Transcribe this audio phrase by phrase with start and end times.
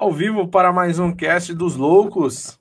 [0.00, 2.56] Ao vivo para mais um cast dos loucos.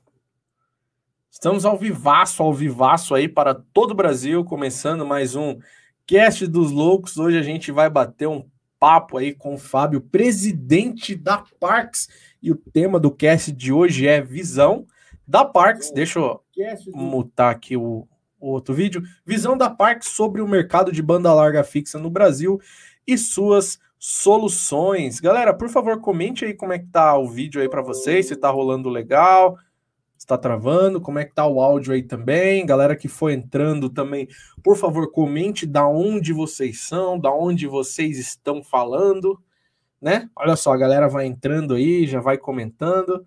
[1.30, 5.60] Estamos ao vivaço, ao vivaço aí para todo o Brasil, começando mais um
[6.08, 7.16] cast dos loucos.
[7.16, 8.44] Hoje a gente vai bater um
[8.80, 12.10] papo aí com o Fábio, presidente da Parks,
[12.42, 14.88] e o tema do cast de hoje é visão
[15.28, 15.92] da Parks.
[15.92, 16.42] Deixa eu
[16.88, 18.08] mutar aqui o,
[18.40, 19.04] o outro vídeo.
[19.24, 22.60] Visão da Parks sobre o mercado de banda larga fixa no Brasil
[23.06, 25.20] e suas soluções.
[25.20, 28.36] Galera, por favor, comente aí como é que tá o vídeo aí para vocês, se
[28.36, 29.58] tá rolando legal,
[30.18, 32.66] se tá travando, como é que tá o áudio aí também.
[32.66, 34.28] Galera que foi entrando também,
[34.64, 39.40] por favor, comente da onde vocês são, da onde vocês estão falando,
[40.02, 40.30] né?
[40.36, 43.26] Olha só, a galera vai entrando aí, já vai comentando.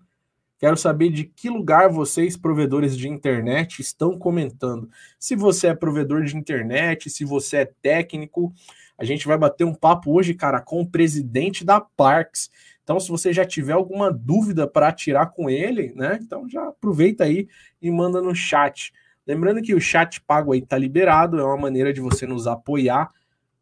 [0.61, 4.87] Quero saber de que lugar vocês, provedores de internet, estão comentando.
[5.17, 8.53] Se você é provedor de internet, se você é técnico,
[8.95, 12.51] a gente vai bater um papo hoje, cara, com o presidente da Parks.
[12.83, 16.19] Então, se você já tiver alguma dúvida para tirar com ele, né?
[16.21, 17.47] Então já aproveita aí
[17.81, 18.93] e manda no chat.
[19.25, 23.09] Lembrando que o chat pago aí tá liberado, é uma maneira de você nos apoiar,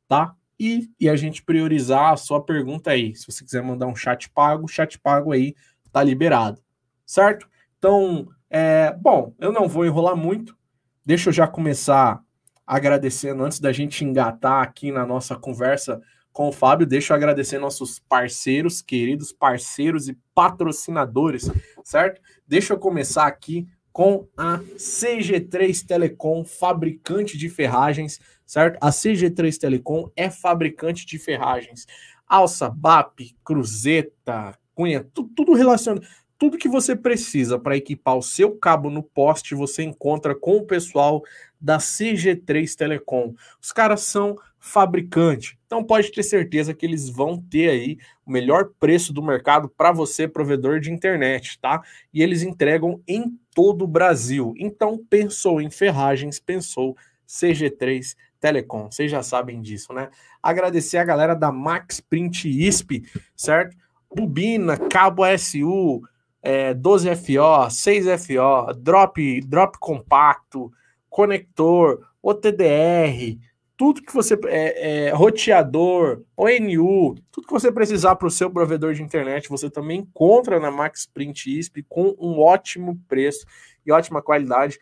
[0.06, 0.36] tá?
[0.60, 3.16] E, e a gente priorizar a sua pergunta aí.
[3.16, 5.56] Se você quiser mandar um chat pago, chat pago aí
[5.94, 6.62] tá liberado,
[7.10, 7.50] certo?
[7.80, 10.56] Então, é, bom, eu não vou enrolar muito.
[11.04, 12.22] Deixa eu já começar
[12.68, 16.00] agradecendo, antes da gente engatar aqui na nossa conversa
[16.32, 21.50] com o Fábio, deixa eu agradecer nossos parceiros, queridos parceiros e patrocinadores,
[21.84, 22.22] certo?
[22.48, 28.78] Deixa eu começar aqui com a CG3 Telecom, fabricante de ferragens, certo?
[28.80, 31.88] A CG3 Telecom é fabricante de ferragens.
[32.28, 36.06] Alça, BAP, cruzeta, cunha, tudo, tudo relacionado
[36.40, 40.66] tudo que você precisa para equipar o seu cabo no poste, você encontra com o
[40.66, 41.22] pessoal
[41.60, 43.36] da CG3 Telecom.
[43.62, 48.72] Os caras são fabricante, então pode ter certeza que eles vão ter aí o melhor
[48.80, 51.82] preço do mercado para você, provedor de internet, tá?
[52.14, 54.54] E eles entregam em todo o Brasil.
[54.58, 56.96] Então pensou em ferragens, pensou
[57.28, 58.90] CG3 Telecom.
[58.90, 60.10] Vocês já sabem disso, né?
[60.42, 63.04] Agradecer a galera da Max Print ISP,
[63.36, 63.76] certo?
[64.14, 66.02] Bobina, cabo SU,
[66.42, 70.72] é, 12FO, 6FO, drop, drop compacto,
[71.10, 73.38] conector, OTDR,
[73.80, 74.38] tudo que você.
[74.48, 79.70] É, é, roteador, ONU, tudo que você precisar para o seu provedor de internet, você
[79.70, 83.46] também encontra na Max Print ISP com um ótimo preço
[83.86, 84.78] e ótima qualidade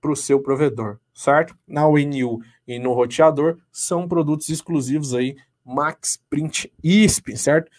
[0.00, 1.54] para o seu provedor, certo?
[1.66, 7.70] Na ONU e no roteador são produtos exclusivos aí, Max Print ISP, certo?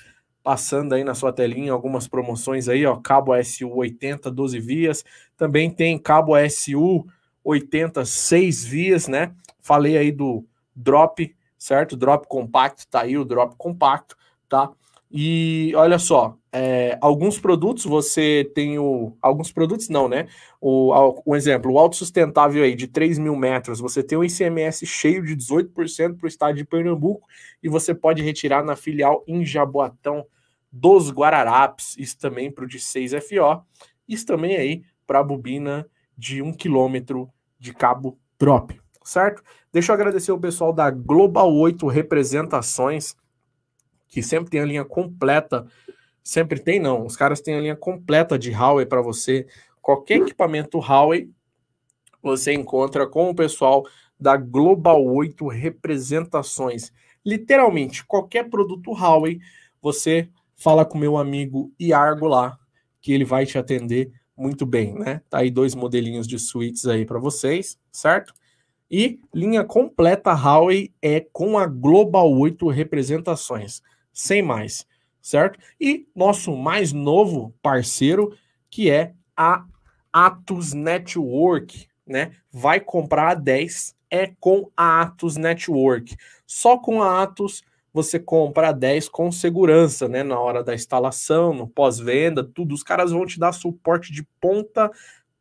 [0.44, 5.04] Passando aí na sua telinha algumas promoções aí, ó, cabo SU 80, 12 vias,
[5.38, 7.06] também tem cabo SU
[7.44, 9.34] 80, 6 vias, né?
[9.60, 10.46] Falei aí do
[10.76, 11.96] drop, certo?
[11.98, 14.16] Drop compacto, tá aí o drop compacto,
[14.48, 14.72] tá?
[15.12, 19.18] E olha só, é, alguns produtos você tem o.
[19.20, 20.28] Alguns produtos não, né?
[20.62, 20.94] O,
[21.26, 25.36] um exemplo, o autossustentável aí de 3 mil metros, você tem um ICMS cheio de
[25.36, 27.28] 18% para o estado de Pernambuco
[27.62, 30.26] e você pode retirar na filial em Jaboatão
[30.72, 33.64] dos Guararapes, isso também para o de 6FO,
[34.08, 37.26] isso também aí para a bobina de 1 km
[37.58, 39.42] de cabo drop, certo?
[39.74, 43.16] Deixa eu agradecer o pessoal da Global 8 Representações
[44.10, 45.66] que sempre tem a linha completa.
[46.24, 47.06] Sempre tem, não.
[47.06, 49.48] Os caras têm a linha completa de Huawei para você.
[49.82, 51.30] Qualquer equipamento Huawei
[52.22, 53.86] você encontra com o pessoal
[54.20, 56.92] da Global 8 Representações.
[57.26, 59.40] Literalmente, qualquer produto Huawei,
[59.82, 60.28] você
[60.58, 62.58] fala com meu amigo Iargo lá,
[63.00, 65.22] que ele vai te atender muito bem, né?
[65.30, 68.34] Tá aí dois modelinhos de suítes aí para vocês, certo?
[68.92, 73.82] E linha completa Huawei é com a Global 8 representações
[74.14, 74.86] sem mais,
[75.22, 75.60] certo?
[75.80, 78.36] E nosso mais novo parceiro,
[78.70, 79.66] que é a
[80.12, 82.32] Atos Network, né?
[82.52, 86.16] Vai comprar a 10 é com a Atos Network.
[86.46, 87.62] Só com a Atos
[87.94, 90.24] você compra a 10 com segurança, né?
[90.24, 92.74] Na hora da instalação, no pós-venda, tudo.
[92.74, 94.92] Os caras vão te dar suporte de ponta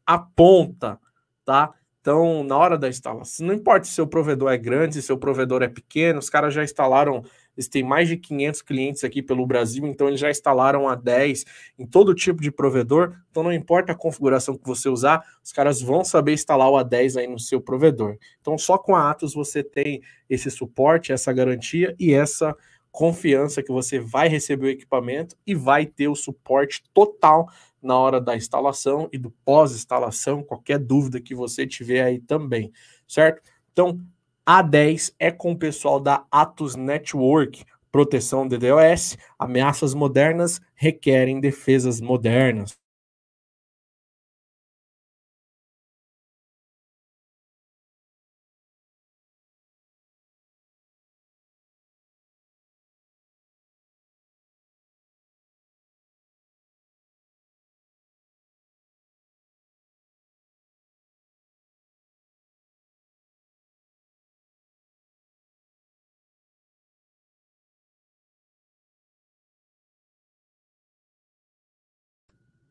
[0.06, 0.98] a ponta,
[1.44, 1.74] tá?
[2.00, 5.62] Então, na hora da instalação, não importa se seu provedor é grande, se seu provedor
[5.62, 7.22] é pequeno, os caras já instalaram
[7.58, 11.44] eles têm mais de 500 clientes aqui pelo Brasil, então eles já instalaram a 10
[11.76, 13.16] em todo tipo de provedor.
[13.32, 17.16] Então não importa a configuração que você usar, os caras vão saber instalar o A10
[17.18, 18.16] aí no seu provedor.
[18.40, 20.00] Então só com a Atos você tem
[20.30, 22.56] esse suporte, essa garantia e essa
[22.92, 27.48] confiança que você vai receber o equipamento e vai ter o suporte total
[27.82, 32.72] na hora da instalação e do pós-instalação, qualquer dúvida que você tiver aí também,
[33.06, 33.42] certo?
[33.72, 34.00] Então,
[34.48, 37.66] a10 é com o pessoal da Atos Network.
[37.92, 42.78] proteção DDoS, ameaças modernas requerem defesas modernas.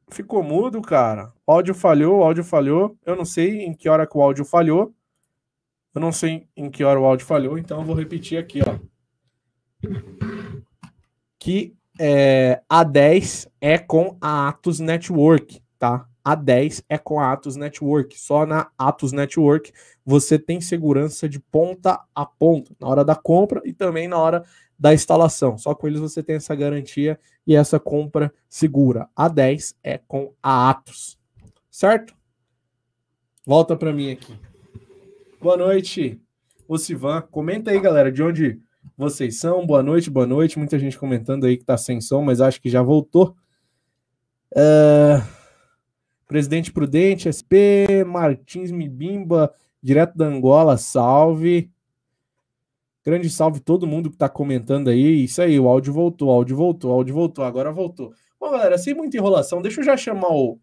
[0.10, 1.34] Ficou mudo, cara.
[1.46, 2.98] O áudio falhou, o áudio falhou.
[3.06, 4.94] Eu não sei em que hora que o áudio falhou.
[5.94, 8.78] Eu não sei em que hora o áudio falhou, então eu vou repetir aqui, ó.
[11.40, 16.08] Que é, a 10 é com a Atos Network, tá?
[16.28, 18.20] A 10 é com a Atos Network.
[18.20, 19.72] Só na Atos Network
[20.06, 24.44] você tem segurança de ponta a ponta, na hora da compra e também na hora
[24.78, 25.58] da instalação.
[25.58, 29.08] Só com eles você tem essa garantia e essa compra segura.
[29.16, 31.18] A 10 é com a Atos.
[31.72, 32.14] Certo?
[33.46, 34.38] Volta para mim aqui.
[35.40, 36.22] Boa noite,
[36.68, 37.22] o Sivan.
[37.22, 38.60] Comenta aí, galera, de onde
[38.98, 39.66] vocês são.
[39.66, 40.60] Boa noite, boa noite.
[40.60, 43.34] Muita gente comentando aí que tá sem som, mas acho que já voltou.
[44.52, 45.37] Uh...
[46.28, 51.72] Presidente Prudente, SP, Martins Mibimba, direto da Angola, salve.
[53.06, 55.24] Grande salve todo mundo que está comentando aí.
[55.24, 58.14] Isso aí, o áudio voltou, o áudio voltou, o áudio voltou, agora voltou.
[58.38, 60.60] Bom, galera, sem muita enrolação, deixa eu já chamar o,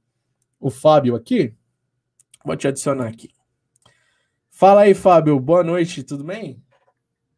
[0.61, 1.55] o Fábio aqui.
[2.45, 3.31] Vou te adicionar aqui.
[4.51, 5.41] Fala aí, Fábio.
[5.41, 6.63] Boa noite, tudo bem?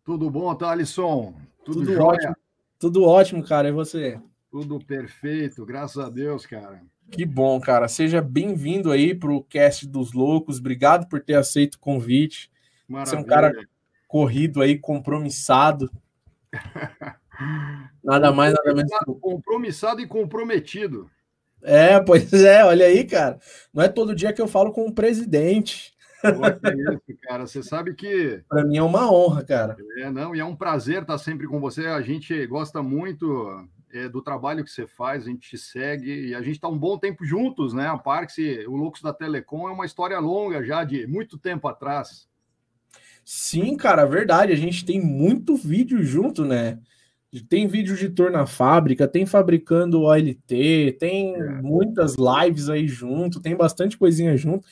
[0.04, 1.34] Tudo bom, Thalisson?
[1.64, 2.36] Tudo, tudo ótimo.
[2.78, 3.68] Tudo ótimo, cara.
[3.68, 4.20] E você?
[4.50, 6.82] Tudo perfeito, graças a Deus, cara.
[7.10, 7.88] Que bom, cara.
[7.88, 10.58] Seja bem-vindo aí para o Cast dos Loucos.
[10.58, 12.50] Obrigado por ter aceito o convite.
[12.88, 13.10] Maravilha.
[13.10, 13.52] Você é um cara
[14.08, 15.90] corrido aí, compromissado.
[18.02, 18.90] nada mais, nada menos.
[19.20, 21.10] Compromissado e comprometido.
[21.62, 23.38] É, pois é, olha aí, cara.
[23.72, 25.94] Não é todo dia que eu falo com o presidente.
[26.22, 27.46] é isso, cara.
[27.46, 28.42] Você sabe que.
[28.48, 29.76] Para mim é uma honra, cara.
[29.98, 31.86] É, não, e é um prazer estar sempre com você.
[31.86, 36.34] A gente gosta muito é, do trabalho que você faz, a gente te segue e
[36.34, 37.86] a gente está um bom tempo juntos, né?
[37.86, 38.36] A Parks,
[38.68, 42.28] o Loucos da Telecom é uma história longa já de muito tempo atrás.
[43.24, 44.52] Sim, cara, verdade.
[44.52, 46.78] A gente tem muito vídeo junto, né?
[47.48, 51.60] Tem vídeo de tour na fábrica, tem fabricando OLT, tem é.
[51.60, 54.66] muitas lives aí junto, tem bastante coisinha junto.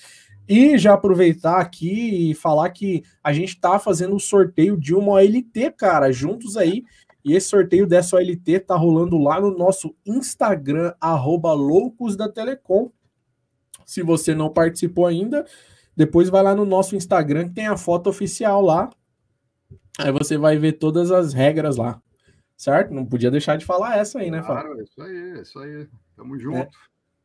[0.47, 5.13] E já aproveitar aqui e falar que a gente tá fazendo o sorteio de uma
[5.13, 6.85] OLT, cara, juntos aí.
[7.25, 12.91] E esse sorteio dessa OLT tá rolando lá no nosso Instagram, arroba Loucos da Telecom.
[13.87, 15.47] Se você não participou ainda,
[15.97, 18.91] depois vai lá no nosso Instagram que tem a foto oficial lá.
[19.99, 22.01] Aí você vai ver todas as regras lá.
[22.57, 22.93] Certo?
[22.93, 24.75] Não podia deixar de falar essa aí, né, Fábio?
[24.75, 25.89] Claro, isso aí, isso aí.
[26.17, 26.59] Tamo junto.
[26.59, 26.69] É.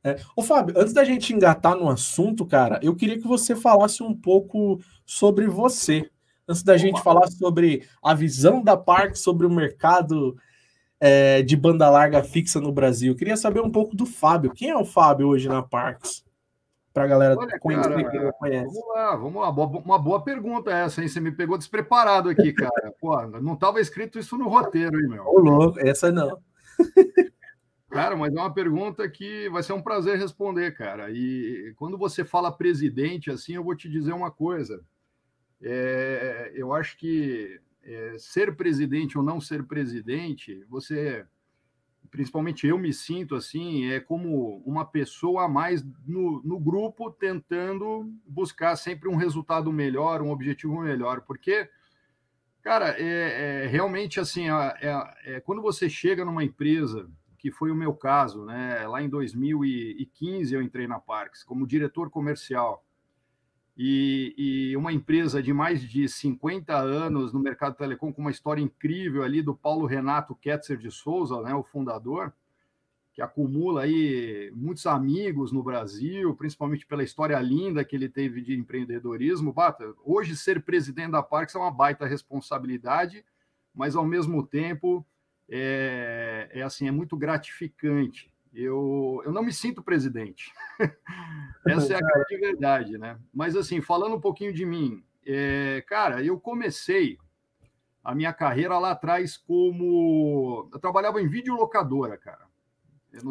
[0.03, 0.15] É.
[0.35, 4.15] Ô, Fábio, antes da gente engatar no assunto, cara, eu queria que você falasse um
[4.15, 6.09] pouco sobre você.
[6.49, 10.35] Antes da gente falar sobre a visão da Park sobre o mercado
[10.99, 14.51] é, de banda larga fixa no Brasil, eu queria saber um pouco do Fábio.
[14.51, 16.27] Quem é o Fábio hoje na Parks?
[16.91, 18.65] para a galera Olha, conhecer cara, não conhece.
[18.65, 19.49] Vamos lá, vamos lá.
[19.79, 21.07] Uma boa pergunta essa, hein?
[21.07, 22.91] Você me pegou despreparado aqui, cara.
[22.99, 25.23] Pô, não estava escrito isso no roteiro, hein, meu?
[25.25, 26.41] Ô, louco, essa não.
[27.89, 31.09] Cara, mas é uma pergunta que vai ser um prazer responder, cara.
[31.09, 34.79] E quando você fala presidente, assim, eu vou te dizer uma coisa.
[35.61, 41.25] É, eu acho que é, ser presidente ou não ser presidente, você
[42.09, 48.11] principalmente eu me sinto assim, é como uma pessoa a mais no, no grupo tentando
[48.25, 51.69] buscar sempre um resultado melhor, um objetivo melhor, porque,
[52.61, 57.75] cara, é, é realmente assim, é, é, quando você chega numa empresa, que foi o
[57.75, 62.83] meu caso, né, lá em 2015 eu entrei na Parks como diretor comercial,
[63.81, 68.61] e, e, uma empresa de mais de 50 anos no mercado telecom, com uma história
[68.61, 72.33] incrível ali do Paulo Renato Ketzer de Souza, né, o fundador,
[73.13, 78.53] que acumula aí muitos amigos no Brasil, principalmente pela história linda que ele teve de
[78.53, 79.53] empreendedorismo.
[79.53, 83.23] Bata, hoje ser presidente da Parks é uma baita responsabilidade,
[83.73, 85.07] mas ao mesmo tempo
[85.47, 90.51] é, é assim é muito gratificante eu, eu não me sinto presidente.
[91.65, 93.17] Essa é a grande verdade, né?
[93.33, 97.17] Mas, assim, falando um pouquinho de mim, é, cara, eu comecei
[98.03, 100.69] a minha carreira lá atrás como.
[100.73, 102.47] Eu trabalhava em videolocadora, cara.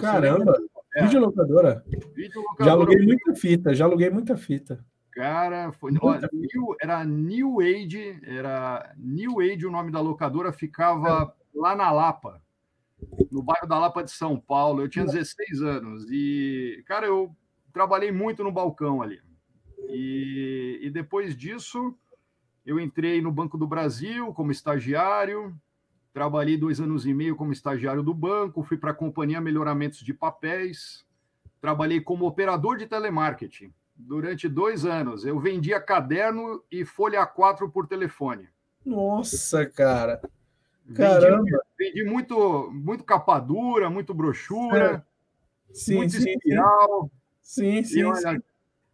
[0.01, 0.55] Caramba!
[0.95, 1.05] É.
[1.05, 1.85] Videolocadora?
[2.15, 2.65] Videolocadora.
[2.65, 4.85] Já aluguei muita fita, já aluguei muita fita.
[5.13, 11.35] Cara, foi, ó, new, era New Age, era New Age o nome da locadora, ficava
[11.53, 12.41] lá na Lapa,
[13.31, 14.83] no bairro da Lapa de São Paulo.
[14.83, 17.35] Eu tinha 16 anos e, cara, eu
[17.73, 19.21] trabalhei muito no balcão ali.
[19.89, 21.95] E, e depois disso,
[22.67, 25.55] eu entrei no Banco do Brasil como estagiário,
[26.13, 30.13] trabalhei dois anos e meio como estagiário do banco, fui para a Companhia Melhoramentos de
[30.13, 31.07] Papéis,
[31.61, 35.25] trabalhei como operador de telemarketing durante dois anos.
[35.25, 38.49] Eu vendia caderno e folha A4 por telefone.
[38.85, 40.21] Nossa, cara.
[40.95, 41.45] Caramba.
[41.45, 45.05] Vendi, vendi muito, muito capa dura, muito brochura,
[45.73, 47.11] sim, muito sim, espiral.
[47.43, 48.43] Sim, sim, olha, sim.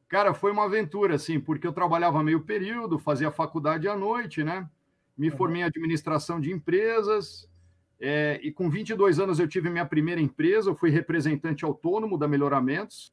[0.09, 4.69] Cara, foi uma aventura, assim, porque eu trabalhava meio período, fazia faculdade à noite, né?
[5.17, 5.37] Me Uhum.
[5.37, 7.49] formei em administração de empresas,
[8.01, 12.29] é, e com 22 anos eu tive minha primeira empresa, eu fui representante autônomo da
[12.29, 13.13] Melhoramentos,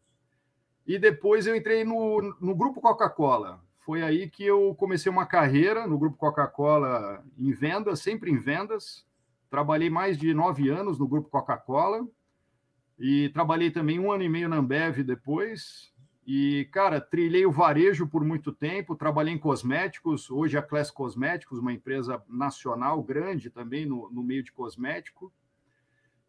[0.86, 3.62] e depois eu entrei no, no Grupo Coca-Cola.
[3.82, 9.06] Foi aí que eu comecei uma carreira no Grupo Coca-Cola em vendas, sempre em vendas.
[9.50, 12.08] Trabalhei mais de nove anos no Grupo Coca-Cola
[13.00, 15.92] e trabalhei também um ano e meio na Ambev depois.
[16.26, 21.58] E, cara, trilhei o varejo por muito tempo, trabalhei em cosméticos, hoje a Class Cosméticos,
[21.58, 25.34] uma empresa nacional grande também no, no meio de cosmético.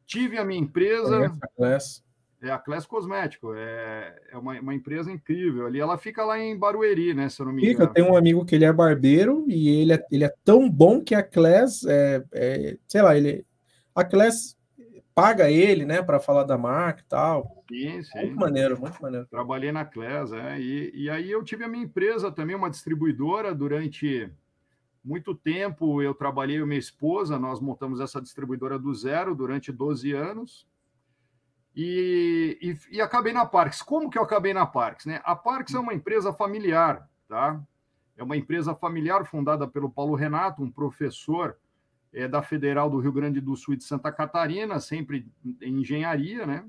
[0.07, 2.05] Tive a minha empresa, Conhece a Class?
[2.43, 5.79] É a Class Cosmético, é, é uma, uma empresa incrível ali.
[5.79, 7.29] Ela fica lá em Barueri, né?
[7.29, 7.95] Se eu não me Fica, eu engano.
[7.95, 11.15] tenho um amigo que ele é barbeiro e ele é, ele é tão bom que
[11.15, 13.47] a Class, é, é, sei lá, ele,
[13.95, 14.57] a Class
[15.15, 17.65] paga ele, né, para falar da marca e tal.
[17.69, 18.19] Sim, sim.
[18.19, 19.27] Muito maneiro, muito maneiro.
[19.27, 23.55] Trabalhei na Class, é, e, e aí eu tive a minha empresa também, uma distribuidora,
[23.55, 24.31] durante
[25.05, 30.13] muito tempo eu trabalhei com minha esposa, nós montamos essa distribuidora do zero durante 12
[30.13, 30.67] anos,
[31.75, 33.83] e, e, e acabei na Parks.
[33.83, 35.07] Como que eu acabei na Parks?
[35.07, 35.21] Né?
[35.25, 37.61] A Parks é uma empresa familiar, tá?
[38.17, 41.57] É uma empresa familiar fundada pelo Paulo Renato, um professor
[42.13, 45.27] é, da Federal do Rio Grande do Sul e de Santa Catarina, sempre
[45.61, 46.65] em engenharia, né?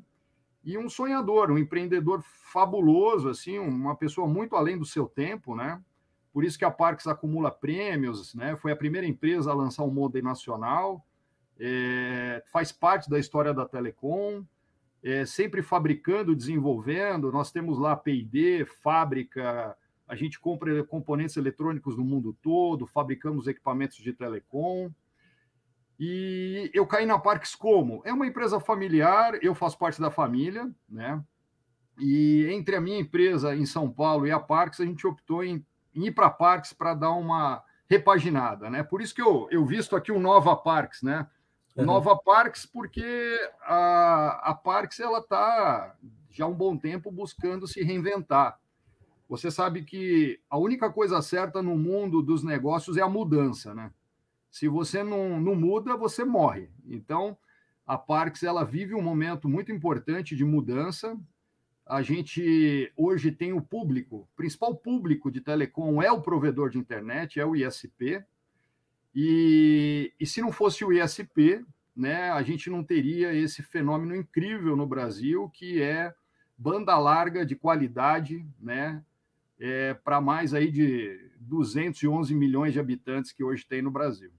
[0.63, 5.81] E um sonhador, um empreendedor fabuloso, assim, uma pessoa muito além do seu tempo, né?
[6.31, 8.55] Por isso que a Parks acumula prêmios, né?
[8.55, 11.05] Foi a primeira empresa a lançar um modem nacional,
[11.59, 14.43] é, faz parte da história da Telecom,
[15.03, 17.31] é, sempre fabricando, desenvolvendo.
[17.31, 19.75] Nós temos lá P&D, fábrica,
[20.07, 24.89] a gente compra componentes eletrônicos no mundo todo, fabricamos equipamentos de telecom.
[25.99, 28.01] E eu caí na Parks como?
[28.05, 31.21] É uma empresa familiar, eu faço parte da família, né?
[31.99, 35.63] E entre a minha empresa em São Paulo e a Parks, a gente optou em,
[35.93, 38.81] em ir para Parks para dar uma repaginada, né?
[38.81, 41.27] Por isso que eu, eu visto aqui o Nova Parks, né?
[41.75, 41.85] Uhum.
[41.85, 43.03] Nova Parks, porque
[43.61, 45.95] a, a Parks ela está
[46.29, 48.59] já há um bom tempo buscando se reinventar.
[49.29, 53.91] Você sabe que a única coisa certa no mundo dos negócios é a mudança, né?
[54.49, 56.69] Se você não, não muda, você morre.
[56.85, 57.35] Então,
[57.85, 61.17] a Parks ela vive um momento muito importante de mudança.
[61.85, 66.77] A gente hoje tem o público, o principal público de telecom é o provedor de
[66.77, 68.23] internet, é o ISP.
[69.15, 71.65] E, e se não fosse o ISP,
[71.95, 76.13] né, a gente não teria esse fenômeno incrível no Brasil, que é
[76.57, 79.03] banda larga de qualidade, né,
[79.59, 84.31] é, para mais aí de 211 milhões de habitantes que hoje tem no Brasil.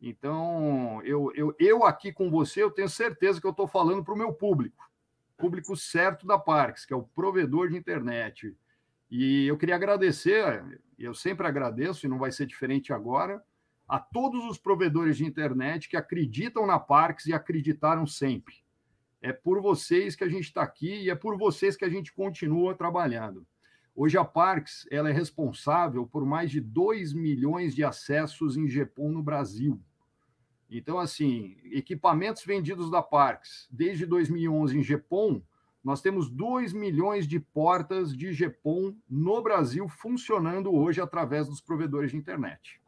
[0.00, 4.14] Então, eu, eu, eu aqui com você, eu tenho certeza que eu estou falando para
[4.14, 4.88] o meu público,
[5.36, 8.54] público certo da Parks, que é o provedor de internet.
[9.10, 10.62] E eu queria agradecer,
[10.98, 13.42] eu sempre agradeço, e não vai ser diferente agora,
[13.88, 18.56] a todos os provedores de internet que acreditam na Parks e acreditaram sempre.
[19.20, 22.12] É por vocês que a gente está aqui e é por vocês que a gente
[22.12, 23.46] continua trabalhando.
[23.96, 29.12] Hoje a Parks ela é responsável por mais de 2 milhões de acessos em GPON
[29.12, 29.80] no Brasil.
[30.68, 35.40] Então, assim, equipamentos vendidos da Parks desde 2011 em GPON,
[35.84, 42.10] nós temos 2 milhões de portas de GPON no Brasil funcionando hoje através dos provedores
[42.10, 42.80] de internet.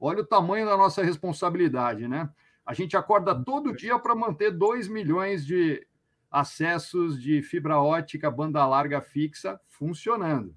[0.00, 2.30] Olha o tamanho da nossa responsabilidade, né?
[2.64, 5.86] A gente acorda todo dia para manter 2 milhões de
[6.30, 10.54] acessos de fibra ótica banda larga fixa funcionando.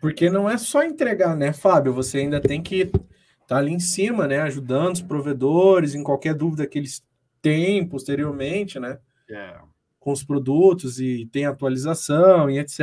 [0.00, 1.92] Porque não é só entregar, né, Fábio?
[1.94, 3.00] Você ainda tem que estar
[3.46, 4.40] tá ali em cima, né?
[4.40, 7.02] Ajudando os provedores em qualquer dúvida que eles
[7.40, 8.98] têm posteriormente, né?
[9.28, 9.58] É.
[9.98, 12.80] Com os produtos e tem atualização e etc,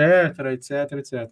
[0.51, 1.31] etc, etc.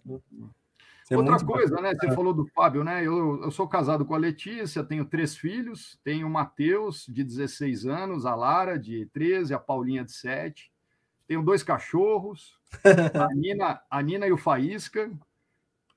[1.10, 1.92] É Outra coisa, bacana.
[1.92, 1.98] né?
[2.00, 3.04] Você falou do Fábio, né?
[3.04, 7.84] Eu, eu sou casado com a Letícia, tenho três filhos, tenho o Matheus, de 16
[7.84, 10.70] anos, a Lara, de 13, a Paulinha, de 7.
[11.26, 15.10] Tenho dois cachorros, a Nina, a Nina e o Faísca.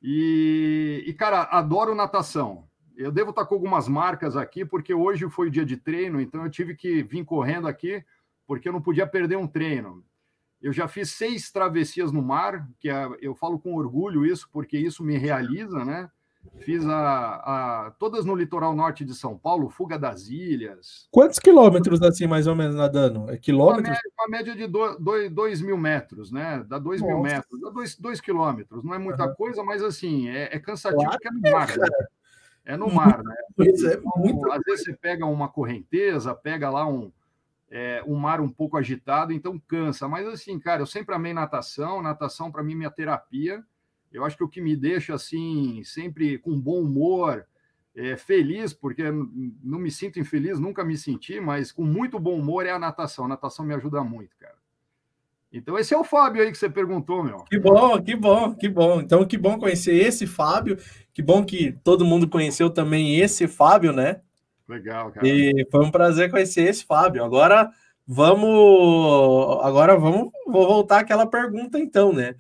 [0.02, 2.68] E, e, cara, adoro natação.
[2.98, 6.44] Eu devo estar com algumas marcas aqui, porque hoje foi o dia de treino, então
[6.44, 8.04] eu tive que vir correndo aqui,
[8.48, 10.04] porque eu não podia perder um treino.
[10.64, 14.78] Eu já fiz seis travessias no mar, que é, eu falo com orgulho isso, porque
[14.78, 16.10] isso me realiza, né?
[16.60, 21.08] Fiz a, a, todas no litoral norte de São Paulo, Fuga das Ilhas.
[21.12, 23.30] Quantos quilômetros, assim, mais ou menos, nadando?
[23.30, 23.98] É quilômetros?
[24.18, 26.66] Uma média, uma média de 2 mil metros, né?
[26.68, 28.84] Dá 2 mil metros, dá 2 quilômetros.
[28.84, 29.36] Não é muita uhum.
[29.36, 31.70] coisa, mas, assim, é, é cansativo claro, porque é no mar.
[31.70, 31.88] É, né?
[32.66, 33.36] é no mar, né?
[33.56, 37.12] Pois é, então, às vezes você pega uma correnteza, pega lá um,
[37.76, 40.08] é, um mar um pouco agitado, então cansa.
[40.08, 42.04] Mas, assim, cara, eu sempre amei natação.
[42.04, 43.64] Natação, para mim, minha terapia.
[44.12, 47.48] Eu acho que o que me deixa assim, sempre com bom humor,
[47.96, 49.06] é, feliz, porque
[49.64, 53.26] não me sinto infeliz, nunca me senti, mas com muito bom humor é a natação.
[53.26, 54.54] A natação me ajuda muito, cara.
[55.52, 57.38] Então, esse é o Fábio aí que você perguntou, meu.
[57.46, 59.02] Que bom, que bom, que bom.
[59.02, 60.78] Então, que bom conhecer esse Fábio.
[61.12, 64.22] Que bom que todo mundo conheceu também esse Fábio, né?
[64.68, 65.28] Legal, cara.
[65.28, 67.24] E foi um prazer conhecer esse Fábio.
[67.24, 67.70] Agora
[68.08, 69.64] vamos.
[69.64, 70.32] Agora vamos.
[70.48, 72.36] Vou voltar àquela pergunta, então, né?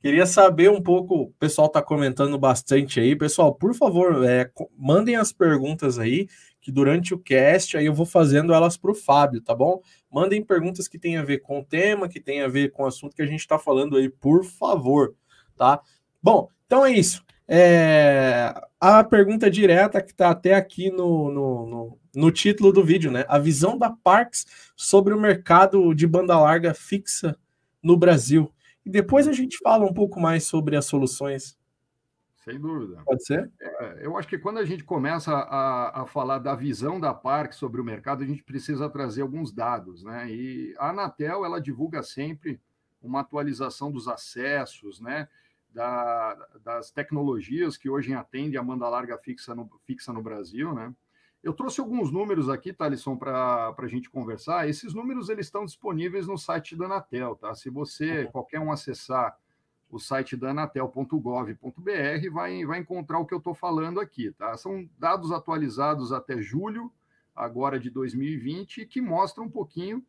[0.00, 3.16] Queria saber um pouco, o pessoal está comentando bastante aí.
[3.16, 6.28] Pessoal, por favor, é, mandem as perguntas aí,
[6.60, 9.82] que durante o cast aí eu vou fazendo elas para o Fábio, tá bom?
[10.08, 12.86] Mandem perguntas que tenham a ver com o tema, que tenham a ver com o
[12.86, 15.16] assunto que a gente está falando aí, por favor,
[15.56, 15.80] tá?
[16.22, 17.24] Bom, então é isso.
[17.48, 23.10] É, a pergunta direta que está até aqui no, no, no, no título do vídeo,
[23.10, 23.24] né?
[23.26, 24.44] A visão da Parks
[24.76, 27.36] sobre o mercado de banda larga fixa
[27.82, 28.52] no Brasil.
[28.84, 31.58] E depois a gente fala um pouco mais sobre as soluções.
[32.44, 33.02] Sem dúvida.
[33.04, 33.50] Pode ser?
[33.60, 37.52] É, eu acho que quando a gente começa a, a falar da visão da Park
[37.52, 40.30] sobre o mercado, a gente precisa trazer alguns dados, né?
[40.30, 42.60] E a Anatel, ela divulga sempre
[43.02, 45.28] uma atualização dos acessos, né?
[45.78, 50.92] Da, das tecnologias que hoje atendem a banda larga fixa no, fixa no Brasil, né?
[51.40, 54.68] Eu trouxe alguns números aqui, Thalisson, para a gente conversar.
[54.68, 57.54] Esses números eles estão disponíveis no site da Anatel, tá?
[57.54, 58.32] Se você, uhum.
[58.32, 59.38] qualquer um, acessar
[59.88, 64.56] o site da anatel.gov.br, vai, vai encontrar o que eu estou falando aqui, tá?
[64.56, 66.92] São dados atualizados até julho,
[67.36, 70.04] agora de 2020, que mostram um pouquinho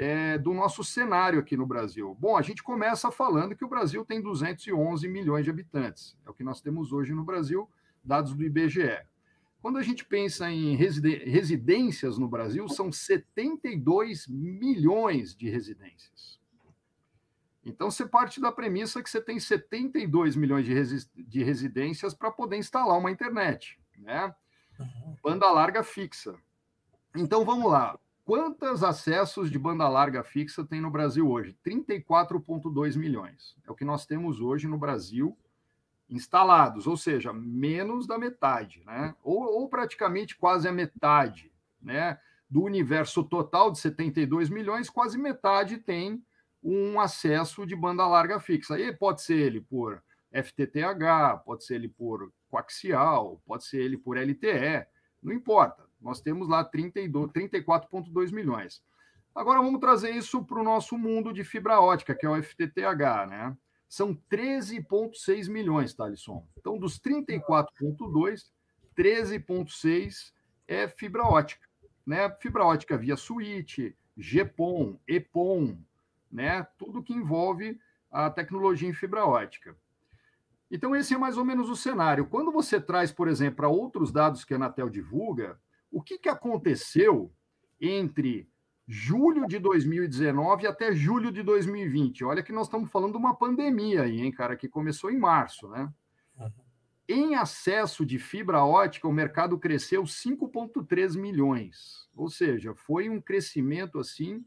[0.00, 2.16] é, do nosso cenário aqui no Brasil.
[2.18, 6.16] Bom, a gente começa falando que o Brasil tem 211 milhões de habitantes.
[6.24, 7.68] É o que nós temos hoje no Brasil,
[8.02, 8.98] dados do IBGE.
[9.60, 16.40] Quando a gente pensa em residências no Brasil, são 72 milhões de residências.
[17.62, 22.30] Então, você parte da premissa que você tem 72 milhões de, resi de residências para
[22.30, 24.34] poder instalar uma internet, né?
[25.22, 26.34] Banda larga fixa.
[27.14, 27.98] Então, vamos lá.
[28.30, 31.58] Quantos acessos de banda larga fixa tem no Brasil hoje?
[31.66, 33.56] 34,2 milhões.
[33.66, 35.36] É o que nós temos hoje no Brasil
[36.08, 39.16] instalados, ou seja, menos da metade, né?
[39.24, 41.50] ou, ou praticamente quase a metade
[41.82, 42.20] né?
[42.48, 46.24] do universo total de 72 milhões, quase metade tem
[46.62, 48.78] um acesso de banda larga fixa.
[48.78, 50.00] E pode ser ele por
[50.32, 54.86] FTTH, pode ser ele por coaxial, pode ser ele por LTE,
[55.20, 55.89] não importa.
[56.00, 58.82] Nós temos lá 34,2 milhões.
[59.34, 63.26] Agora vamos trazer isso para o nosso mundo de fibra ótica, que é o FTTH,
[63.28, 63.56] né?
[63.90, 66.46] são 13,6 milhões, Thalisson.
[66.56, 68.44] Então, dos 34,2,
[68.96, 70.32] 13,6
[70.68, 71.66] é fibra ótica.
[72.06, 72.30] Né?
[72.40, 75.76] Fibra ótica via switch, GPON, EPON,
[76.30, 76.64] né?
[76.78, 77.80] tudo que envolve
[78.12, 79.76] a tecnologia em fibra ótica.
[80.70, 82.26] Então, esse é mais ou menos o cenário.
[82.26, 85.58] Quando você traz, por exemplo, para outros dados que a Anatel divulga,
[85.90, 87.32] o que, que aconteceu
[87.80, 88.48] entre
[88.86, 92.24] julho de 2019 até julho de 2020.
[92.24, 95.68] Olha que nós estamos falando de uma pandemia aí, hein, cara, que começou em março,
[95.68, 95.88] né?
[96.36, 96.50] Uhum.
[97.08, 102.08] Em acesso de fibra ótica, o mercado cresceu 5,3 milhões.
[102.16, 104.44] Ou seja, foi um crescimento assim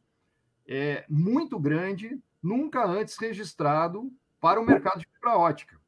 [0.68, 5.80] é, muito grande, nunca antes registrado para o mercado de fibra ótica.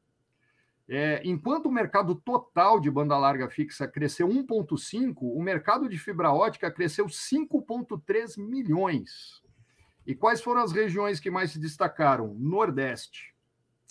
[0.88, 6.32] É, enquanto o mercado total de banda larga fixa cresceu 1,5, o mercado de fibra
[6.32, 9.42] ótica cresceu 5,3 milhões.
[10.06, 12.36] E quais foram as regiões que mais se destacaram?
[12.36, 13.34] Nordeste.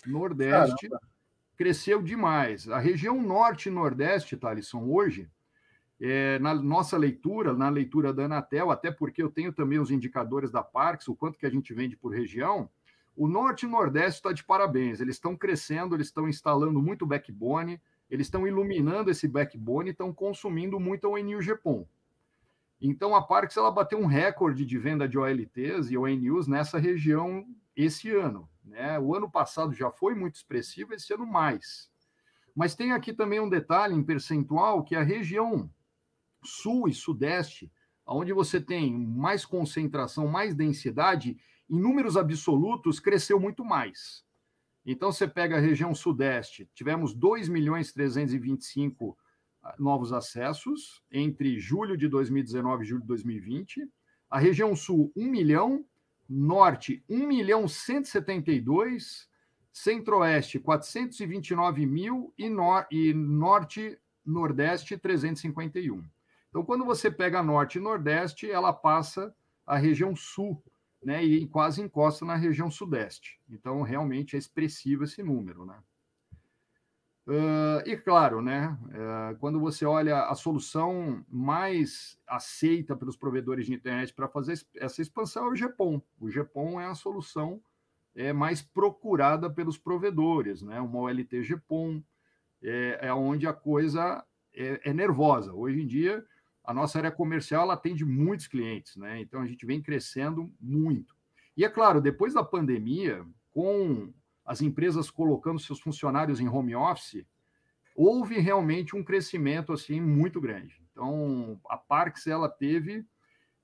[0.05, 1.07] Nordeste Caramba.
[1.57, 2.69] cresceu demais.
[2.69, 5.29] A região norte e nordeste, Thalisson, hoje,
[5.99, 10.51] é, na nossa leitura, na leitura da Anatel, até porque eu tenho também os indicadores
[10.51, 12.69] da Parks, o quanto que a gente vende por região,
[13.15, 14.99] o Norte e Nordeste está de parabéns.
[14.99, 20.13] Eles estão crescendo, eles estão instalando muito backbone, eles estão iluminando esse backbone e estão
[20.13, 21.87] consumindo muito ONU GPON.
[22.81, 27.47] Então, a Parks ela bateu um recorde de venda de OLTs e ONUs nessa região
[27.75, 28.49] esse ano.
[28.63, 28.99] Né?
[28.99, 31.89] O ano passado já foi muito expressivo, esse ano mais.
[32.55, 35.69] Mas tem aqui também um detalhe em percentual que a região
[36.43, 37.71] sul e sudeste,
[38.05, 41.37] onde você tem mais concentração, mais densidade,
[41.69, 44.23] em números absolutos cresceu muito mais.
[44.85, 49.17] Então você pega a região sudeste, tivemos 2 milhões 325
[49.63, 53.89] ah, novos acessos entre julho de 2019 e julho de 2020.
[54.29, 55.83] A região sul, 1 milhão,
[56.29, 59.27] norte, 1 milhão 172,
[59.71, 66.03] Centro-Oeste, 429 mil e, nor e Norte, Nordeste, 351.
[66.49, 70.63] Então, quando você pega Norte e Nordeste, ela passa a região Sul,
[71.05, 73.39] né, e quase encosta na região Sudeste.
[73.47, 75.77] Então, realmente é expressivo esse número, né?
[77.27, 83.73] Uh, e claro, né, uh, quando você olha a solução mais aceita pelos provedores de
[83.73, 86.01] internet para fazer essa expansão é o GPON.
[86.19, 87.61] O GPON é a solução
[88.15, 90.79] é mais procurada pelos provedores, né?
[90.79, 92.01] Uma OLT GPON
[92.63, 95.53] é, é onde a coisa é, é, nervosa.
[95.53, 96.25] Hoje em dia,
[96.65, 99.19] a nossa área comercial ela atende muitos clientes, né?
[99.21, 101.15] Então a gente vem crescendo muito.
[101.55, 104.13] E é claro, depois da pandemia, com
[104.45, 107.25] as empresas colocando seus funcionários em home office,
[107.95, 110.81] houve realmente um crescimento assim muito grande.
[110.91, 113.05] Então a Parks ela teve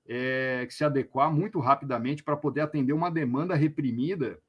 [0.06, 4.40] é, que se adequar muito rapidamente para poder atender uma demanda reprimida,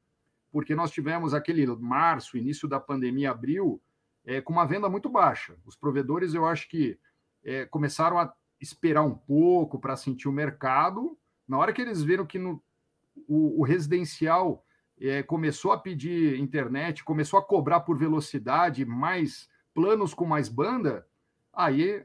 [0.51, 3.81] porque nós tivemos aquele março, início da pandemia, abril,
[4.25, 5.55] é, com uma venda muito baixa.
[5.65, 6.97] Os provedores, eu acho que
[7.43, 8.33] é, começaram a
[8.63, 11.17] esperar um pouco para sentir o mercado.
[11.47, 12.63] Na hora que eles viram que no,
[13.27, 14.65] o, o residencial
[14.99, 21.05] é, começou a pedir internet, começou a cobrar por velocidade, mais planos com mais banda,
[21.51, 22.03] aí,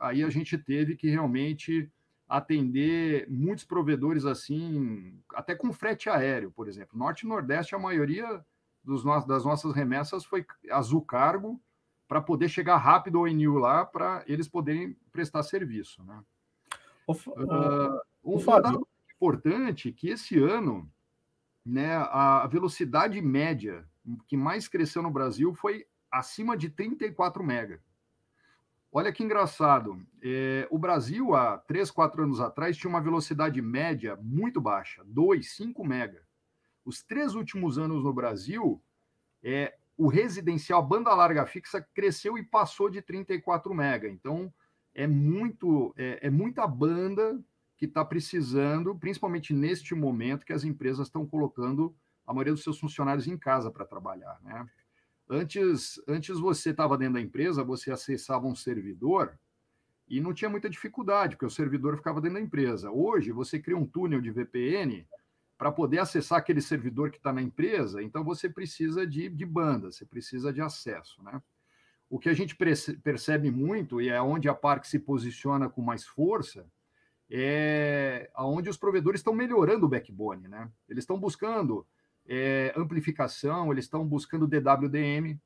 [0.00, 1.90] aí a gente teve que realmente
[2.28, 6.98] atender muitos provedores assim, até com frete aéreo, por exemplo.
[6.98, 8.42] Norte e Nordeste, a maioria
[8.82, 11.60] dos no das nossas remessas foi azul cargo
[12.12, 16.04] para poder chegar rápido ao ENIL lá, para eles poderem prestar serviço.
[16.04, 16.22] Né?
[17.06, 20.86] O, uh, um dado importante que esse ano
[21.64, 23.88] né, a velocidade média
[24.28, 27.80] que mais cresceu no Brasil foi acima de 34 mega.
[28.92, 29.98] Olha que engraçado.
[30.22, 35.50] É, o Brasil, há 3, 4 anos atrás, tinha uma velocidade média muito baixa, 2,
[35.50, 36.22] 5 mega.
[36.84, 38.82] Os três últimos anos no Brasil,
[39.42, 44.08] é, o residencial banda larga fixa cresceu e passou de 34 mega.
[44.08, 44.52] Então,
[44.92, 47.40] é muito é, é muita banda
[47.76, 51.94] que está precisando, principalmente neste momento que as empresas estão colocando
[52.26, 54.68] a maioria dos seus funcionários em casa para trabalhar, né?
[55.28, 59.38] Antes, antes você estava dentro da empresa, você acessava um servidor
[60.08, 62.90] e não tinha muita dificuldade, porque o servidor ficava dentro da empresa.
[62.90, 65.06] Hoje, você cria um túnel de VPN
[65.56, 69.92] para poder acessar aquele servidor que está na empresa, então você precisa de, de banda,
[69.92, 71.22] você precisa de acesso.
[71.22, 71.40] Né?
[72.10, 76.04] O que a gente percebe muito, e é onde a Park se posiciona com mais
[76.04, 76.66] força,
[77.30, 80.48] é onde os provedores estão melhorando o backbone.
[80.48, 80.68] Né?
[80.88, 81.86] Eles estão buscando
[82.26, 85.40] é, amplificação, eles estão buscando DWDM,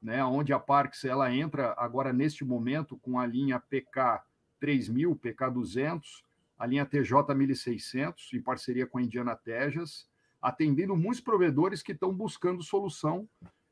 [0.00, 4.22] né, onde a Parks ela entra agora neste momento com a linha PK
[4.58, 6.24] 3000, PK 200,
[6.60, 10.06] a linha TJ 1600 em parceria com a Indiana Tejas,
[10.42, 13.26] atendendo muitos provedores que estão buscando solução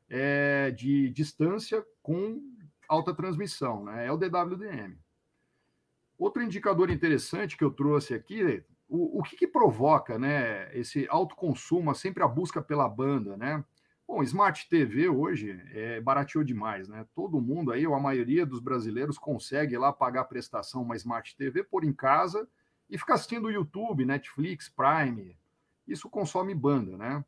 [0.09, 2.41] é, de distância com
[2.87, 4.07] alta transmissão, né?
[4.07, 4.97] É o DWDM.
[6.17, 11.35] Outro indicador interessante que eu trouxe aqui o, o que, que, provoca né, esse alto
[11.35, 13.63] consumo, sempre a busca pela banda, né?
[14.07, 17.05] Bom, Smart TV hoje é, barateou demais, né?
[17.13, 21.37] Todo mundo aí, ou a maioria dos brasileiros, consegue lá pagar a prestação uma Smart
[21.37, 22.49] TV, pôr em casa
[22.89, 25.37] e ficar assistindo YouTube, Netflix, Prime.
[25.87, 27.23] Isso consome banda, né?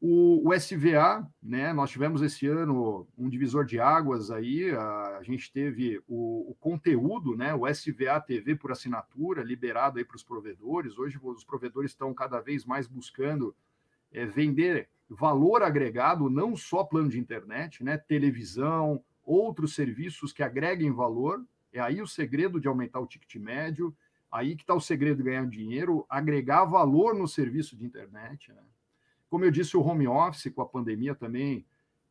[0.00, 1.72] O, o, SVA, né?
[1.72, 4.70] Nós tivemos esse ano um divisor de águas aí.
[4.72, 7.54] A, a gente teve o, o, conteúdo, né?
[7.54, 10.98] O SVA TV por assinatura liberado aí para os provedores.
[10.98, 13.54] Hoje os provedores estão cada vez mais buscando
[14.10, 17.96] é, vender valor agregado, não só plano de internet, né?
[17.96, 21.44] Televisão, outros serviços que agreguem valor.
[21.72, 23.94] É aí o segredo de aumentar o ticket médio.
[24.32, 28.62] Aí que está o segredo de ganhar dinheiro, agregar valor no serviço de internet, né?
[29.28, 31.66] Como eu disse, o home office com a pandemia também,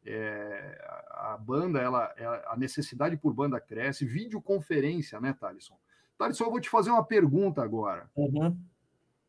[0.06, 0.80] é,
[1.10, 5.78] a banda, ela, é, a necessidade por banda cresce, videoconferência, né, Thalisson?
[6.18, 8.10] Thalisson, eu vou te fazer uma pergunta agora.
[8.16, 8.56] Uhum.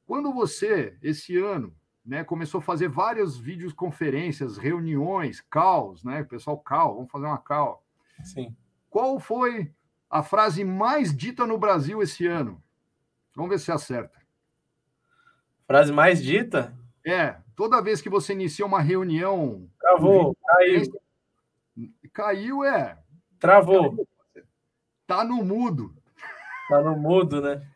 [0.06, 1.74] Quando você, esse ano,
[2.04, 7.82] né, começou a fazer várias videoconferências, reuniões, calls, né, pessoal, call, vamos fazer uma call.
[8.22, 8.54] Sim.
[8.90, 9.72] Qual foi
[10.10, 12.62] a frase mais dita no Brasil esse ano?
[13.34, 14.20] Vamos ver se acerta.
[15.66, 16.74] Frase mais dita?
[17.04, 19.68] É, toda vez que você inicia uma reunião.
[19.80, 20.82] Travou, caiu.
[22.12, 22.98] caiu é.
[23.38, 24.06] Travou.
[25.06, 25.94] Tá no mudo.
[26.68, 27.66] Tá no mudo, né?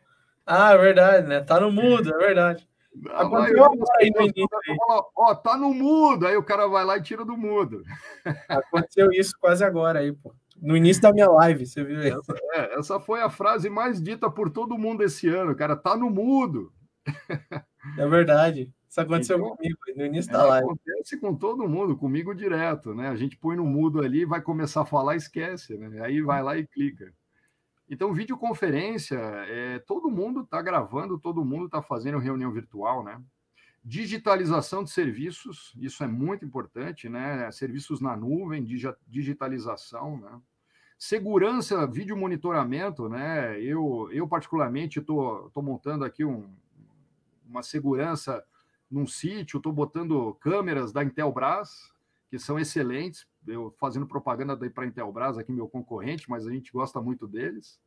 [0.45, 1.41] Ah, é verdade, né?
[1.41, 2.67] Tá no mudo, é verdade.
[3.11, 4.47] Aconteceu agora aí no início.
[5.15, 6.25] Ó, tá no mudo.
[6.25, 7.83] Aí o cara vai lá e tira do mudo.
[8.47, 10.33] Aconteceu isso quase agora aí, pô.
[10.61, 12.09] No início da minha live, você viu aí.
[12.09, 15.75] Essa, é, essa foi a frase mais dita por todo mundo esse ano, cara.
[15.75, 16.71] Tá no mudo.
[17.97, 18.71] É verdade.
[18.89, 20.65] Isso aconteceu então, comigo no início da é, live.
[20.65, 23.09] Acontece com todo mundo, comigo direto, né?
[23.09, 26.01] A gente põe no mudo ali, vai começar a falar, esquece, né?
[26.03, 27.13] Aí vai lá e clica.
[27.89, 33.21] Então, videoconferência, é, todo mundo está gravando, todo mundo está fazendo reunião virtual, né?
[33.89, 37.49] Digitalização de serviços, isso é muito importante, né?
[37.51, 38.61] Serviços na nuvem,
[39.07, 40.41] digitalização, né?
[40.99, 43.57] Segurança, vídeo monitoramento, né?
[43.61, 46.53] Eu, eu particularmente, estou montando aqui um,
[47.47, 48.43] uma segurança
[48.91, 51.89] num sítio, estou botando câmeras da Intelbras,
[52.29, 56.73] que são excelentes, eu fazendo propaganda para a Intelbras, aqui meu concorrente, mas a gente
[56.73, 57.79] gosta muito deles.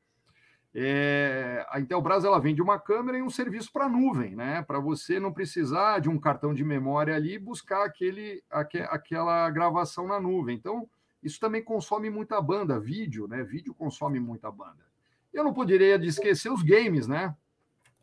[0.72, 4.62] É, a Intelbras ela vende uma câmera e um serviço para nuvem, né?
[4.62, 9.50] Para você não precisar de um cartão de memória ali e buscar aquele, aque, aquela
[9.50, 10.56] gravação na nuvem.
[10.56, 10.88] Então,
[11.22, 13.42] isso também consome muita banda, vídeo, né?
[13.42, 14.84] Vídeo consome muita banda.
[15.32, 17.34] Eu não poderia esquecer os games, né?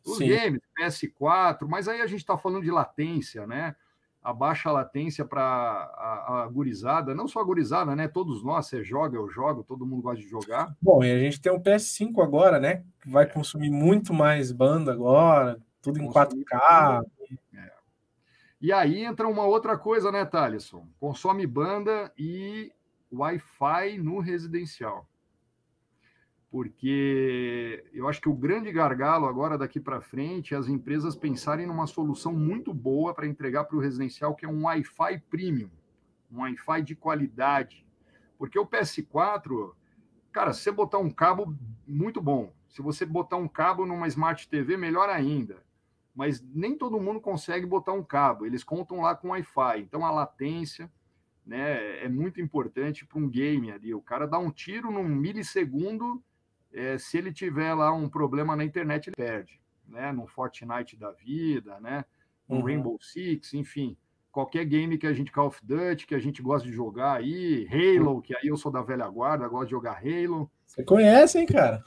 [0.04, 0.28] Os Sim.
[0.28, 3.74] games, PS4, mas aí a gente está falando de latência, né?
[4.22, 8.08] A baixa latência para a, a gurizada, não só a gurizada, né?
[8.08, 10.74] Todos nós, você joga, eu jogo, todo mundo gosta de jogar.
[10.82, 12.84] Bom, e a gente tem um PS5 agora, né?
[13.00, 13.26] Que vai é.
[13.26, 17.02] consumir muito mais banda agora, tudo em 4K.
[17.54, 17.72] É.
[18.60, 20.86] E aí entra uma outra coisa, né, Thalisson?
[20.98, 22.72] Consome banda e
[23.12, 25.06] Wi-Fi no residencial
[26.50, 31.66] porque eu acho que o grande gargalo agora daqui para frente é as empresas pensarem
[31.66, 35.70] numa solução muito boa para entregar para o residencial, que é um Wi-Fi premium,
[36.30, 37.86] um Wi-Fi de qualidade.
[38.38, 39.74] Porque o PS4,
[40.32, 41.54] cara, se você botar um cabo,
[41.86, 42.52] muito bom.
[42.68, 45.62] Se você botar um cabo numa Smart TV, melhor ainda.
[46.14, 49.80] Mas nem todo mundo consegue botar um cabo, eles contam lá com Wi-Fi.
[49.80, 50.90] Então a latência
[51.44, 53.94] né, é muito importante para um game ali.
[53.94, 56.22] O cara dá um tiro num milissegundo
[56.78, 60.12] é, se ele tiver lá um problema na internet, ele perde, né?
[60.12, 62.04] No Fortnite da vida, né?
[62.48, 62.62] No uhum.
[62.62, 63.96] Rainbow Six, enfim,
[64.30, 67.66] qualquer game que a gente Call of Duty, que a gente gosta de jogar aí,
[67.70, 70.50] Halo, que aí eu sou da velha guarda, gosto de jogar Halo.
[70.64, 71.82] Você conhece, hein, cara?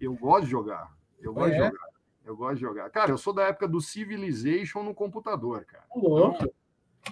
[0.00, 0.94] Eu gosto de jogar.
[1.20, 1.52] Eu gosto é.
[1.52, 1.86] de jogar.
[2.24, 2.90] Eu gosto de jogar.
[2.90, 5.84] Cara, eu sou da época do Civilization no computador, cara.
[5.94, 6.36] Louco.
[6.36, 6.52] Então,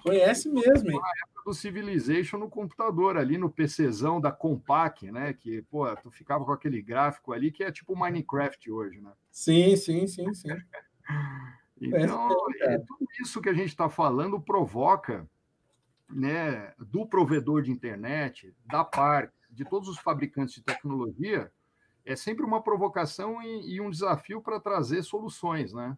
[0.02, 1.00] Conhece mesmo, hein?
[1.00, 5.33] Na época do Civilization no computador, ali no PCzão da Compaq, né?
[5.33, 9.12] Que, pô, tu ficava com aquele gráfico ali que é tipo Minecraft hoje, né?
[9.30, 10.48] Sim, sim, sim, sim.
[11.80, 12.28] então,
[12.62, 15.28] é, tudo isso que a gente está falando provoca,
[16.09, 21.50] né, do provedor de internet, da Park, de todos os fabricantes de tecnologia,
[22.04, 25.96] é sempre uma provocação e, e um desafio para trazer soluções, né?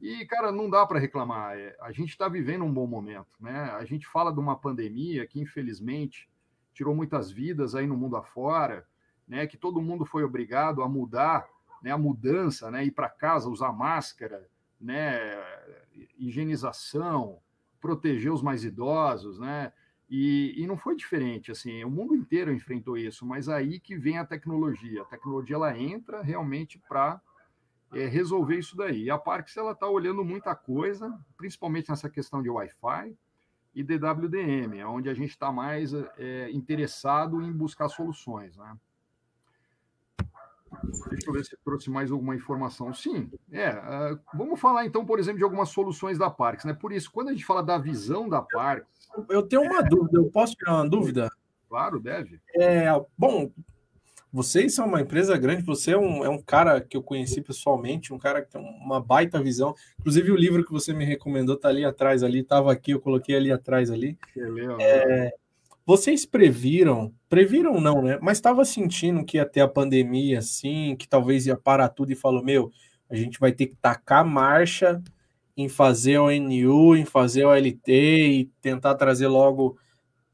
[0.00, 1.56] E, cara, não dá para reclamar.
[1.56, 3.70] É, a gente está vivendo um bom momento, né?
[3.72, 6.28] A gente fala de uma pandemia que, infelizmente,
[6.72, 8.86] tirou muitas vidas aí no mundo afora,
[9.28, 9.46] né?
[9.46, 11.46] Que todo mundo foi obrigado a mudar,
[11.82, 11.90] né?
[11.90, 12.84] A mudança, né?
[12.84, 14.48] Ir para casa, usar máscara,
[14.80, 15.20] né?
[16.18, 17.38] Higienização,
[17.80, 19.72] proteger os mais idosos, né?
[20.08, 24.18] E, e, não foi diferente, assim, o mundo inteiro enfrentou isso, mas aí que vem
[24.18, 25.00] a tecnologia.
[25.00, 27.18] A tecnologia ela entra realmente para
[27.92, 29.04] é, resolver isso daí.
[29.04, 33.16] E a Parks ela está olhando muita coisa, principalmente nessa questão de Wi-Fi
[33.74, 38.76] e DWDM, onde a gente está mais é, interessado em buscar soluções, né?
[41.10, 42.92] Deixa eu ver se trouxe mais alguma informação.
[42.94, 43.70] Sim, é.
[43.70, 46.72] Uh, vamos falar então, por exemplo, de algumas soluções da Parks, né?
[46.72, 48.88] Por isso, quando a gente fala da visão da Parks.
[49.28, 51.30] Eu tenho uma dúvida, eu posso tirar uma dúvida?
[51.68, 52.40] Claro, deve.
[52.56, 53.50] É, bom,
[54.32, 58.14] vocês são uma empresa grande, você é um, é um cara que eu conheci pessoalmente,
[58.14, 59.74] um cara que tem uma baita visão.
[60.00, 63.36] Inclusive, o livro que você me recomendou está ali atrás, ali, estava aqui, eu coloquei
[63.36, 64.16] ali atrás ali.
[64.80, 65.34] É,
[65.84, 68.18] vocês previram, previram não, né?
[68.22, 72.16] Mas estava sentindo que ia ter a pandemia, assim, que talvez ia parar tudo e
[72.16, 72.70] falou: meu,
[73.10, 75.02] a gente vai ter que tacar marcha
[75.54, 79.76] em fazer o NU, em fazer o LT e tentar trazer logo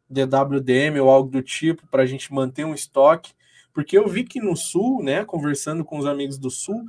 [0.09, 3.33] DWDM ou algo do tipo para a gente manter um estoque
[3.79, 6.85] porque eu vi que no Sul, né, conversando com os amigos do Sul,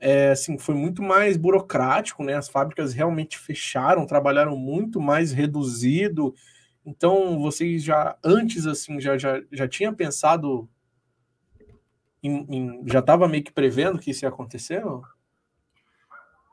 [0.00, 2.34] é, assim, foi muito mais burocrático, né?
[2.34, 6.34] As fábricas realmente fecharam, trabalharam muito mais reduzido.
[6.84, 10.68] Então, vocês já antes assim já já, já tinha pensado
[12.20, 14.82] em, em já estava meio que prevendo que isso ia acontecer?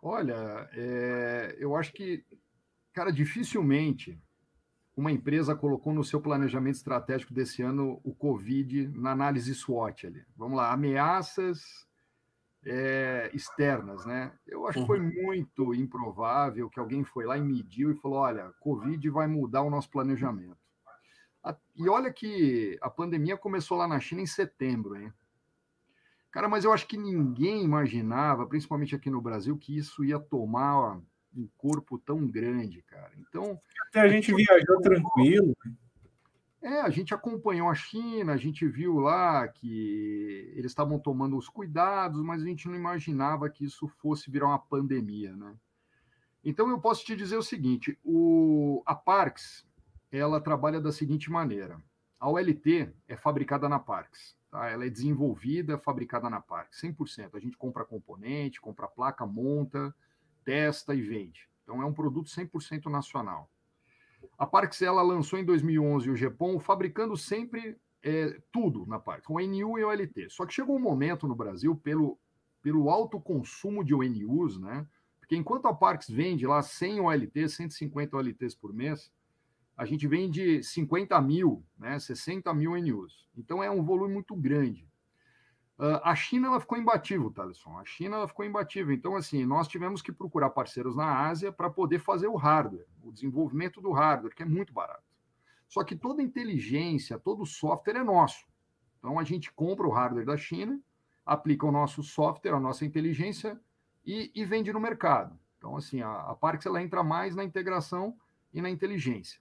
[0.03, 2.23] Olha, é, eu acho que,
[2.93, 4.21] cara, dificilmente
[4.99, 10.25] uma empresa colocou no seu planejamento estratégico desse ano o Covid na análise SWOT ali.
[10.35, 11.87] Vamos lá, ameaças
[12.65, 14.33] é, externas, né?
[14.45, 15.23] Eu acho que foi uhum.
[15.23, 19.69] muito improvável que alguém foi lá e mediu e falou: olha, Covid vai mudar o
[19.69, 20.57] nosso planejamento.
[21.77, 25.13] E olha que a pandemia começou lá na China em setembro, hein?
[26.29, 31.01] Cara, mas eu acho que ninguém imaginava, principalmente aqui no Brasil, que isso ia tomar
[31.35, 33.11] um corpo tão grande, cara.
[33.17, 33.59] Então.
[33.87, 35.55] Até a gente viajou tranquilo.
[36.61, 41.47] É, a gente acompanhou a China, a gente viu lá que eles estavam tomando os
[41.47, 45.55] cuidados, mas a gente não imaginava que isso fosse virar uma pandemia, né?
[46.43, 49.65] Então eu posso te dizer o seguinte: o, a Parks
[50.11, 51.81] ela trabalha da seguinte maneira:
[52.19, 54.67] a OLT é fabricada na Parks, tá?
[54.67, 57.35] ela é desenvolvida, fabricada na Parks, 100%.
[57.35, 59.95] A gente compra componente, compra placa, monta,
[60.49, 61.47] testa e vende.
[61.61, 63.47] Então é um produto 100% nacional.
[64.35, 69.39] A Parks ela lançou em 2011 o GPON, fabricando sempre é, tudo na Parks, com
[69.39, 70.27] NU e OLT.
[70.31, 72.17] Só que chegou um momento no Brasil, pelo,
[72.63, 74.87] pelo alto consumo de ONUs, né?
[75.19, 79.11] Porque enquanto a Parks vende lá 100 OLT, 150 OLTs por mês,
[79.77, 81.99] a gente vende 50 mil, né?
[81.99, 83.27] 60 mil NUs.
[83.37, 84.88] Então é um volume muito grande.
[85.79, 87.77] Uh, a China ela ficou imbatível, Thaleson.
[87.77, 88.93] A China ela ficou imbatível.
[88.93, 93.13] Então, assim, nós tivemos que procurar parceiros na Ásia para poder fazer o hardware, o
[93.13, 95.07] desenvolvimento do hardware, que é muito barato.
[95.69, 98.45] Só que toda inteligência, todo software é nosso.
[98.97, 100.77] Então, a gente compra o hardware da China,
[101.25, 103.57] aplica o nosso software, a nossa inteligência
[104.05, 105.39] e, e vende no mercado.
[105.57, 108.17] Então, assim, a, a Parks ela entra mais na integração
[108.53, 109.39] e na inteligência.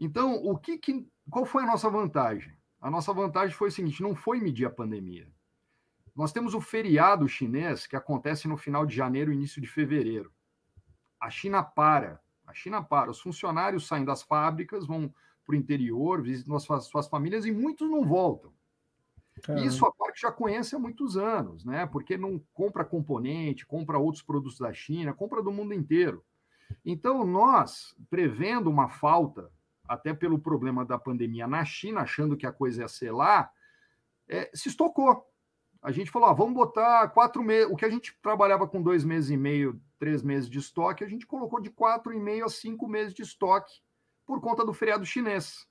[0.00, 2.52] Então, o que, que qual foi a nossa vantagem?
[2.86, 5.28] A nossa vantagem foi o seguinte: não foi medir a pandemia.
[6.14, 10.32] Nós temos o feriado chinês que acontece no final de janeiro, início de fevereiro.
[11.20, 13.10] A China para, a China para.
[13.10, 15.12] Os funcionários saem das fábricas, vão
[15.44, 18.52] para o interior, visitam suas, suas famílias e muitos não voltam.
[19.42, 19.66] Caramba.
[19.66, 21.86] Isso a parte já conhece há muitos anos, né?
[21.86, 26.24] Porque não compra componente, compra outros produtos da China, compra do mundo inteiro.
[26.84, 29.50] Então, nós, prevendo uma falta
[29.88, 33.50] até pelo problema da pandemia na China, achando que a coisa ia ser lá,
[34.28, 35.24] é, se estocou.
[35.82, 37.70] A gente falou, ah, vamos botar quatro meses.
[37.70, 41.08] O que a gente trabalhava com dois meses e meio, três meses de estoque, a
[41.08, 43.72] gente colocou de quatro e meio a cinco meses de estoque
[44.26, 45.66] por conta do feriado chinês.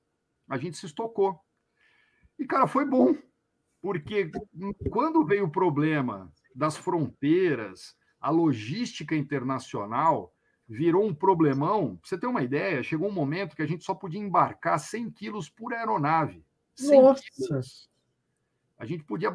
[0.50, 1.40] A gente se estocou.
[2.38, 3.16] E, cara, foi bom,
[3.82, 4.32] porque
[4.90, 10.35] quando veio o problema das fronteiras, a logística internacional,
[10.68, 11.98] virou um problemão.
[11.98, 15.12] Pra você ter uma ideia, chegou um momento que a gente só podia embarcar 100
[15.12, 16.44] quilos por aeronave.
[16.80, 17.24] Nossa!
[17.34, 17.90] Quilos.
[18.78, 19.32] A gente podia.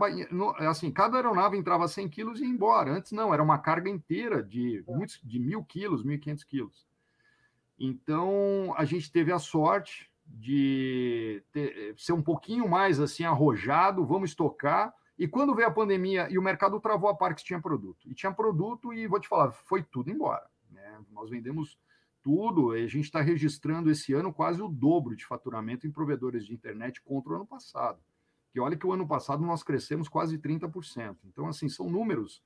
[0.68, 2.92] Assim, cada aeronave entrava 100 quilos e ia embora.
[2.92, 6.86] Antes não, era uma carga inteira de, muitos, de mil quilos, 1.500 quilos.
[7.78, 14.30] Então, a gente teve a sorte de ter, ser um pouquinho mais assim arrojado, vamos
[14.30, 14.94] estocar.
[15.18, 18.08] E quando veio a pandemia e o mercado travou a parte que tinha produto.
[18.08, 20.49] E tinha produto, e vou te falar, foi tudo embora.
[21.10, 21.78] Nós vendemos
[22.22, 26.44] tudo, e a gente está registrando esse ano quase o dobro de faturamento em provedores
[26.44, 27.98] de internet contra o ano passado.
[28.52, 31.16] Que olha que o ano passado nós crescemos quase 30%.
[31.24, 32.42] Então, assim, são números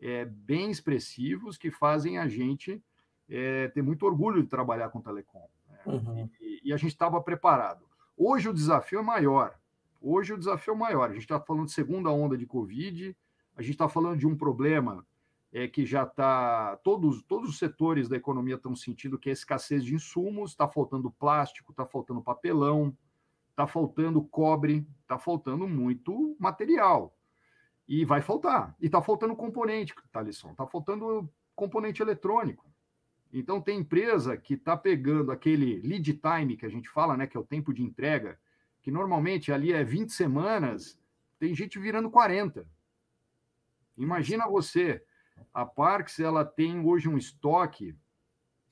[0.00, 2.82] é, bem expressivos que fazem a gente
[3.28, 5.48] é, ter muito orgulho de trabalhar com telecom.
[5.68, 5.78] Né?
[5.86, 6.30] Uhum.
[6.40, 7.84] E, e a gente estava preparado.
[8.16, 9.56] Hoje o desafio é maior.
[10.00, 11.10] Hoje o desafio é maior.
[11.10, 13.16] A gente está falando de segunda onda de Covid,
[13.56, 15.06] a gente está falando de um problema
[15.52, 16.76] é, que já está.
[16.82, 21.10] Todos, todos os setores da economia estão sentindo que é escassez de insumos, está faltando
[21.10, 22.96] plástico, está faltando papelão,
[23.50, 27.14] está faltando cobre, está faltando muito material.
[27.86, 28.74] E vai faltar.
[28.80, 32.64] E está faltando componente, Thalisson, está faltando componente eletrônico.
[33.30, 37.36] Então, tem empresa que está pegando aquele lead time que a gente fala, né, que
[37.36, 38.38] é o tempo de entrega,
[38.82, 40.98] que normalmente ali é 20 semanas,
[41.38, 42.66] tem gente virando 40.
[43.96, 45.02] Imagina você
[45.52, 47.96] a Parks ela tem hoje um estoque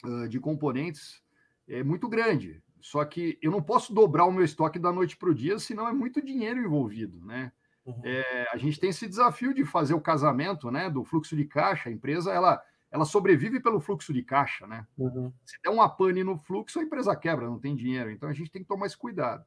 [0.04, 1.22] uh, de componentes
[1.68, 2.62] é, muito grande.
[2.80, 5.86] Só que eu não posso dobrar o meu estoque da noite para o dia, senão
[5.86, 7.52] é muito dinheiro envolvido, né?
[7.84, 8.00] Uhum.
[8.04, 10.88] É, a gente tem esse desafio de fazer o casamento, né?
[10.88, 11.88] Do fluxo de caixa.
[11.88, 14.86] A empresa ela, ela sobrevive pelo fluxo de caixa, né?
[14.96, 15.32] Uhum.
[15.44, 18.10] Se der uma pane no fluxo, a empresa quebra, não tem dinheiro.
[18.10, 19.44] Então a gente tem que tomar esse cuidado.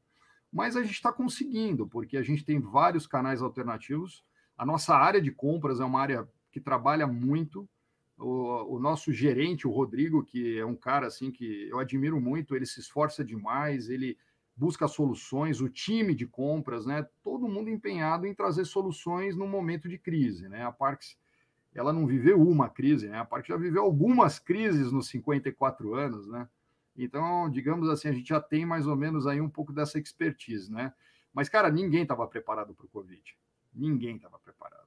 [0.51, 4.23] Mas a gente está conseguindo, porque a gente tem vários canais alternativos.
[4.55, 7.67] A nossa área de compras é uma área que trabalha muito.
[8.15, 12.55] O, o, nosso gerente, o Rodrigo, que é um cara assim que eu admiro muito,
[12.55, 14.15] ele se esforça demais, ele
[14.55, 17.07] busca soluções, o time de compras, né?
[17.23, 20.63] Todo mundo empenhado em trazer soluções no momento de crise, né?
[20.63, 21.17] A Parks,
[21.73, 23.17] ela não viveu uma crise, né?
[23.17, 26.47] A Parks já viveu algumas crises nos 54 anos, né?
[26.95, 30.71] Então, digamos assim, a gente já tem mais ou menos aí um pouco dessa expertise,
[30.71, 30.93] né?
[31.33, 33.23] Mas, cara, ninguém estava preparado para o Covid.
[33.73, 34.82] Ninguém estava preparado.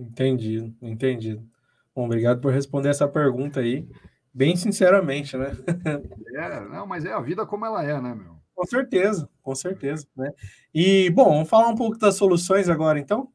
[0.00, 1.46] Entendido, entendido.
[1.94, 3.86] Bom, obrigado por responder essa pergunta aí,
[4.32, 5.52] bem sinceramente, né?
[6.34, 8.40] é, não, mas é a vida como ela é, né, meu?
[8.54, 10.32] Com certeza, com certeza, né?
[10.74, 13.30] E, bom, vamos falar um pouco das soluções agora, então?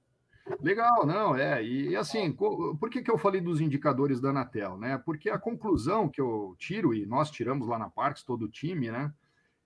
[0.61, 1.63] Legal, não, é.
[1.63, 5.01] E assim, por que, que eu falei dos indicadores da Anatel, né?
[5.03, 8.91] Porque a conclusão que eu tiro, e nós tiramos lá na Parques, todo o time,
[8.91, 9.11] né?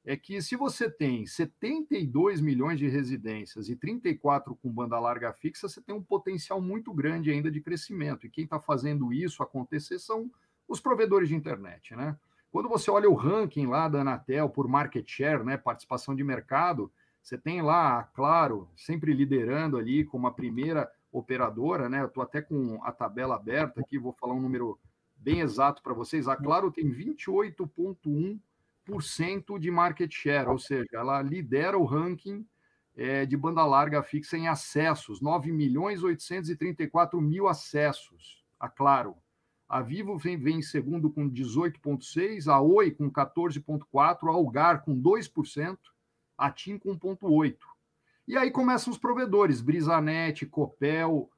[0.10, 5.70] É que se você tem 72 milhões de residências e 34 com banda larga fixa,
[5.70, 8.26] você tem um potencial muito grande ainda de crescimento.
[8.26, 10.32] E quem está fazendo isso acontecer são
[10.68, 12.18] os provedores de internet, né?
[12.52, 16.92] Quando você olha o ranking lá da Anatel por market share, né, participação de mercado,
[17.22, 22.02] você tem lá, claro, sempre liderando ali como a primeira operadora, né?
[22.02, 24.80] Eu estou até com a tabela aberta aqui, vou falar um número
[25.16, 26.28] bem exato para vocês.
[26.28, 28.40] A Claro tem 28,1%
[29.60, 32.46] de market share, ou seja, ela lidera o ranking
[32.96, 39.16] é, de banda larga fixa em acessos, 9 milhões 834 mil acessos, a Claro.
[39.68, 45.00] A Vivo vem, vem em segundo com 18,6%, a Oi com 14,4%, a Algar com
[45.00, 45.78] 2%,
[46.36, 47.56] a TIM com 1,8.
[48.28, 51.30] E aí começam os provedores, Brisanet, Copel,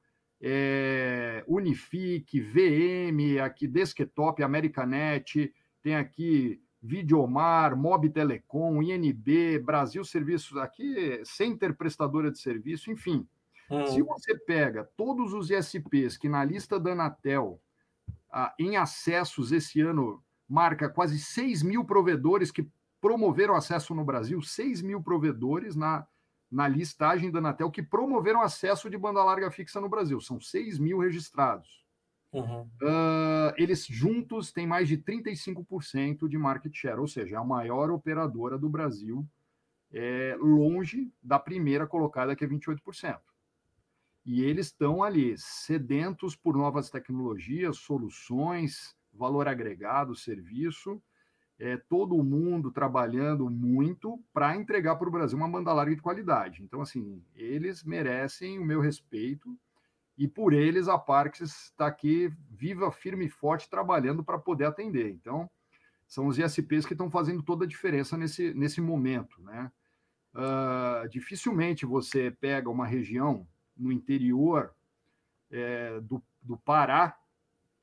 [0.41, 11.21] é, Unifique, VM, aqui Desktop, Americanet, tem aqui Videomar, Mob Telecom, INB, Brasil Serviços, aqui
[11.23, 13.27] Center Prestadora de Serviço, enfim.
[13.69, 13.85] Hum.
[13.87, 17.61] Se você pega todos os ISPs que na lista da Anatel,
[18.31, 22.67] ah, em acessos esse ano, marca quase 6 mil provedores que
[22.99, 26.05] promoveram acesso no Brasil, 6 mil provedores na,
[26.51, 30.19] na listagem da Anatel que promoveram acesso de banda larga fixa no Brasil.
[30.19, 31.85] São 6 mil registrados.
[32.33, 32.61] Uhum.
[32.81, 37.91] Uh, eles juntos têm mais de 35% de market share, ou seja, é a maior
[37.91, 39.27] operadora do Brasil,
[39.91, 43.19] é, longe da primeira colocada, que é 28%.
[44.25, 51.01] E eles estão ali, sedentos por novas tecnologias, soluções, valor agregado, serviço,
[51.59, 56.63] é, todo mundo trabalhando muito para entregar para o Brasil uma banda larga de qualidade.
[56.63, 59.59] Então, assim, eles merecem o meu respeito
[60.21, 65.09] e por eles a Parques está aqui viva, firme e forte, trabalhando para poder atender.
[65.09, 65.49] Então,
[66.07, 69.71] são os ISPs que estão fazendo toda a diferença nesse, nesse momento, né?
[70.35, 74.75] Uh, dificilmente você pega uma região no interior
[75.49, 77.17] é, do, do Pará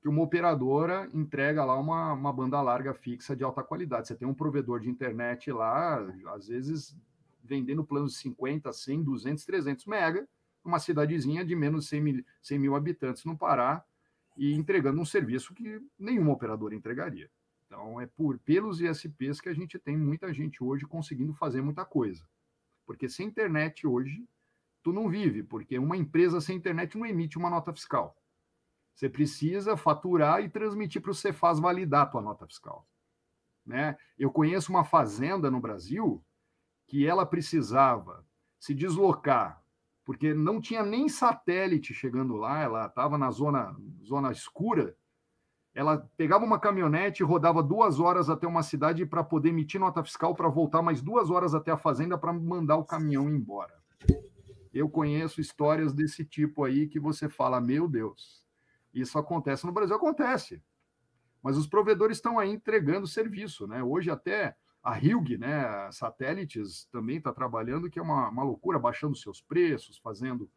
[0.00, 4.06] que uma operadora entrega lá uma, uma banda larga fixa de alta qualidade.
[4.06, 6.96] Você tem um provedor de internet lá, às vezes
[7.42, 10.28] vendendo planos de 50, 100, 200, 300 mega,
[10.68, 13.84] uma cidadezinha de menos de 100 mil, 100 mil habitantes no Pará,
[14.36, 17.28] e entregando um serviço que nenhuma operadora entregaria.
[17.66, 21.84] Então, é por pelos ISPs que a gente tem muita gente hoje conseguindo fazer muita
[21.84, 22.24] coisa.
[22.86, 24.26] Porque sem internet hoje,
[24.82, 28.16] tu não vive, porque uma empresa sem internet não emite uma nota fiscal.
[28.94, 32.86] Você precisa faturar e transmitir para o Cefaz validar a tua nota fiscal.
[33.66, 33.96] Né?
[34.18, 36.24] Eu conheço uma fazenda no Brasil
[36.86, 38.26] que ela precisava
[38.58, 39.62] se deslocar,
[40.08, 44.96] porque não tinha nem satélite chegando lá, ela estava na zona, zona escura.
[45.74, 50.02] Ela pegava uma caminhonete e rodava duas horas até uma cidade para poder emitir nota
[50.02, 53.74] fiscal para voltar mais duas horas até a fazenda para mandar o caminhão embora.
[54.72, 58.46] Eu conheço histórias desse tipo aí que você fala, meu Deus,
[58.94, 60.62] isso acontece no Brasil, acontece.
[61.42, 63.82] Mas os provedores estão aí entregando serviço, né?
[63.82, 69.16] Hoje até a Hilg, né, satélites, também está trabalhando, que é uma, uma loucura, baixando
[69.16, 70.50] seus preços, fazendo,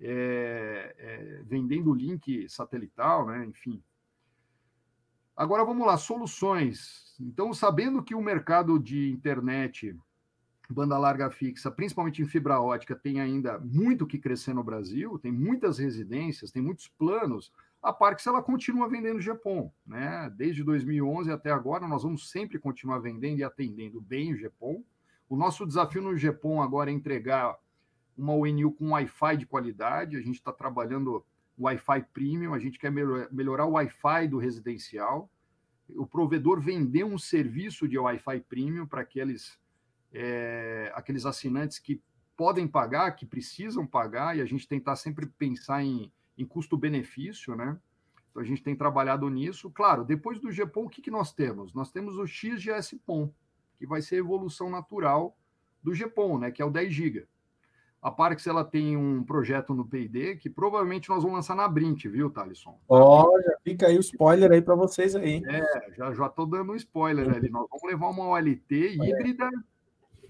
[0.00, 3.82] é, é, vendendo link satelital, né, enfim.
[5.36, 7.16] Agora vamos lá, soluções.
[7.20, 9.98] Então, sabendo que o mercado de internet
[10.70, 15.30] banda larga fixa, principalmente em fibra ótica, tem ainda muito que crescer no Brasil, tem
[15.30, 17.52] muitas residências, tem muitos planos
[17.84, 20.32] a Parks ela continua vendendo GPON, né?
[20.34, 24.82] Desde 2011 até agora, nós vamos sempre continuar vendendo e atendendo bem o GPON.
[25.28, 27.54] O nosso desafio no GPON agora é entregar
[28.16, 30.16] uma ONU com Wi-Fi de qualidade.
[30.16, 31.22] A gente está trabalhando
[31.58, 35.30] Wi-Fi premium, a gente quer melhorar o Wi-Fi do residencial.
[35.90, 39.58] O provedor vender um serviço de Wi-Fi premium para aqueles,
[40.10, 42.00] é, aqueles assinantes que
[42.34, 47.78] podem pagar, que precisam pagar, e a gente tentar sempre pensar em em custo-benefício, né?
[48.30, 49.70] Então a gente tem trabalhado nisso.
[49.70, 51.72] Claro, depois do GPON, o que, que nós temos?
[51.72, 53.30] Nós temos o XGS-PON,
[53.78, 55.36] que vai ser a evolução natural
[55.82, 56.50] do GPON, né?
[56.50, 57.28] Que é o 10 GB.
[58.04, 62.04] A Parks ela tem um projeto no P&D que provavelmente nós vamos lançar na Brint,
[62.04, 62.78] viu, Thalisson?
[62.86, 65.42] Ó, oh, já fica aí o spoiler aí para vocês aí.
[65.46, 67.48] É, já já tô dando um spoiler ali.
[67.48, 69.48] Nós vamos levar uma OLT híbrida.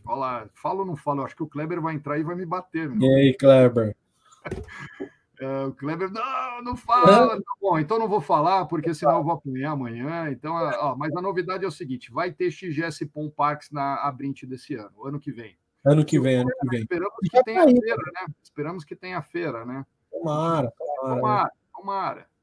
[0.07, 1.23] Olha lá, falo ou não falo?
[1.23, 2.89] Eu acho que o Kleber vai entrar e vai me bater.
[2.89, 3.11] Meu.
[3.11, 3.97] E aí, Kleber?
[5.41, 7.37] É, o Kleber, não, não fala.
[7.37, 10.31] Tá bom, então não vou falar, porque senão eu vou apanhar amanhã.
[10.31, 14.47] Então, ó, mas a novidade é o seguinte: vai ter XGS Pom Parks na Abrinte
[14.47, 15.57] desse ano, ano que vem.
[15.85, 16.81] Ano que vem, ano que vem.
[16.81, 18.35] Esperamos que tenha tá feira, né?
[18.43, 19.87] Esperamos que tenha feira, né?
[20.11, 21.21] Tomara, tomara.
[21.21, 22.35] Tomara, tomara.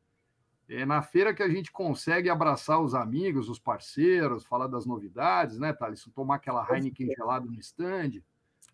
[0.70, 5.60] É na feira que a gente consegue abraçar os amigos, os parceiros, falar das novidades,
[5.60, 6.08] né, Thales?
[6.16, 8.22] Tomar aquela Heineken gelada no stand.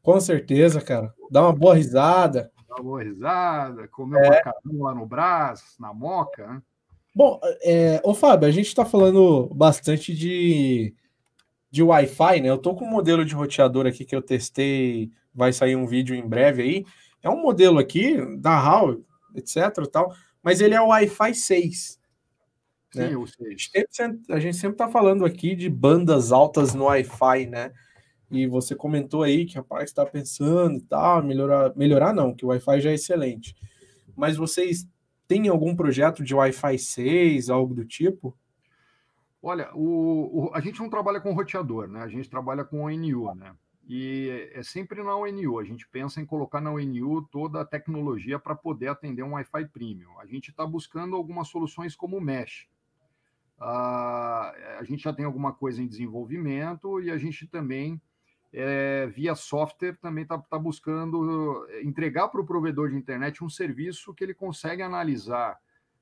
[0.08, 1.14] Com certeza, cara.
[1.30, 2.49] Dá uma boa risada.
[2.70, 4.26] Dá uma boa risada, comer é.
[4.26, 6.62] um macarrão lá no Brás, na Moca, né?
[7.14, 10.95] Bom, é, ô Fábio, a gente está falando bastante de
[11.70, 12.49] de Wi-Fi, né?
[12.49, 16.16] Eu tô com um modelo de roteador aqui que eu testei, vai sair um vídeo
[16.16, 16.86] em breve aí.
[17.22, 19.01] É um modelo aqui da HAL,
[19.36, 21.99] etc, tal, mas ele é o Wi-Fi 6.
[22.95, 23.10] Né?
[23.10, 23.70] Sim, o 6.
[24.30, 27.74] A gente sempre está falando aqui de bandas altas no Wi-Fi, né?
[28.30, 32.82] E você comentou aí que rapaz está pensando tal, melhorar, melhorar não, que o Wi-Fi
[32.82, 33.55] já é excelente.
[34.15, 34.88] Mas vocês
[35.28, 38.38] têm algum projeto de Wi-Fi 6, algo do tipo?
[39.41, 42.01] Olha, o, o, a gente não trabalha com roteador, né?
[42.01, 43.55] A gente trabalha com ONU, né?
[43.88, 45.59] E é sempre na ONU.
[45.59, 49.67] A gente pensa em colocar na ONU toda a tecnologia para poder atender um Wi-Fi
[49.67, 50.19] premium.
[50.19, 52.67] A gente está buscando algumas soluções como o Mesh.
[53.59, 57.99] Uh, a gente já tem alguma coisa em desenvolvimento e a gente também,
[58.60, 64.16] é, via software, também está tá buscando entregar para o provedor de internet um serviço
[64.16, 65.60] que ele consegue analisar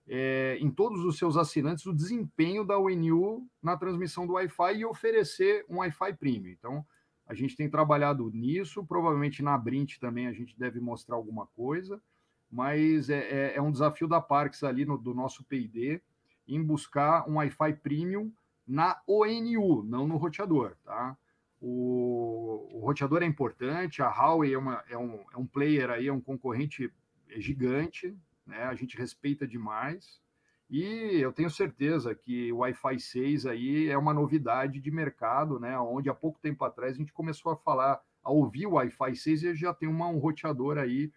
[0.07, 4.85] é, em todos os seus assinantes o desempenho da UNU na transmissão do Wi-Fi e
[4.85, 6.53] oferecer um Wi-Fi premium.
[6.53, 6.85] Então,
[7.27, 12.01] a gente tem trabalhado nisso, provavelmente na Brint também a gente deve mostrar alguma coisa,
[12.49, 16.01] mas é, é, é um desafio da Parks ali no, do nosso P&D
[16.47, 18.31] em buscar um Wi-Fi premium
[18.65, 21.17] na ONU, não no roteador, tá?
[21.61, 26.07] O, o roteador é importante, a Huawei é, uma, é, um, é um player aí,
[26.07, 26.91] é um concorrente
[27.37, 28.63] gigante, né?
[28.63, 30.21] A gente respeita demais.
[30.69, 35.77] E eu tenho certeza que o Wi-Fi 6 aí é uma novidade de mercado, né?
[35.79, 39.43] Onde há pouco tempo atrás a gente começou a falar, a ouvir o Wi-Fi 6
[39.43, 41.11] e já tem uma, um roteador aí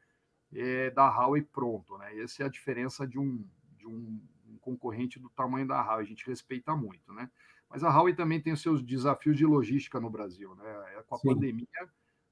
[0.53, 2.21] é, da Huawei pronto, né?
[2.21, 3.45] Essa é a diferença de um,
[3.77, 7.31] de um, um concorrente do tamanho da Huawei, a gente respeita muito, né?
[7.71, 10.65] Mas a Huawei também tem os seus desafios de logística no Brasil, né?
[10.97, 11.29] É, com a Sim.
[11.29, 11.67] pandemia,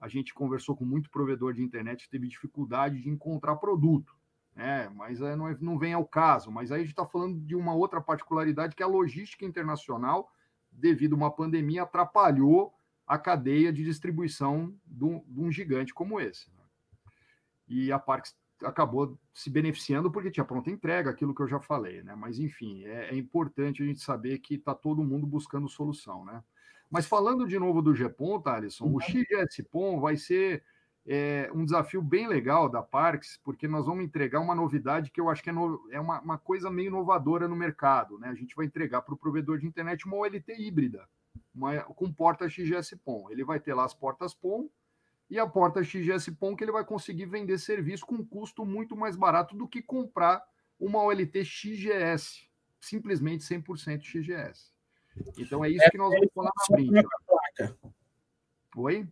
[0.01, 4.17] a gente conversou com muito provedor de internet que teve dificuldade de encontrar produto.
[4.55, 6.51] É, mas não, é, não vem ao caso.
[6.51, 10.33] Mas aí a gente está falando de uma outra particularidade que é a logística internacional,
[10.73, 12.75] devido a uma pandemia, atrapalhou
[13.07, 16.51] a cadeia de distribuição de um, de um gigante como esse.
[16.51, 16.63] Né?
[17.69, 22.03] E a Parks acabou se beneficiando porque tinha pronta entrega, aquilo que eu já falei,
[22.03, 22.15] né?
[22.15, 26.43] Mas enfim, é, é importante a gente saber que está todo mundo buscando solução, né?
[26.91, 29.01] Mas falando de novo do GPON, Thaleson, o uhum.
[29.01, 30.63] XGS-PON vai ser
[31.09, 35.31] é um desafio bem legal da Parks, porque nós vamos entregar uma novidade que eu
[35.31, 38.19] acho que é, no, é uma, uma, coisa meio inovadora no mercado.
[38.19, 38.29] Né?
[38.29, 41.09] A gente vai entregar para o provedor de internet uma OLT híbrida,
[41.55, 43.31] uma, com porta XGS-PON.
[43.31, 44.69] Ele vai ter lá as portas PON
[45.29, 49.17] e a porta XGS-PON que ele vai conseguir vender serviço com um custo muito mais
[49.17, 50.43] barato do que comprar
[50.79, 52.49] uma OLT XGS,
[52.81, 54.71] simplesmente 100% XGS.
[55.39, 57.03] Então é isso é, que nós vamos falar na brinde.
[58.77, 59.09] Oi?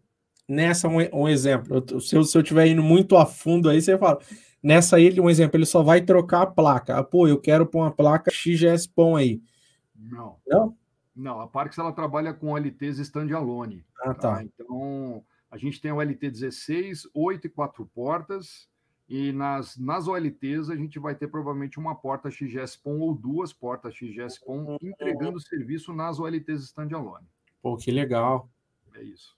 [0.49, 1.83] nessa um, um exemplo.
[2.01, 4.19] Se eu, se eu tiver indo muito a fundo aí, você fala.
[4.63, 6.97] Nessa aí, um exemplo, ele só vai trocar a placa.
[6.97, 9.43] Ah, pô, eu quero pôr uma placa XGS POM aí.
[9.95, 10.37] Não.
[10.47, 10.77] Não?
[11.15, 13.85] Não, a Parks ela trabalha com LTs standalone.
[14.01, 14.37] Ah, tá.
[14.37, 14.43] tá.
[14.43, 15.23] Então,
[15.55, 18.69] a gente tem o LT 16, 8 e 4 portas.
[19.09, 23.53] E nas, nas OLTs a gente vai ter provavelmente uma porta XGS POM ou duas
[23.53, 24.79] portas XGS POM uhum.
[24.83, 27.29] entregando serviço nas OLTs standalone.
[27.63, 28.51] Pô, que legal.
[28.97, 29.37] É isso.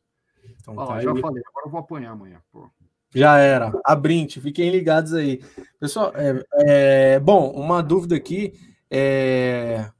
[0.59, 1.21] Então, tá já aí.
[1.21, 2.41] falei, agora eu vou apanhar amanhã.
[2.51, 2.71] Pô.
[3.15, 3.79] Já era.
[3.85, 5.45] Abrinte, fiquem ligados aí.
[5.79, 8.55] Pessoal, é, é, bom, uma dúvida aqui.
[8.91, 9.91] É...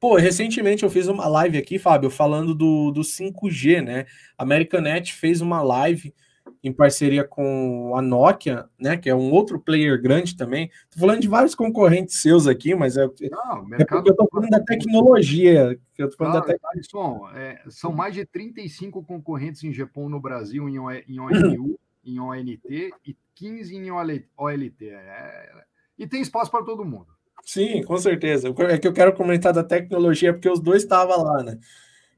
[0.00, 4.06] Pô, recentemente eu fiz uma live aqui, Fábio, falando do, do 5G, né?
[4.36, 6.14] A Americanet fez uma live
[6.62, 10.70] em parceria com a Nokia, né, que é um outro player grande também.
[10.90, 14.50] Tô falando de vários concorrentes seus aqui, mas é, Não, é porque eu tô falando
[14.50, 15.78] da tecnologia.
[15.96, 17.38] Eu tô falando claro, da te...
[17.38, 20.76] é, são mais de 35 concorrentes em Japão no Brasil em,
[21.08, 24.88] em ONU, em ONT e 15 em OLT.
[24.90, 25.64] É,
[25.98, 27.17] e tem espaço para todo mundo.
[27.44, 28.52] Sim, com certeza.
[28.68, 31.58] É que eu quero comentar da tecnologia, porque os dois estavam lá, né?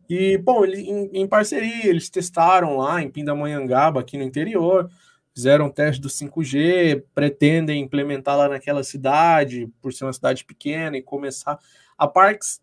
[0.09, 4.91] E, bom, ele, em, em, parceria, eles testaram lá em Pindamonhangaba, aqui no interior,
[5.33, 10.97] fizeram um teste do 5G, pretendem implementar lá naquela cidade, por ser uma cidade pequena,
[10.97, 11.61] e começar.
[11.97, 12.61] A Parks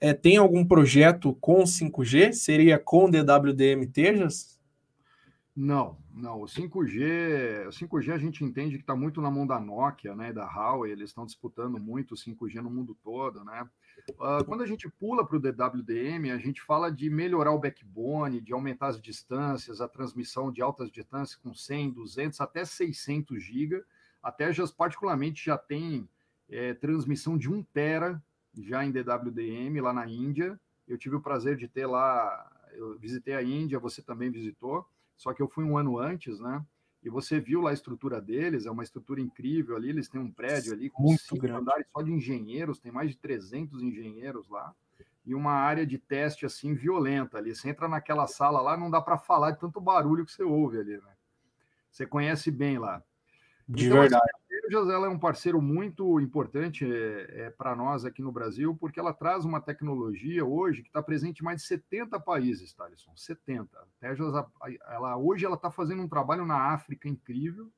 [0.00, 2.32] é, tem algum projeto com 5G?
[2.32, 4.51] Seria com DWDM Tejas?
[5.54, 6.40] Não, não.
[6.40, 10.32] O 5G, o 5G a gente entende que está muito na mão da Nokia, né,
[10.32, 13.68] da Huawei, eles estão disputando muito o 5G no mundo todo, né?
[14.10, 18.40] Uh, quando a gente pula para o DWDM, a gente fala de melhorar o backbone,
[18.40, 23.84] de aumentar as distâncias, a transmissão de altas distâncias com 100, 200, até 600 GB.
[24.22, 26.08] Até já, particularmente já tem
[26.48, 28.22] é, transmissão de 1 tera
[28.58, 30.58] já em DWDM lá na Índia.
[30.88, 34.86] Eu tive o prazer de ter lá, eu visitei a Índia, você também visitou,
[35.22, 36.64] só que eu fui um ano antes, né?
[37.00, 40.30] E você viu lá a estrutura deles, é uma estrutura incrível ali, eles têm um
[40.30, 41.60] prédio ali com Muito cinco grande.
[41.60, 44.74] andares só de engenheiros, tem mais de 300 engenheiros lá,
[45.24, 47.54] e uma área de teste assim violenta ali.
[47.54, 50.78] Você entra naquela sala lá, não dá para falar de tanto barulho que você ouve
[50.78, 51.12] ali, né?
[51.88, 53.00] Você conhece bem lá.
[53.68, 54.24] De Então, verdade.
[54.34, 54.41] Assim,
[54.72, 58.74] a Tejas, ela é um parceiro muito importante é, é, para nós aqui no Brasil,
[58.74, 63.14] porque ela traz uma tecnologia hoje que está presente em mais de 70 países, Thaleson.
[63.14, 63.78] 70.
[63.78, 64.32] A Tejas,
[64.88, 67.70] ela, hoje ela está fazendo um trabalho na África incrível,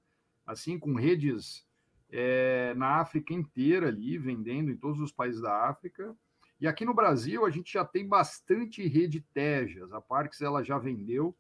[0.47, 1.67] assim, com redes
[2.11, 6.15] é, na África inteira ali, vendendo em todos os países da África.
[6.61, 9.93] E aqui no Brasil, a gente já tem bastante rede Tejas.
[9.93, 11.37] A Parks ela já vendeu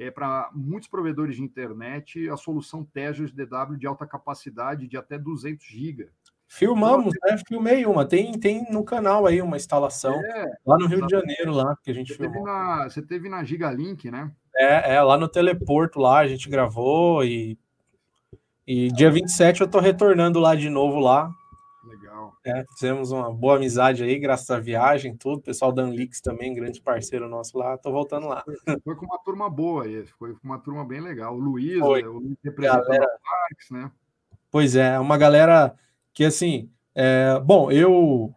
[0.00, 5.18] é, para muitos provedores de internet a solução Tejas DW de alta capacidade de até
[5.18, 6.08] 200 GB.
[6.48, 7.36] Filmamos, né?
[7.46, 8.06] Filmei uma.
[8.06, 11.12] Tem, tem no canal aí uma instalação É, lá no Rio de.
[11.12, 12.50] Janeiro, lá que a gente você teve, filmou.
[12.50, 14.32] na, você teve na Gigalink, né?
[14.56, 17.58] É, é, lá no teleporto lá a gente gravou e
[18.66, 21.30] e dia 27 eu tô retornando lá de novo lá.
[22.42, 25.38] É, fizemos uma boa amizade aí, graças à viagem, tudo.
[25.38, 27.76] O pessoal da Anlix também, grande parceiro nosso lá.
[27.76, 28.42] Tô voltando lá.
[28.82, 31.34] Foi com uma turma boa aí, foi com uma turma bem legal.
[31.34, 32.02] O Luiz, Foi.
[32.02, 33.06] né, o Luiz representando Galera.
[33.70, 33.90] né?
[34.50, 35.74] Pois é, uma galera
[36.14, 38.34] que assim, é, bom, eu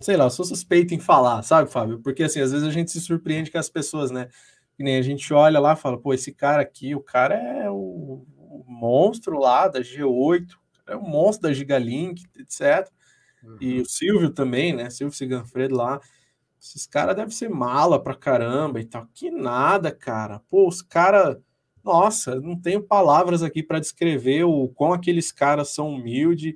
[0.00, 2.00] sei lá, eu sou suspeito em falar, sabe, Fábio?
[2.00, 4.28] Porque assim, às vezes a gente se surpreende com as pessoas, né?
[4.76, 7.68] Que nem a gente olha lá e fala, pô, esse cara aqui, o cara é
[7.68, 10.46] o, o monstro lá da G8,
[10.86, 12.88] é o monstro da Gigalink, etc.
[13.60, 14.90] E o Silvio também, né?
[14.90, 16.00] Silvio Siganfredo lá.
[16.60, 19.06] Esses caras devem ser mala pra caramba e tal.
[19.14, 20.40] Que nada, cara.
[20.50, 21.36] Pô, os caras.
[21.84, 26.54] Nossa, não tenho palavras aqui para descrever o quão aqueles caras são humildes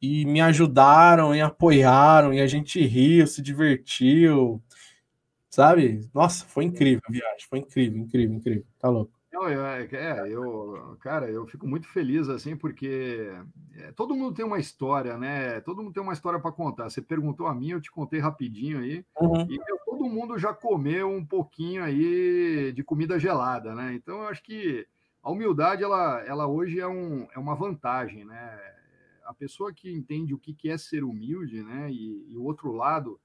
[0.00, 4.62] e me ajudaram e apoiaram e a gente riu, se divertiu,
[5.50, 6.08] sabe?
[6.14, 8.66] Nossa, foi incrível a viagem, foi incrível, incrível, incrível.
[8.78, 9.19] Tá louco.
[9.32, 13.30] Não, eu, é, é, eu, cara, eu fico muito feliz assim, porque
[13.76, 15.60] é, todo mundo tem uma história, né?
[15.60, 16.90] Todo mundo tem uma história para contar.
[16.90, 19.04] Você perguntou a mim, eu te contei rapidinho aí.
[19.20, 19.42] Uhum.
[19.48, 23.94] E meu, todo mundo já comeu um pouquinho aí de comida gelada, né?
[23.94, 24.86] Então eu acho que
[25.22, 28.58] a humildade, ela, ela hoje é, um, é uma vantagem, né?
[29.24, 31.88] A pessoa que entende o que que é ser humilde, né?
[31.88, 33.20] E, e o outro lado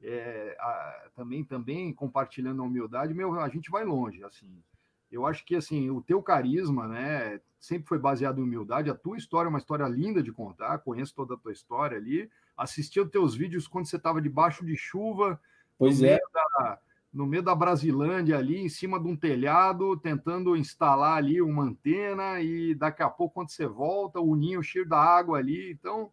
[0.00, 4.62] é, a- também também compartilhando a humildade, meu, a gente vai longe, assim.
[5.10, 8.90] Eu acho que assim o teu carisma, né, sempre foi baseado em humildade.
[8.90, 10.78] A tua história é uma história linda de contar.
[10.78, 12.30] Conheço toda a tua história ali.
[12.56, 15.40] Assisti os teus vídeos quando você estava debaixo de chuva,
[15.78, 16.10] Pois no é.
[16.10, 16.78] meio da,
[17.12, 22.40] no meio da Brasilândia ali, em cima de um telhado, tentando instalar ali uma antena
[22.40, 25.72] e daqui a pouco quando você volta, o ninho cheio da água ali.
[25.72, 26.10] Então,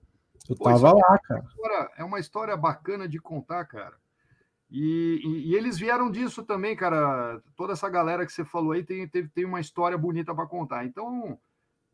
[0.50, 1.44] Eu Pô, tava isso lá, cara.
[1.46, 3.96] história- é uma história bacana de contar, cara.
[4.70, 7.42] E, e- e eles vieram disso também, cara.
[7.56, 10.86] Toda essa galera que você falou aí tem, teve- tem uma história bonita para contar.
[10.86, 11.40] Então,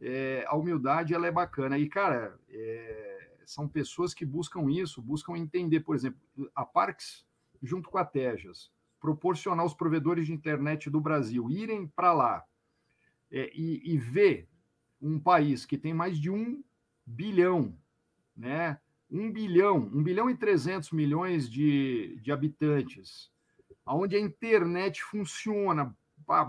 [0.01, 1.77] é, a humildade ela é bacana.
[1.77, 6.19] E, cara, é, são pessoas que buscam isso, buscam entender, por exemplo,
[6.55, 7.25] a Parks,
[7.61, 12.45] junto com a Tejas, proporcionar aos provedores de internet do Brasil irem para lá
[13.31, 14.47] é, e, e ver
[15.01, 16.63] um país que tem mais de um
[17.05, 17.77] bilhão,
[18.35, 18.79] né?
[19.13, 23.29] Um bilhão, um bilhão e 300 milhões de, de habitantes,
[23.85, 25.95] onde a internet funciona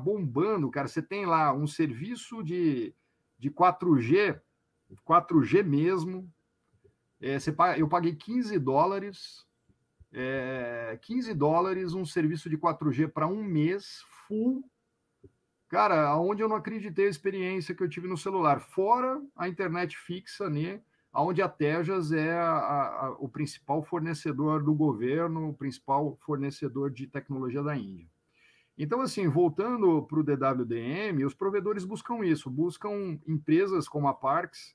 [0.02, 0.88] bombando, cara.
[0.88, 2.94] Você tem lá um serviço de,
[3.38, 4.40] de 4G,
[5.06, 6.32] 4G mesmo.
[7.20, 9.46] É, você eu paguei 15 dólares,
[10.10, 14.64] é, 15 dólares, um serviço de 4G para um mês, full.
[15.68, 19.98] Cara, aonde eu não acreditei a experiência que eu tive no celular, fora a internet
[19.98, 20.80] fixa, né?
[21.22, 27.06] Onde a Tejas é a, a, o principal fornecedor do governo, o principal fornecedor de
[27.06, 28.08] tecnologia da Índia.
[28.76, 34.74] Então, assim, voltando para o DWDM, os provedores buscam isso, buscam empresas como a Parks,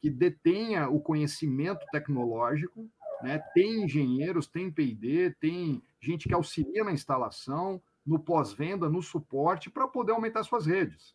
[0.00, 2.88] que detenha o conhecimento tecnológico,
[3.22, 3.42] né?
[3.52, 9.88] tem engenheiros, tem P&D, tem gente que auxilia na instalação, no pós-venda, no suporte, para
[9.88, 11.14] poder aumentar suas redes.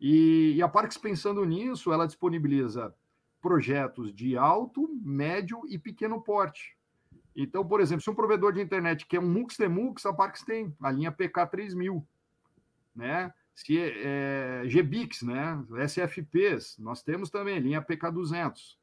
[0.00, 2.94] E, e a Parks, pensando nisso, ela disponibiliza
[3.44, 6.74] projetos de alto, médio e pequeno porte.
[7.36, 10.74] Então, por exemplo, se um provedor de internet quer um MUX Temux, a Parks tem
[10.80, 12.02] a linha PK 3000,
[12.96, 13.30] né?
[13.54, 15.62] Se é, GBIX, né?
[15.86, 18.78] SFPs, nós temos também linha PK 200.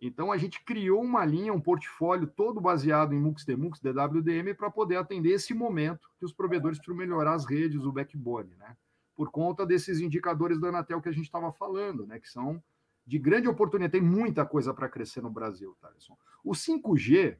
[0.00, 4.70] Então a gente criou uma linha, um portfólio todo baseado em MUX Temux, DWDM, para
[4.70, 8.76] poder atender esse momento que os provedores precisam melhorar as redes, o backbone, né?
[9.16, 12.20] Por conta desses indicadores da Anatel que a gente estava falando, né?
[12.20, 12.62] Que são
[13.06, 13.92] de grande oportunidade.
[13.92, 16.16] Tem muita coisa para crescer no Brasil, Thaleson.
[16.42, 17.38] O 5G,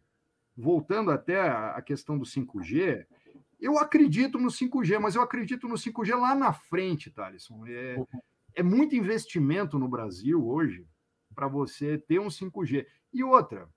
[0.56, 3.06] voltando até a questão do 5G,
[3.58, 7.66] eu acredito no 5G, mas eu acredito no 5G lá na frente, Thaleson.
[7.66, 7.96] É,
[8.54, 10.86] é muito investimento no Brasil hoje
[11.34, 12.86] para você ter um 5G.
[13.12, 13.68] E outra,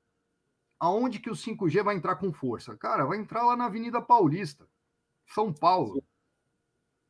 [0.80, 2.78] aonde que o 5G vai entrar com força?
[2.78, 4.68] Cara, vai entrar lá na Avenida Paulista,
[5.26, 6.04] São Paulo,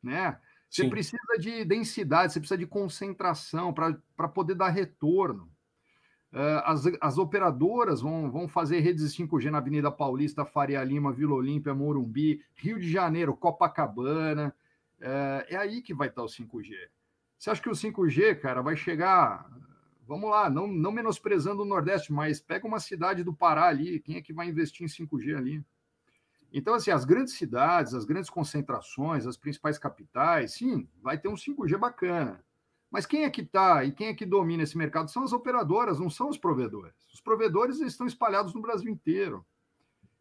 [0.02, 0.40] né?
[0.70, 0.90] Você Sim.
[0.90, 5.50] precisa de densidade, você precisa de concentração para poder dar retorno.
[6.32, 11.34] Uh, as, as operadoras vão, vão fazer redes 5G na Avenida Paulista, Faria Lima, Vila
[11.34, 14.54] Olímpia, Morumbi, Rio de Janeiro, Copacabana.
[15.00, 16.72] Uh, é aí que vai estar o 5G.
[17.36, 19.44] Você acha que o 5G, cara, vai chegar
[20.10, 24.16] vamos lá, não, não menosprezando o Nordeste, mas pega uma cidade do Pará ali, quem
[24.16, 25.64] é que vai investir em 5G ali?
[26.52, 31.34] Então, assim, as grandes cidades, as grandes concentrações, as principais capitais, sim, vai ter um
[31.34, 32.44] 5G bacana.
[32.90, 36.00] Mas quem é que está e quem é que domina esse mercado são as operadoras,
[36.00, 36.94] não são os provedores.
[37.14, 39.46] Os provedores estão espalhados no Brasil inteiro.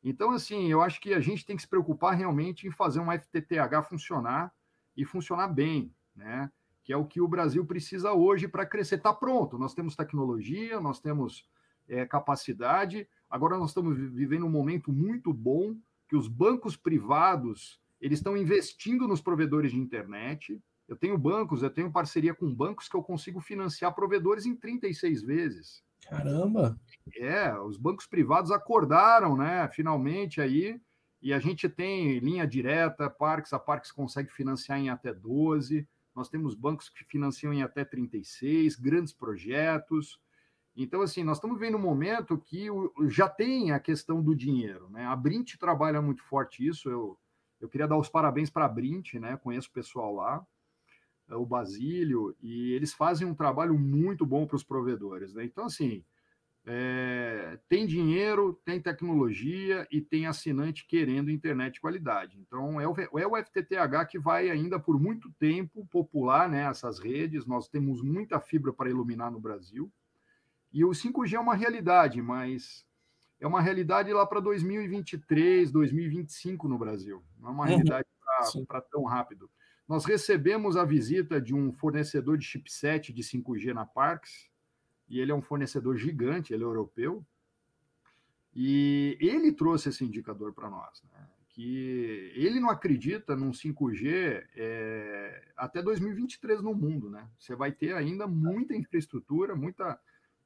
[0.03, 3.11] Então, assim, eu acho que a gente tem que se preocupar realmente em fazer um
[3.11, 4.53] FTTH funcionar
[4.95, 6.51] e funcionar bem, né?
[6.84, 8.95] que é o que o Brasil precisa hoje para crescer.
[8.95, 11.47] Está pronto, nós temos tecnologia, nós temos
[11.88, 13.07] é, capacidade.
[13.30, 15.75] Agora nós estamos vivendo um momento muito bom
[16.10, 20.62] que os bancos privados eles estão investindo nos provedores de internet.
[20.88, 25.22] Eu tenho bancos, eu tenho parceria com bancos que eu consigo financiar provedores em 36
[25.22, 25.84] vezes.
[26.10, 26.78] Caramba!
[27.16, 29.70] É, os bancos privados acordaram, né?
[29.70, 30.82] Finalmente aí,
[31.22, 35.88] e a gente tem linha direta, Parques, a Parques consegue financiar em até 12
[36.20, 40.20] nós temos bancos que financiam em até 36, grandes projetos.
[40.76, 42.67] Então, assim, nós estamos vendo um momento que
[43.07, 44.89] já tem a questão do dinheiro.
[44.89, 45.05] Né?
[45.05, 46.89] A Brint trabalha muito forte isso.
[46.89, 47.17] Eu,
[47.59, 49.38] eu queria dar os parabéns para a Brint, né?
[49.38, 50.45] conheço o pessoal lá,
[51.32, 55.34] o Basílio, e eles fazem um trabalho muito bom para os provedores.
[55.34, 55.43] Né?
[55.43, 56.03] Então, assim,
[56.65, 62.38] é, tem dinheiro, tem tecnologia e tem assinante querendo internet de qualidade.
[62.39, 66.99] Então, é o, é o FTTH que vai ainda por muito tempo popular né, essas
[66.99, 67.45] redes.
[67.45, 69.91] Nós temos muita fibra para iluminar no Brasil.
[70.72, 72.86] E o 5G é uma realidade, mas
[73.39, 77.24] é uma realidade lá para 2023, 2025 no Brasil.
[77.39, 77.70] Não é uma uhum.
[77.70, 78.07] realidade
[78.67, 79.49] para tão rápido.
[79.88, 84.49] Nós recebemos a visita de um fornecedor de chipset de 5G na Parks,
[85.07, 87.26] e ele é um fornecedor gigante, ele é europeu,
[88.53, 91.28] e ele trouxe esse indicador para nós, né?
[91.59, 97.30] que ele não acredita num 5G é, até 2023 no mundo, né?
[97.38, 99.99] Você vai ter ainda muita infraestrutura, muita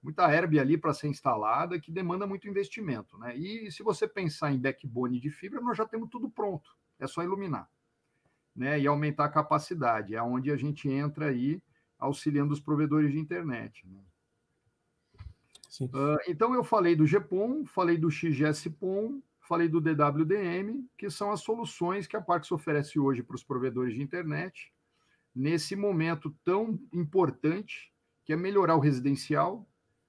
[0.04, 3.36] muita herb ali para ser instalada que demanda muito investimento, né?
[3.38, 7.24] E se você pensar em backbone de fibra, nós já temos tudo pronto, é só
[7.24, 7.70] iluminar,
[8.54, 8.80] né?
[8.80, 11.64] E aumentar a capacidade, é onde a gente entra aí
[11.98, 13.88] auxiliando os provedores de internet.
[13.88, 14.02] Né?
[15.82, 21.42] Uh, então eu falei do GPON, falei do XGS-PON, falei do DWDM, que são as
[21.42, 24.72] soluções que a Parks oferece hoje para os provedores de internet,
[25.34, 27.92] nesse momento tão importante,
[28.26, 29.68] que é melhorar o residencial,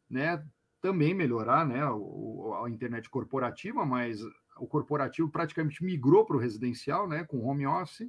[0.08, 0.44] né?
[0.80, 4.20] também melhorar né, o, a internet corporativa, mas
[4.58, 8.06] o corporativo praticamente migrou para o residencial, né, com home office,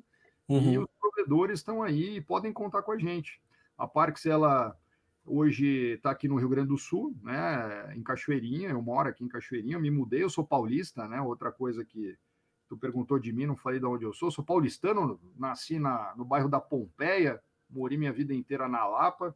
[0.50, 0.74] uhum.
[0.74, 3.42] e os provedores estão aí e podem contar com a gente.
[3.78, 4.78] A Parks, ela
[5.28, 9.28] Hoje está aqui no Rio Grande do Sul, né, em Cachoeirinha, eu moro aqui em
[9.28, 12.16] Cachoeirinha, me mudei, eu sou paulista, né, outra coisa que
[12.70, 16.24] tu perguntou de mim, não falei de onde eu sou, sou paulistano, nasci na, no
[16.24, 19.36] bairro da Pompeia, morei minha vida inteira na Lapa,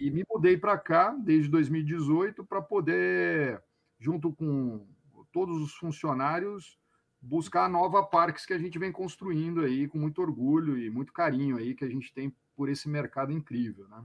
[0.00, 3.62] e me mudei para cá desde 2018 para poder,
[3.98, 4.86] junto com
[5.32, 6.78] todos os funcionários,
[7.20, 11.12] buscar a nova Parques que a gente vem construindo aí com muito orgulho e muito
[11.12, 14.04] carinho aí que a gente tem por esse mercado incrível, né?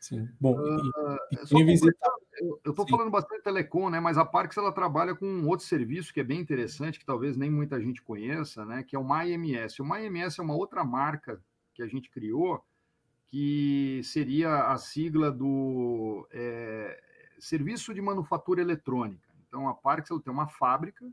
[0.00, 0.28] Sim.
[0.38, 2.10] Bom, uh, e, visitar...
[2.42, 4.00] eu estou falando bastante telecom, né?
[4.00, 7.36] Mas a Parks ela trabalha com um outro serviço que é bem interessante, que talvez
[7.36, 8.82] nem muita gente conheça, né?
[8.82, 9.80] Que é o MyMS.
[9.80, 12.62] O MyMS é uma outra marca que a gente criou,
[13.34, 17.02] que seria a sigla do é,
[17.36, 19.28] Serviço de Manufatura Eletrônica.
[19.48, 21.04] Então a Parks ela tem uma fábrica,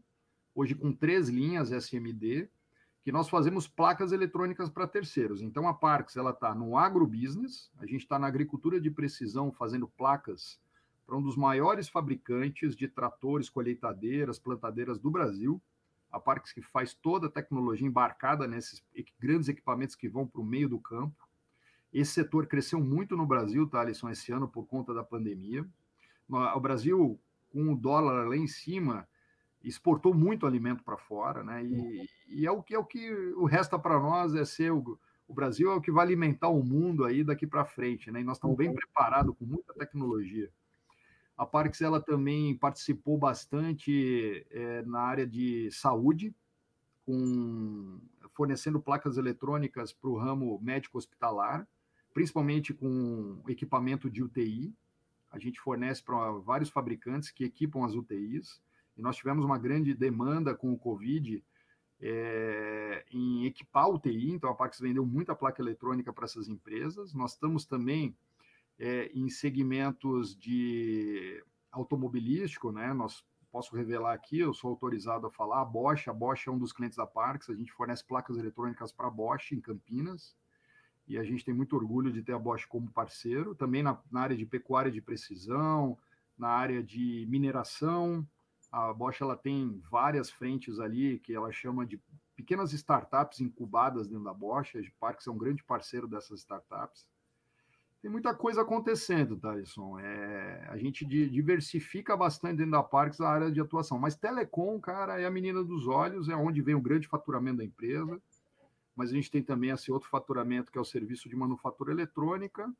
[0.54, 2.48] hoje com três linhas SMD,
[3.04, 5.42] que nós fazemos placas eletrônicas para terceiros.
[5.42, 10.60] Então a Parks está no agrobusiness, a gente está na agricultura de precisão fazendo placas
[11.08, 15.60] para um dos maiores fabricantes de tratores, colheitadeiras, plantadeiras do Brasil.
[16.12, 18.84] A Parks que faz toda a tecnologia embarcada nesses
[19.20, 21.31] grandes equipamentos que vão para o meio do campo.
[21.94, 25.66] Esse setor cresceu muito no Brasil, tá, Alisson, esse ano por conta da pandemia.
[26.30, 27.20] O Brasil,
[27.52, 29.08] com o dólar lá em cima,
[29.64, 31.64] exportou muito alimento para fora, né?
[31.64, 34.98] E, e, é o que é o que o resta para nós é ser o,
[35.28, 38.22] o, Brasil é o que vai alimentar o mundo aí daqui para frente, né?
[38.22, 38.76] E nós estamos bem uhum.
[38.76, 40.50] preparados com muita tecnologia.
[41.38, 46.34] A Parks ela também participou bastante é, na área de saúde,
[47.06, 48.00] com
[48.34, 51.68] fornecendo placas eletrônicas para o ramo médico hospitalar,
[52.14, 54.74] principalmente com equipamento de UTI.
[55.32, 58.62] A gente fornece para vários fabricantes que equipam as UTIs
[58.98, 61.44] e nós tivemos uma grande demanda com o Covid
[62.02, 67.14] é, em equipar o TI, então a Pax vendeu muita placa eletrônica para essas empresas.
[67.14, 68.16] Nós estamos também
[68.80, 72.94] é, em segmentos de automobilístico, né?
[72.94, 76.58] Nós posso revelar aqui, eu sou autorizado a falar, a Bosch, a Bosch é um
[76.58, 80.36] dos clientes da Parks, a gente fornece placas eletrônicas para a Bosch em Campinas,
[81.08, 84.22] e a gente tem muito orgulho de ter a Bosch como parceiro, também na, na
[84.22, 85.98] área de pecuária de precisão,
[86.38, 88.26] na área de mineração,
[88.72, 92.02] a Bosch ela tem várias frentes ali que ela chama de
[92.36, 94.76] pequenas startups incubadas dentro da Bosch.
[94.76, 97.06] A Parks é um grande parceiro dessas startups.
[98.02, 100.00] Tem muita coisa acontecendo, Thaleson.
[100.00, 104.00] É, a gente diversifica bastante dentro da Parks a área de atuação.
[104.00, 107.66] Mas telecom, cara, é a menina dos olhos, é onde vem o grande faturamento da
[107.66, 108.20] empresa.
[109.02, 112.72] Mas a gente tem também esse outro faturamento que é o serviço de manufatura eletrônica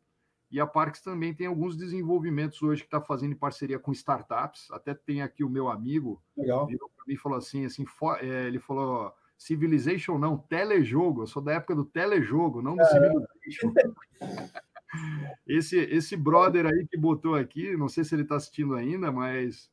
[0.52, 4.70] e a Parks também tem alguns desenvolvimentos hoje que está fazendo em parceria com startups.
[4.70, 6.68] Até tem aqui o meu amigo, Legal.
[6.68, 7.86] virou para mim e falou assim, assim
[8.20, 11.24] é, ele falou Civilization não, telejogo.
[11.24, 13.74] Eu sou da época do telejogo, não do Civilization.
[15.48, 19.72] esse, esse brother aí que botou aqui, não sei se ele está assistindo ainda, mas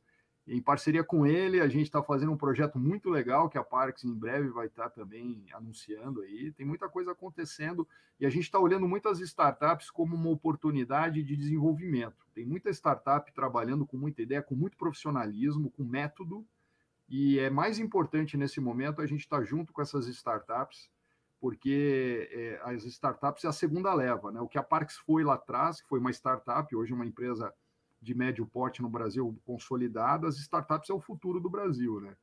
[0.51, 4.03] em parceria com ele, a gente está fazendo um projeto muito legal que a Parks
[4.03, 6.51] em breve vai estar tá também anunciando aí.
[6.53, 7.87] Tem muita coisa acontecendo
[8.19, 12.25] e a gente está olhando muitas startups como uma oportunidade de desenvolvimento.
[12.33, 16.43] Tem muita startup trabalhando com muita ideia, com muito profissionalismo, com método.
[17.07, 20.89] E é mais importante nesse momento a gente estar tá junto com essas startups,
[21.39, 24.41] porque é, as startups é a segunda leva, né?
[24.41, 27.53] O que a Parks foi lá atrás, que foi uma startup, hoje uma empresa
[28.01, 32.15] de médio porte no Brasil consolidada, as startups é o futuro do Brasil, né?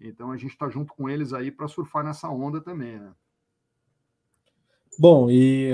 [0.00, 3.12] Então a gente está junto com eles aí para surfar nessa onda também, né?
[4.98, 5.72] Bom, e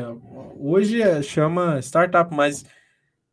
[0.59, 2.65] hoje é, chama startup, mas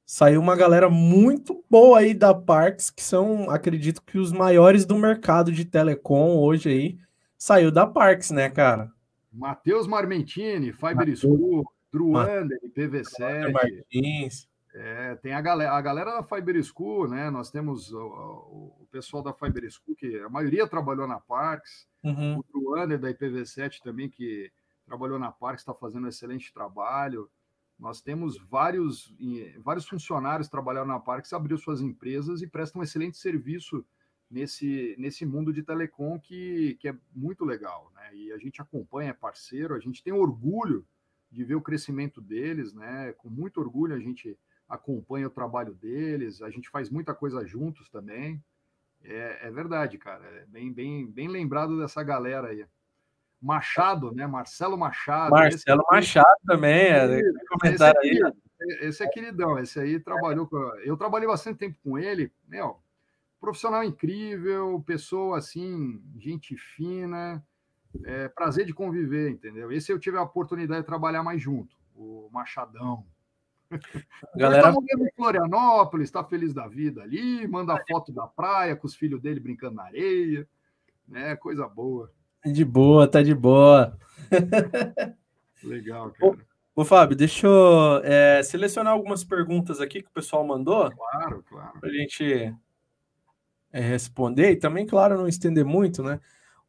[0.05, 4.97] saiu uma galera muito boa aí da Parks, que são, acredito que os maiores do
[4.97, 6.99] mercado de telecom hoje aí,
[7.38, 8.91] saiu da Parks, né, cara?
[9.32, 13.51] Matheus Marmentini, Fiber School, Druander, PV7.
[13.51, 14.50] Martins.
[15.12, 17.30] É, tem a galera, a galera da Fiber School, né?
[17.30, 17.99] Nós temos o,
[18.80, 22.38] o, pessoal da Fiber School, que a maioria trabalhou na Parks, uhum.
[22.38, 24.51] o Truander da IPv7 também, que
[24.86, 27.30] trabalhou na Parks, está fazendo um excelente trabalho.
[27.78, 29.14] Nós temos vários,
[29.59, 33.84] vários funcionários trabalhando na Parks, abriu suas empresas e prestam um excelente serviço
[34.30, 38.16] nesse, nesse mundo de telecom que, que é muito legal, né?
[38.16, 40.86] E a gente acompanha, é parceiro, a gente tem orgulho
[41.30, 43.14] de ver o crescimento deles, né?
[43.14, 44.38] Com muito orgulho a gente
[44.72, 48.41] acompanha o trabalho deles, a gente faz muita coisa juntos também.
[49.03, 50.24] É, é verdade, cara.
[50.26, 52.65] É bem, bem, bem lembrado dessa galera aí.
[53.41, 54.26] Machado, né?
[54.26, 55.32] Marcelo Machado.
[55.32, 58.34] Marcelo esse Machado também, é, esse, comentário esse aí.
[58.82, 60.57] Esse é queridão, esse aí trabalhou com.
[60.86, 62.80] Eu trabalhei bastante tempo com ele, meu,
[63.39, 67.43] profissional incrível, pessoa assim, gente fina,
[68.05, 69.72] é, prazer de conviver, entendeu?
[69.72, 73.03] Esse eu tive a oportunidade de trabalhar mais junto, o Machadão.
[74.36, 74.69] Galera...
[74.69, 78.95] Ele tá em Florianópolis, está feliz da vida ali, manda foto da praia com os
[78.95, 80.47] filhos dele brincando na areia,
[81.07, 81.36] né?
[81.36, 82.11] Coisa boa.
[82.45, 83.97] De boa, tá de boa.
[85.63, 86.38] Legal, cara.
[86.76, 90.91] Ô, ô Fábio, deixa eu é, selecionar algumas perguntas aqui que o pessoal mandou.
[90.91, 91.80] Claro, claro.
[91.80, 92.53] Para a gente
[93.72, 96.19] é, responder e também, claro, não estender muito, né?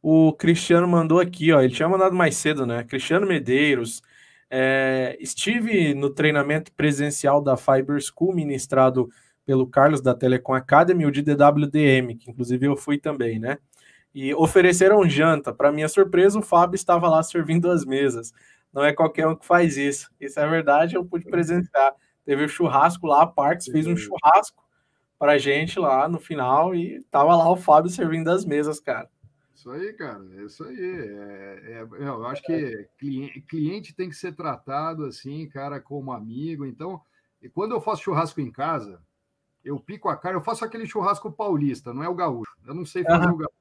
[0.01, 1.61] O Cristiano mandou aqui, ó.
[1.61, 2.83] Ele tinha mandado mais cedo, né?
[2.83, 4.01] Cristiano Medeiros.
[4.49, 9.09] É, estive no treinamento presencial da Fiber School, ministrado
[9.45, 13.57] pelo Carlos da Telecom Academy, o de DWDM, que inclusive eu fui também, né?
[14.13, 15.53] E ofereceram janta.
[15.53, 18.31] Para minha surpresa, o Fábio estava lá servindo as mesas.
[18.71, 20.09] Não é qualquer um que faz isso.
[20.19, 21.93] Isso é verdade, eu pude presenciar.
[22.25, 24.63] Teve o um churrasco lá, a Parks fez um churrasco
[25.19, 29.09] para gente lá no final e tava lá o Fábio servindo as mesas, cara.
[29.63, 30.77] Isso aí, cara, é isso aí.
[30.77, 36.65] É, é, eu acho que cliente, cliente tem que ser tratado assim, cara, como amigo.
[36.65, 36.99] Então,
[37.53, 39.01] quando eu faço churrasco em casa,
[39.63, 42.51] eu pico a carne, eu faço aquele churrasco paulista, não é o gaúcho.
[42.67, 43.35] Eu não sei fazer uhum.
[43.35, 43.55] o gaúcho.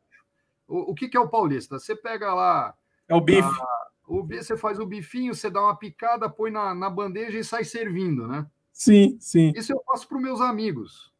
[0.66, 1.78] O, o que, que, é o paulista?
[1.78, 2.74] Você pega lá.
[3.07, 3.40] É o bife.
[3.40, 7.44] A, o, você faz o bifinho, você dá uma picada, põe na, na bandeja e
[7.44, 8.44] sai servindo, né?
[8.72, 9.53] Sim, sim.
[9.55, 11.11] Isso eu faço para os meus amigos.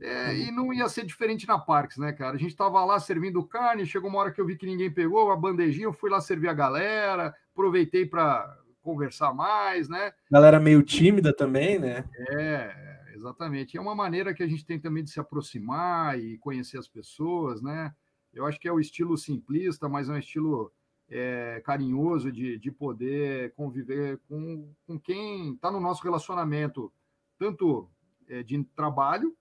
[0.00, 2.36] É, e não ia ser diferente na Parques, né, cara?
[2.36, 5.30] A gente estava lá servindo carne, chegou uma hora que eu vi que ninguém pegou
[5.30, 10.12] a bandejinha, eu fui lá servir a galera, aproveitei para conversar mais, né?
[10.30, 12.04] Galera meio tímida também, né?
[12.30, 13.76] É, exatamente.
[13.76, 17.62] É uma maneira que a gente tem também de se aproximar e conhecer as pessoas,
[17.62, 17.92] né?
[18.32, 20.70] Eu acho que é o estilo simplista, mas é um estilo
[21.08, 26.92] é, carinhoso de, de poder conviver com, com quem está no nosso relacionamento,
[27.38, 27.88] tanto
[28.28, 29.34] é, de trabalho,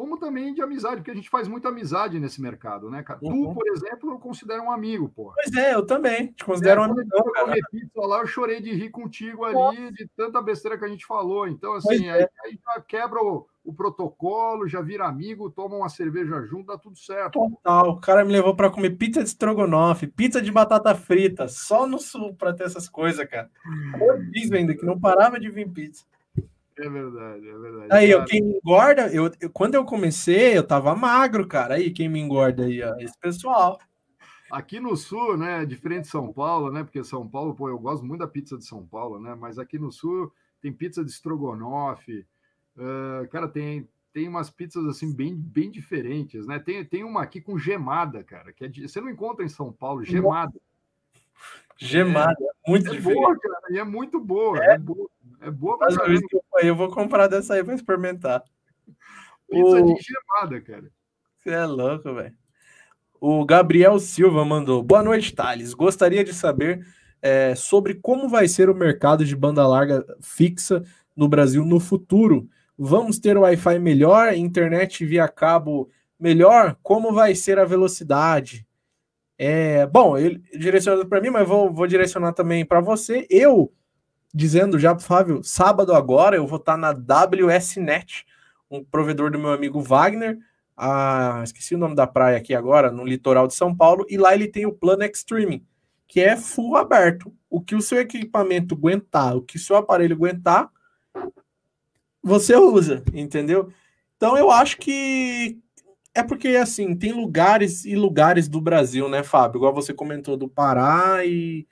[0.00, 3.20] como também de amizade, porque a gente faz muita amizade nesse mercado, né, cara?
[3.22, 3.48] Uhum.
[3.48, 5.30] Tu, por exemplo, eu considero um amigo, pô.
[5.34, 6.28] Pois é, eu também.
[6.28, 7.10] Te considero é, um amigo.
[7.12, 9.92] Eu pizza lá, eu chorei de rir contigo ali, Nossa.
[9.92, 11.46] de tanta besteira que a gente falou.
[11.46, 12.30] Então, assim, aí, é.
[12.46, 16.96] aí, já quebra o, o, protocolo, já vira amigo, toma uma cerveja junto, dá tudo
[16.96, 17.38] certo.
[17.38, 17.90] Total.
[17.90, 21.98] O cara me levou para comer pizza de estrogonofe, pizza de batata frita, só no
[21.98, 23.50] sul para ter essas coisas, cara.
[24.00, 26.06] Eu disse ainda que não parava de vir pizza.
[26.80, 27.88] É verdade, é verdade.
[27.90, 31.74] Aí, eu, quem me engorda, eu, eu, quando eu comecei, eu tava magro, cara.
[31.74, 33.78] Aí, quem me engorda aí, ó, esse pessoal.
[34.50, 38.04] Aqui no sul, né, diferente de São Paulo, né, porque São Paulo, pô, eu gosto
[38.04, 42.26] muito da pizza de São Paulo, né, mas aqui no sul tem pizza de estrogonofe,
[42.76, 47.40] uh, cara, tem, tem umas pizzas assim bem, bem diferentes, né, tem, tem uma aqui
[47.40, 50.52] com gemada, cara, que é de, você não encontra em São Paulo, gemada.
[51.76, 53.20] Gemada, é, muito é diferente.
[53.20, 55.08] Boa, cara, e é muito boa, é, é boa.
[55.40, 56.20] É boa pra caramba.
[56.62, 58.42] Eu vou comprar dessa aí para experimentar.
[59.48, 59.94] Pizza o...
[59.94, 60.90] de gemada, cara.
[61.38, 62.34] Você é louco, velho.
[63.20, 65.74] O Gabriel Silva mandou: Boa noite, Thales.
[65.74, 66.86] Gostaria de saber
[67.22, 70.84] é, sobre como vai ser o mercado de banda larga fixa
[71.16, 72.48] no Brasil no futuro.
[72.78, 76.76] Vamos ter Wi-Fi melhor, internet via cabo melhor?
[76.82, 78.66] Como vai ser a velocidade?
[79.36, 83.26] É, bom, ele direcionado para mim, mas vou, vou direcionar também para você.
[83.30, 83.72] Eu
[84.32, 88.26] dizendo já para Flávio, sábado agora eu vou estar tá na WSNet,
[88.70, 90.38] um provedor do meu amigo Wagner,
[90.76, 94.34] a, esqueci o nome da praia aqui agora, no litoral de São Paulo, e lá
[94.34, 95.66] ele tem o plano Extreme,
[96.06, 97.32] que é full aberto.
[97.50, 100.70] O que o seu equipamento aguentar, o que o seu aparelho aguentar,
[102.22, 103.72] você usa, entendeu?
[104.16, 105.58] Então eu acho que
[106.14, 109.58] é porque assim, tem lugares e lugares do Brasil, né, Fábio?
[109.58, 111.66] Igual você comentou do Pará e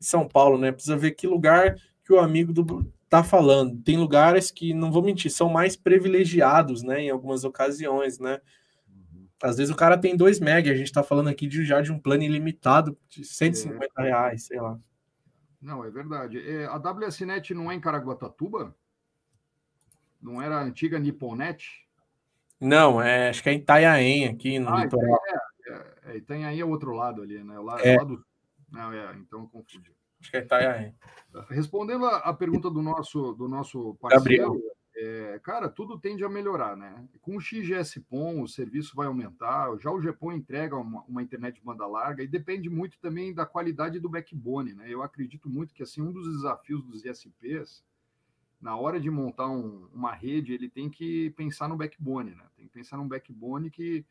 [0.00, 0.72] São Paulo, né?
[0.72, 3.80] Precisa ver que lugar que o amigo do tá falando.
[3.82, 8.40] Tem lugares que, não vou mentir, são mais privilegiados, né, em algumas ocasiões, né?
[8.88, 9.28] Uhum.
[9.42, 11.92] Às vezes o cara tem 2 mega, a gente tá falando aqui de, já de
[11.92, 14.02] um plano ilimitado de 150 é.
[14.02, 14.78] reais, sei lá.
[15.62, 16.38] Não, é verdade.
[16.38, 18.74] É, a WSNet não é em Caraguatatuba?
[20.20, 21.86] Não era a antiga Niponet?
[22.60, 25.20] Não, é, acho que é em Itanhaém, aqui no ah, litoral.
[25.26, 27.58] É, é, é, Itanhaém é o outro lado ali, né?
[27.58, 27.96] O lado, é.
[27.96, 28.24] lado...
[28.70, 29.93] Não, é, então eu confundi.
[30.24, 30.94] Acho que é Itanhaém.
[31.50, 34.62] Respondendo a, pergunta do nosso, do nosso parceiro,
[34.96, 37.06] é, cara, tudo tende a melhorar, né?
[37.20, 41.60] Com o XGS-PON, o serviço vai aumentar, já o GPON entrega uma, uma, internet de
[41.60, 44.86] banda larga e depende muito também da qualidade do backbone, né?
[44.88, 47.84] Eu acredito muito que, assim, um dos desafios dos ISPs,
[48.58, 52.44] na hora de montar um, uma rede, ele tem que pensar no backbone, né?
[52.56, 54.06] Tem que pensar num backbone que,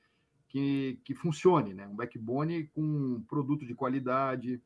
[0.47, 1.87] que, que funcione, né?
[1.87, 4.61] Um backbone com produto de qualidade,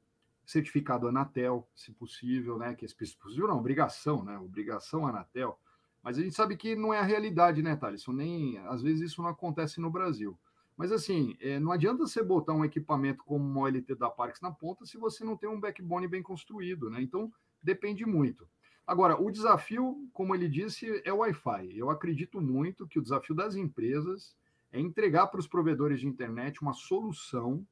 [0.48, 2.74] certificado Anatel, se possível, né?
[2.74, 2.88] Que é
[3.22, 4.40] possível não, obrigação, né?
[4.40, 5.60] Obrigação Anatel.
[6.02, 8.08] Mas a gente sabe que não é a realidade, né, Thales?
[8.08, 10.40] Nem, às vezes isso não acontece no Brasil.
[10.78, 14.50] Mas assim, é, não adianta você botar um equipamento como uma OLT da Parks na
[14.50, 17.02] ponta se você não tem um backbone bem construído, né?
[17.02, 17.30] Então
[17.62, 18.48] depende muito.
[18.86, 21.78] Agora, o desafio, como ele disse, é o Wi-Fi.
[21.78, 24.34] Eu acredito muito que o desafio das empresas
[24.72, 27.68] é entregar para os provedores de internet uma solução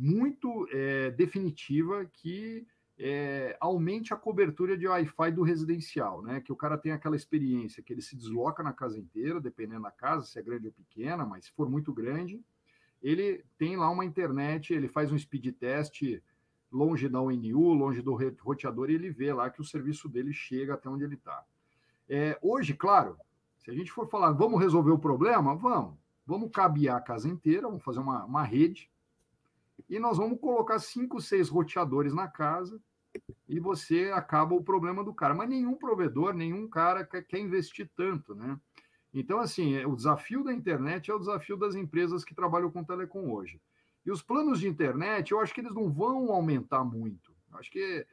[0.00, 2.66] muito é, definitiva que
[2.98, 6.40] é, aumente a cobertura de Wi-Fi do residencial, né?
[6.40, 9.90] Que o cara tem aquela experiência que ele se desloca na casa inteira, dependendo da
[9.90, 12.42] casa, se é grande ou pequena, mas se for muito grande,
[13.02, 16.02] ele tem lá uma internet, ele faz um speed test
[16.72, 20.74] longe da UNU, longe do roteador, e ele vê lá que o serviço dele chega
[20.74, 21.44] até onde ele está.
[22.08, 23.18] É, hoje, claro,
[23.58, 25.98] se a gente for falar, vamos resolver o problema, vamos.
[26.26, 28.90] Vamos cabear a casa inteira, vamos fazer uma, uma rede,
[29.90, 32.80] e nós vamos colocar cinco, seis roteadores na casa
[33.48, 35.34] e você acaba o problema do cara.
[35.34, 38.56] Mas nenhum provedor, nenhum cara quer, quer investir tanto, né?
[39.12, 42.84] Então, assim, é, o desafio da internet é o desafio das empresas que trabalham com
[42.84, 43.60] telecom hoje.
[44.06, 47.34] E os planos de internet, eu acho que eles não vão aumentar muito.
[47.50, 48.06] Eu acho que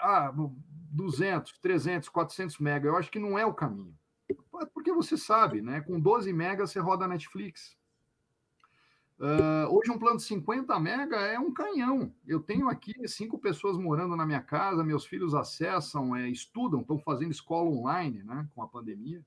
[0.00, 0.32] ah,
[0.90, 3.94] 200, 300, 400 mega, eu acho que não é o caminho.
[4.74, 5.80] Porque você sabe, né?
[5.82, 7.76] Com 12 megas você roda Netflix.
[9.18, 12.12] Uh, hoje um plano de 50 mega é um canhão.
[12.26, 16.98] Eu tenho aqui cinco pessoas morando na minha casa, meus filhos acessam, é, estudam, estão
[16.98, 18.46] fazendo escola online, né?
[18.54, 19.24] Com a pandemia.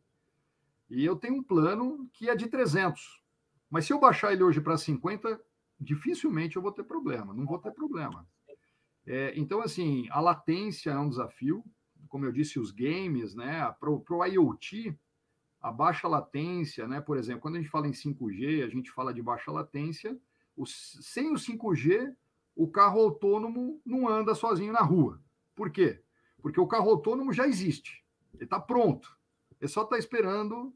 [0.90, 3.20] E eu tenho um plano que é de 300.
[3.70, 5.40] Mas se eu baixar ele hoje para 50,
[5.80, 7.34] dificilmente eu vou ter problema.
[7.34, 8.28] Não vou ter problema.
[9.08, 11.64] É, então, assim, a latência é um desafio.
[12.08, 13.74] Como eu disse, os games, né?
[13.80, 14.96] Para o IoT,
[15.62, 17.02] a baixa latência, né?
[17.02, 20.18] Por exemplo, quando a gente fala em 5G, a gente fala de baixa latência.
[20.56, 22.16] O, sem o 5G,
[22.56, 25.22] o carro autônomo não anda sozinho na rua.
[25.56, 26.02] Por quê?
[26.42, 28.04] Porque o carro autônomo já existe.
[28.34, 29.18] Ele está pronto.
[29.60, 30.74] Ele só está esperando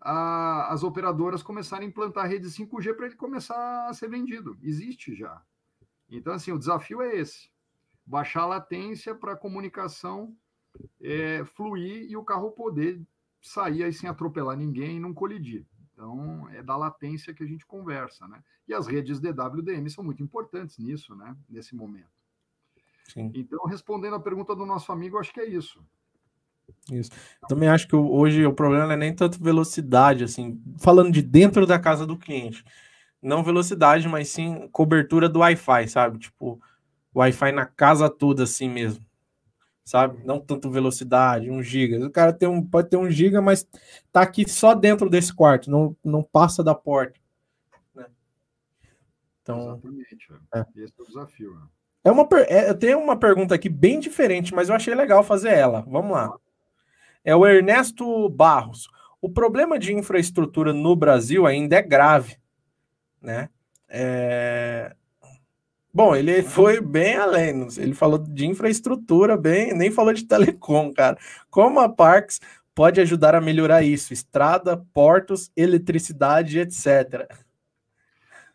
[0.00, 4.58] a, as operadoras começarem a implantar a rede 5G para ele começar a ser vendido.
[4.62, 5.42] Existe já.
[6.10, 7.50] Então, assim, o desafio é esse:
[8.04, 10.36] baixar a latência para a comunicação
[11.00, 13.00] é, fluir e o carro poder
[13.40, 15.66] sair aí sem atropelar ninguém e não colidir.
[15.92, 18.42] Então, é da latência que a gente conversa, né?
[18.66, 21.36] E as redes DWDM são muito importantes nisso, né?
[21.48, 22.08] Nesse momento.
[23.12, 23.30] Sim.
[23.34, 25.84] Então, respondendo a pergunta do nosso amigo, acho que é isso.
[26.90, 27.10] Isso.
[27.48, 31.66] Também acho que hoje o problema não é nem tanto velocidade, assim, falando de dentro
[31.66, 32.64] da casa do cliente.
[33.20, 36.18] Não velocidade, mas sim cobertura do Wi-Fi, sabe?
[36.18, 36.60] Tipo,
[37.14, 39.04] Wi-Fi na casa toda, assim mesmo.
[39.90, 40.24] Sabe?
[40.24, 42.06] Não tanto velocidade, um giga.
[42.06, 43.66] O cara tem um, pode ter um giga, mas
[44.12, 47.18] tá aqui só dentro desse quarto, não, não passa da porta.
[47.94, 48.06] Né?
[49.42, 50.28] Então, Exatamente.
[50.54, 50.64] É.
[50.76, 51.54] Esse é o desafio.
[51.54, 51.62] Né?
[52.04, 55.50] É uma, é, eu tenho uma pergunta aqui bem diferente, mas eu achei legal fazer
[55.50, 55.80] ela.
[55.88, 56.36] Vamos lá
[57.24, 58.88] é o Ernesto Barros.
[59.20, 62.36] O problema de infraestrutura no Brasil ainda é grave,
[63.20, 63.50] né?
[63.88, 64.94] É...
[65.92, 71.18] Bom, ele foi bem além, ele falou de infraestrutura, bem, nem falou de telecom, cara.
[71.50, 72.40] Como a Parks
[72.74, 74.12] pode ajudar a melhorar isso?
[74.12, 77.28] Estrada, portos, eletricidade, etc.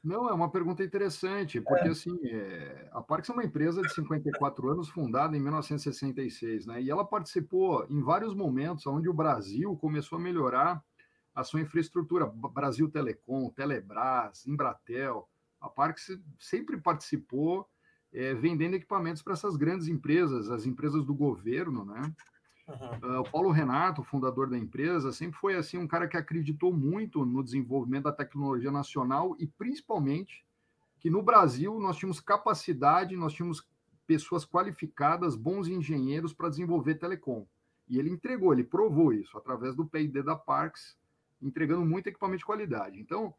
[0.06, 1.92] Não, é uma pergunta interessante, porque é.
[1.92, 6.80] assim, é, a Parks é uma empresa de 54 anos, fundada em 1966, né?
[6.80, 10.80] E ela participou em vários momentos onde o Brasil começou a melhorar
[11.34, 12.26] a sua infraestrutura.
[12.28, 15.28] Brasil Telecom, Telebrás, Embratel.
[15.66, 17.68] A Parks sempre participou
[18.14, 22.14] é, vendendo equipamentos para essas grandes empresas, as empresas do governo, né?
[22.68, 23.18] Uhum.
[23.18, 27.26] Uh, o Paulo Renato, fundador da empresa, sempre foi assim um cara que acreditou muito
[27.26, 30.46] no desenvolvimento da tecnologia nacional e principalmente
[31.00, 33.68] que no Brasil nós tínhamos capacidade, nós tínhamos
[34.08, 37.46] pessoas qualificadas, bons engenheiros para desenvolver telecom.
[37.88, 40.98] E ele entregou, ele provou isso através do P&D da Parks,
[41.42, 43.00] entregando muito equipamento de qualidade.
[43.00, 43.34] Então,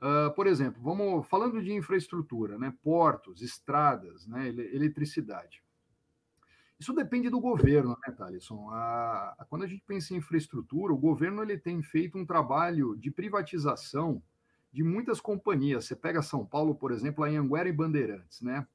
[0.00, 5.62] uh, por exemplo, vamos falando de infraestrutura, né, portos, estradas, né, eletricidade.
[6.78, 8.70] Isso depende do governo, né, Thaleson?
[8.70, 12.96] A, a, quando a gente pensa em infraestrutura, o governo ele tem feito um trabalho
[12.96, 14.22] de privatização
[14.72, 15.84] de muitas companhias.
[15.84, 18.66] Você pega São Paulo, por exemplo, a Anguera e Bandeirantes, né?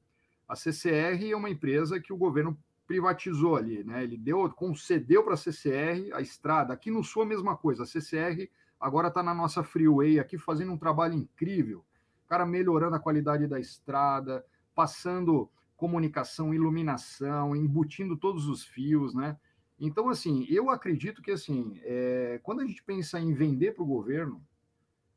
[0.46, 2.56] A CCR é uma empresa que o governo
[2.86, 4.04] privatizou ali, né?
[4.04, 6.72] Ele deu, concedeu para a CCR a estrada.
[6.72, 7.82] Aqui no Sul a mesma coisa.
[7.82, 8.48] A CCR
[8.80, 11.84] agora está na nossa freeway aqui fazendo um trabalho incrível.
[12.28, 19.38] Cara, melhorando a qualidade da estrada, passando comunicação, iluminação, embutindo todos os fios, né?
[19.78, 23.86] Então, assim, eu acredito que, assim, é, quando a gente pensa em vender para o
[23.86, 24.42] governo,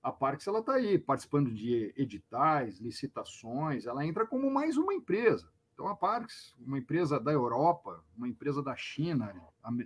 [0.04, 5.50] a Parks ela está aí participando de editais, licitações, ela entra como mais uma empresa.
[5.74, 9.34] Então, a Parks, uma empresa da Europa, uma empresa da China,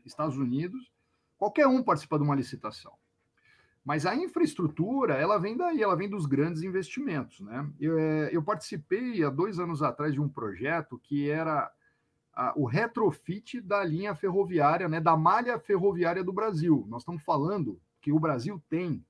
[0.03, 0.91] Estados Unidos,
[1.37, 2.93] qualquer um participa de uma licitação.
[3.83, 7.41] Mas a infraestrutura, ela vem daí, ela vem dos grandes investimentos.
[7.41, 7.69] Né?
[7.79, 11.69] Eu, é, eu participei há dois anos atrás de um projeto que era
[12.33, 16.85] a, o retrofit da linha ferroviária, né, da malha ferroviária do Brasil.
[16.87, 19.05] Nós estamos falando que o Brasil tem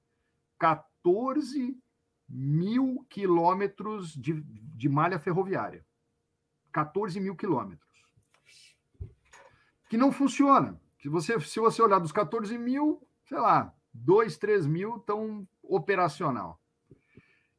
[0.57, 1.77] 14
[2.27, 5.85] mil quilômetros de, de malha ferroviária.
[6.71, 7.91] 14 mil quilômetros.
[9.87, 10.81] Que não funciona.
[10.99, 16.59] Se você, se você olhar dos 14 mil, sei lá, 2, 3 mil estão operacional.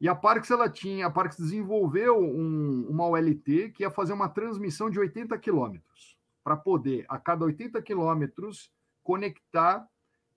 [0.00, 4.28] E a Parks ela tinha, a Parks desenvolveu um, uma OLT que ia fazer uma
[4.28, 8.70] transmissão de 80 quilômetros para poder, a cada 80 quilômetros,
[9.02, 9.88] conectar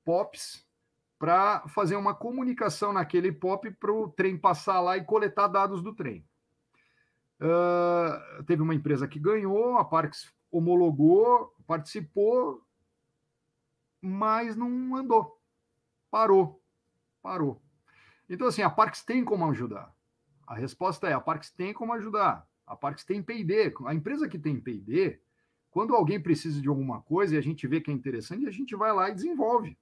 [0.06, 0.66] POPs
[1.20, 5.94] para fazer uma comunicação naquele POP para o trem passar lá e coletar dados do
[5.94, 6.24] trem.
[7.42, 12.64] Uh, teve uma empresa que ganhou, a Parks homologou, participou,
[14.02, 15.37] mas não andou
[16.10, 16.62] parou.
[17.22, 17.62] Parou.
[18.30, 19.94] Então, assim, a Parks tem como ajudar.
[20.46, 22.48] A resposta é: a Parks tem como ajudar.
[22.66, 23.74] A Parks tem P&D.
[23.86, 25.20] A empresa que tem P&D,
[25.72, 28.76] quando alguém precisa de alguma coisa e a gente vê que é interessante, a gente
[28.76, 29.78] vai lá e desenvolve.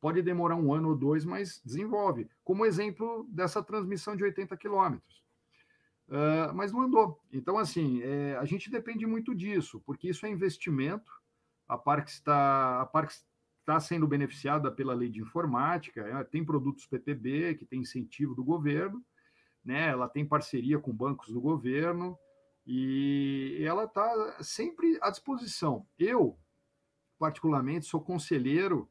[0.00, 2.28] Pode demorar um ano ou dois, mas desenvolve.
[2.44, 5.24] Como exemplo dessa transmissão de 80 quilômetros.
[6.08, 7.20] Uh, mas não andou.
[7.32, 11.10] Então, assim, é, a gente depende muito disso, porque isso é investimento.
[11.66, 13.26] A Parks está a Parks
[13.68, 18.42] está sendo beneficiada pela lei de informática, é, tem produtos PPB, que tem incentivo do
[18.42, 19.04] governo,
[19.62, 19.88] né?
[19.88, 22.18] ela tem parceria com bancos do governo,
[22.66, 25.86] e ela está sempre à disposição.
[25.98, 26.38] Eu,
[27.18, 28.88] particularmente, sou conselheiro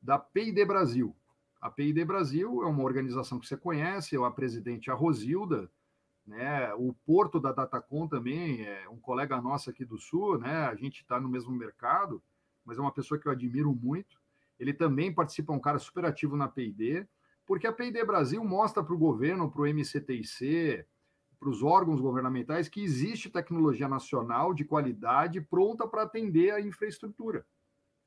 [0.00, 1.16] da PID Brasil.
[1.60, 5.70] A PID Brasil é uma organização que você conhece, eu, a presidente a Rosilda,
[6.24, 6.72] né?
[6.74, 10.66] O Porto da Datacom também é um colega nosso aqui do Sul, né?
[10.66, 12.22] A gente está no mesmo mercado,
[12.64, 14.19] mas é uma pessoa que eu admiro muito.
[14.60, 17.06] Ele também participa, é um cara super ativo na P&D,
[17.46, 20.84] porque a P&D Brasil mostra para o governo, para o MCTIC,
[21.40, 27.46] para os órgãos governamentais que existe tecnologia nacional de qualidade pronta para atender a infraestrutura.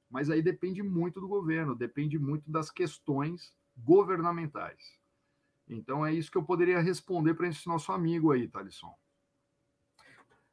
[0.08, 5.00] Mas aí depende muito do governo, depende muito das questões governamentais.
[5.68, 8.94] Então é isso que eu poderia responder para esse nosso amigo aí, Thalisson.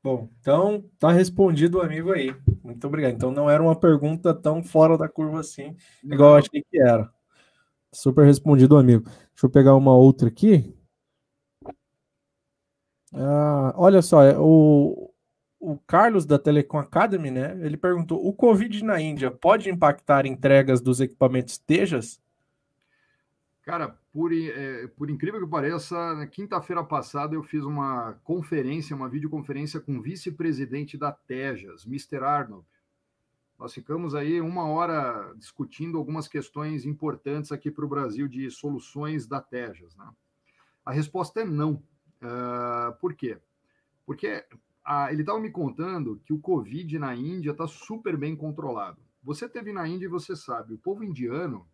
[0.02, 2.34] Bom, então tá respondido o amigo aí.
[2.62, 3.14] Muito obrigado.
[3.14, 6.14] Então não era uma pergunta tão fora da curva assim, não.
[6.14, 7.10] igual eu achei que era.
[7.92, 9.04] Super respondido, amigo.
[9.04, 10.74] Deixa eu pegar uma outra aqui.
[13.12, 15.12] Ah, olha só, é, o,
[15.58, 17.58] o Carlos da Telecom Academy, né?
[17.60, 22.20] Ele perguntou: o Covid na Índia pode impactar entregas dos equipamentos Tejas?
[23.62, 29.08] Cara, por, é, por incrível que pareça, na quinta-feira passada eu fiz uma conferência, uma
[29.08, 32.16] videoconferência com o vice-presidente da Tejas, Mr.
[32.18, 32.66] Arnold.
[33.58, 39.26] Nós ficamos aí uma hora discutindo algumas questões importantes aqui para o Brasil de soluções
[39.26, 39.94] da Tejas.
[39.94, 40.08] Né?
[40.84, 41.74] A resposta é não.
[42.22, 43.38] Uh, por quê?
[44.06, 44.44] Porque
[44.84, 48.98] a, ele estava me contando que o Covid na Índia está super bem controlado.
[49.22, 51.68] Você teve na Índia e você sabe, o povo indiano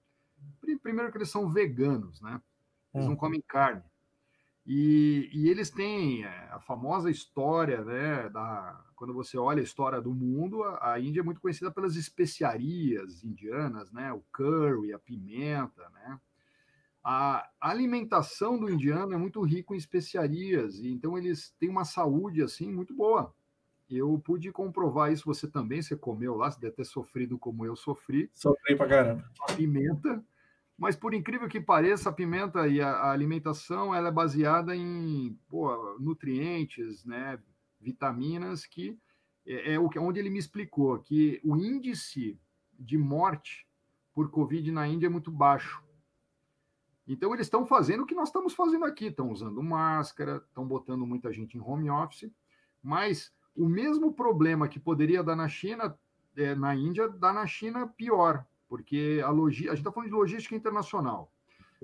[0.83, 2.41] Primeiro que eles são veganos, né?
[2.95, 3.17] Eles não hum.
[3.17, 3.83] comem carne.
[4.67, 8.29] E, e, eles têm é, a famosa história, né?
[8.31, 11.95] Da, quando você olha a história do mundo, a, a, Índia é muito conhecida pelas
[11.95, 14.13] especiarias indianas, né?
[14.13, 16.21] O curry, a pimenta, né?
[17.05, 22.43] A alimentação do indiano é muito rico em especiarias, e então eles têm uma saúde
[22.43, 23.33] assim muito boa.
[23.89, 27.77] Eu pude comprovar isso, você também, você comeu lá, você deve ter sofrido como eu
[27.77, 28.31] sofri.
[28.35, 29.31] Sofri pra caramba.
[29.49, 30.25] A pimenta,
[30.77, 35.39] mas por incrível que pareça, a pimenta e a, a alimentação ela é baseada em
[35.49, 37.39] pô, nutrientes, né,
[37.81, 38.99] vitaminas, que
[39.47, 42.39] é, é o que onde ele me explicou que o índice
[42.79, 43.67] de morte
[44.13, 45.83] por Covid na Índia é muito baixo.
[47.07, 51.07] Então eles estão fazendo o que nós estamos fazendo aqui, estão usando máscara, estão botando
[51.07, 52.31] muita gente em home office,
[52.83, 55.97] mas o mesmo problema que poderia dar na China,
[56.37, 59.69] é, na Índia, dá na China pior, porque a, logi...
[59.69, 61.33] a gente está falando de logística internacional.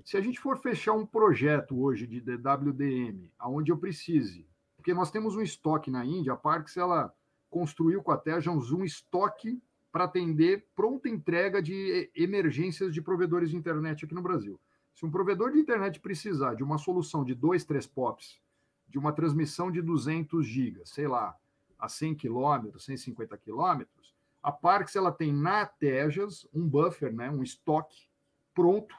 [0.04, 4.46] Se a gente for fechar um projeto hoje de WDM, aonde eu precise,
[4.76, 7.14] porque nós temos um estoque na Índia, a Parks ela
[7.48, 9.62] construiu com a Tejans um estoque
[9.92, 14.58] para atender pronta entrega de emergências de provedores de internet aqui no Brasil.
[14.94, 18.40] Se um provedor de internet precisar de uma solução de dois, três POPs,
[18.88, 21.36] de uma transmissão de 200 gigas, sei lá,
[21.82, 27.42] a 100 quilômetros, 150 quilômetros, a Parks ela tem na Tejas um buffer, né, um
[27.42, 28.08] estoque
[28.54, 28.94] pronto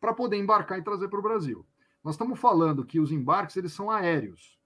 [0.00, 1.66] para poder embarcar e trazer para o Brasil.
[2.02, 4.56] Nós estamos falando que os embarques eles são aéreos.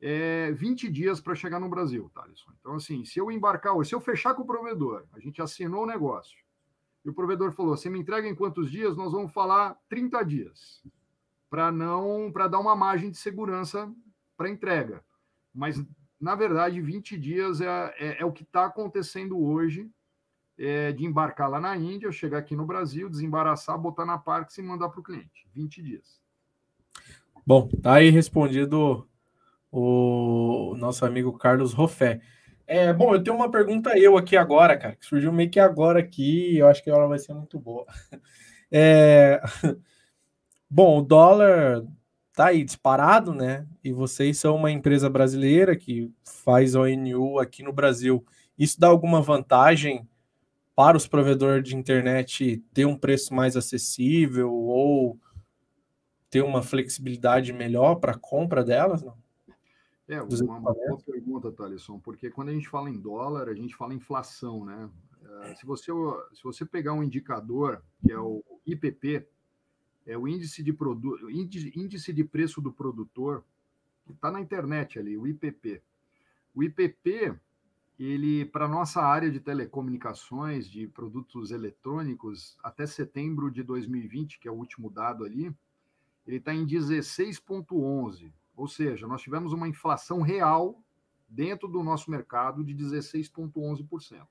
[0.00, 2.50] É 20 dias para chegar no Brasil, Thaleson.
[2.60, 5.86] Então, assim, se eu embarcar, se eu fechar com o provedor, a gente assinou o
[5.86, 6.36] negócio,
[7.04, 8.96] e o provedor falou: você me entrega em quantos dias?
[8.96, 10.84] Nós vamos falar 30 dias,
[11.48, 13.90] para não, para dar uma margem de segurança
[14.36, 15.02] para entrega.
[15.54, 15.80] Mas
[16.24, 19.90] na verdade, 20 dias é, é, é o que está acontecendo hoje,
[20.58, 24.62] é, de embarcar lá na Índia, chegar aqui no Brasil, desembaraçar, botar na Parks e
[24.62, 25.46] mandar para o cliente.
[25.52, 26.18] 20 dias.
[27.46, 29.06] Bom, tá aí respondido
[29.70, 32.22] o nosso amigo Carlos Rofé.
[32.66, 35.98] É, bom, eu tenho uma pergunta eu aqui agora, cara, que surgiu meio que agora
[36.00, 37.84] aqui, eu acho que ela vai ser muito boa.
[38.76, 39.40] É...
[40.68, 41.84] Bom, o dólar
[42.34, 43.66] tá aí disparado, né?
[43.82, 48.24] E vocês são uma empresa brasileira que faz ONU aqui no Brasil.
[48.58, 50.06] Isso dá alguma vantagem
[50.74, 55.18] para os provedores de internet ter um preço mais acessível ou
[56.28, 59.02] ter uma flexibilidade melhor para a compra delas?
[59.02, 59.14] Não?
[60.08, 63.76] É, uma, uma boa pergunta, Thalisson, porque quando a gente fala em dólar, a gente
[63.76, 64.90] fala em inflação, né?
[65.42, 65.92] É, se você,
[66.32, 69.26] se você pegar um indicador, que é o IPP,
[70.06, 71.30] é o índice de, produ...
[71.30, 73.44] índice, índice de preço do produtor,
[74.08, 75.82] está na internet ali, o IPP.
[76.54, 77.34] O IPP,
[77.98, 84.50] ele para nossa área de telecomunicações, de produtos eletrônicos, até setembro de 2020, que é
[84.50, 85.54] o último dado ali,
[86.26, 88.32] ele está em 16,11.
[88.56, 90.80] Ou seja, nós tivemos uma inflação real
[91.28, 94.26] dentro do nosso mercado de 16,11%.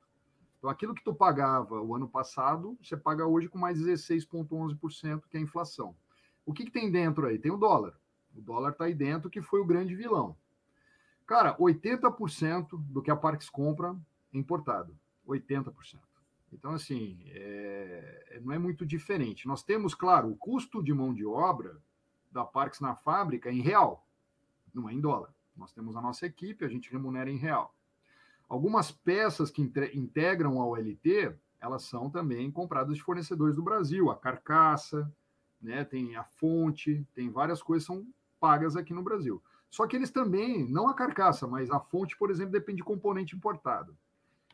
[0.63, 5.35] Então, aquilo que tu pagava o ano passado, você paga hoje com mais 16,11%, que
[5.35, 5.93] é a inflação.
[6.45, 7.37] O que, que tem dentro aí?
[7.37, 7.99] Tem o dólar.
[8.33, 10.37] O dólar está aí dentro, que foi o grande vilão.
[11.27, 13.93] Cara, 80% do que a Parques compra
[14.33, 14.97] é importado.
[15.27, 15.99] 80%.
[16.53, 18.39] Então, assim, é...
[18.41, 19.45] não é muito diferente.
[19.45, 21.77] Nós temos, claro, o custo de mão de obra
[22.31, 24.07] da Parques na fábrica em real,
[24.73, 25.35] não é em dólar.
[25.57, 27.75] Nós temos a nossa equipe, a gente remunera em real.
[28.53, 29.63] Algumas peças que
[29.95, 35.11] integram a OLT, elas são também compradas de fornecedores do Brasil, a carcaça,
[35.59, 38.05] né, tem a fonte, tem várias coisas que são
[38.39, 39.41] pagas aqui no Brasil.
[39.71, 43.35] Só que eles também, não a carcaça, mas a fonte, por exemplo, depende de componente
[43.35, 43.97] importado.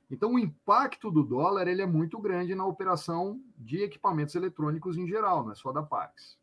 [0.10, 5.06] Então, o impacto do dólar ele é muito grande na operação de equipamentos eletrônicos em
[5.06, 6.40] geral, não é só da Parks.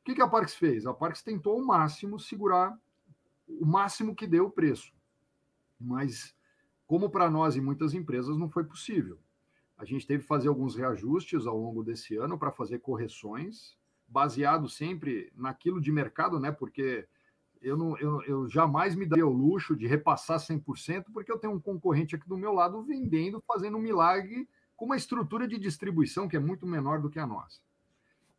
[0.00, 0.86] O que, que a Parks fez?
[0.86, 2.74] A Parks tentou ao máximo segurar
[3.46, 4.94] o máximo que deu o preço.
[5.78, 6.34] Mas
[6.86, 9.18] como para nós e muitas empresas não foi possível.
[9.76, 13.76] A gente teve que fazer alguns reajustes ao longo desse ano para fazer correções,
[14.08, 16.50] baseado sempre naquilo de mercado, né?
[16.50, 17.06] Porque
[17.60, 21.52] eu, não, eu, eu jamais me daria o luxo de repassar 100%, porque eu tenho
[21.52, 26.28] um concorrente aqui do meu lado vendendo, fazendo um milagre com uma estrutura de distribuição
[26.28, 27.60] que é muito menor do que a nossa.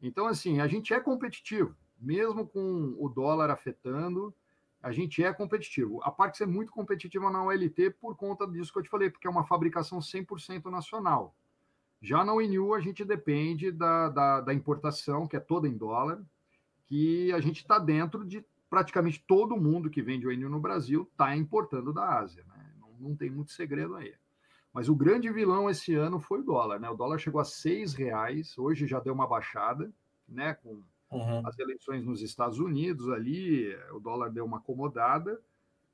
[0.01, 4.33] Então, assim, a gente é competitivo, mesmo com o dólar afetando,
[4.81, 6.01] a gente é competitivo.
[6.03, 9.27] A Parks é muito competitiva na OLT por conta disso que eu te falei, porque
[9.27, 11.35] é uma fabricação 100% nacional.
[12.01, 16.23] Já na UNU, a gente depende da, da, da, importação, que é toda em dólar,
[16.85, 21.35] que a gente está dentro de praticamente todo mundo que vende ONU no Brasil está
[21.35, 22.43] importando da Ásia.
[22.47, 22.73] Né?
[22.79, 24.13] Não, não, tem muito segredo aí.
[24.71, 26.79] Mas o grande vilão esse ano foi o dólar.
[26.79, 26.87] Né?
[26.87, 29.91] O dólar chegou a seis reais, hoje já deu uma baixada,
[30.27, 30.53] né?
[30.53, 31.47] com Uhum.
[31.47, 35.39] As eleições nos Estados Unidos ali, o dólar deu uma acomodada.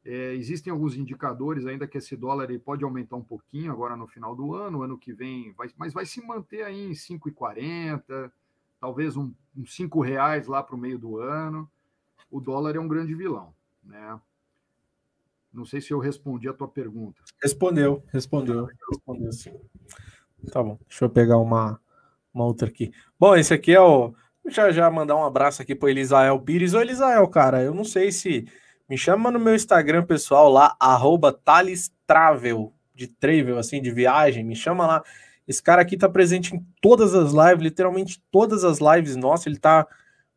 [0.05, 4.05] É, existem alguns indicadores ainda que esse dólar ele pode aumentar um pouquinho agora no
[4.05, 8.29] final do ano, ano que vem, vai, mas vai se manter aí em 5,40,
[8.81, 11.69] talvez um, uns 5 reais lá para o meio do ano.
[12.29, 14.19] O dólar é um grande vilão, né?
[15.53, 17.21] Não sei se eu respondi a tua pergunta.
[17.41, 19.53] Respondeu, respondeu, respondeu sim.
[20.51, 21.79] Tá bom, deixa eu pegar uma,
[22.33, 22.91] uma outra aqui.
[23.17, 24.13] Bom, esse aqui é o
[24.47, 26.73] já já mandar um abraço aqui pro Elisael Pires.
[26.73, 28.45] Ô, Elisael, cara, eu não sei se.
[28.89, 34.43] Me chama no meu Instagram pessoal lá, arroba Thales Travel, de travel, assim, de viagem.
[34.43, 35.03] Me chama lá.
[35.47, 39.47] Esse cara aqui tá presente em todas as lives, literalmente todas as lives nossa.
[39.49, 39.87] Ele tá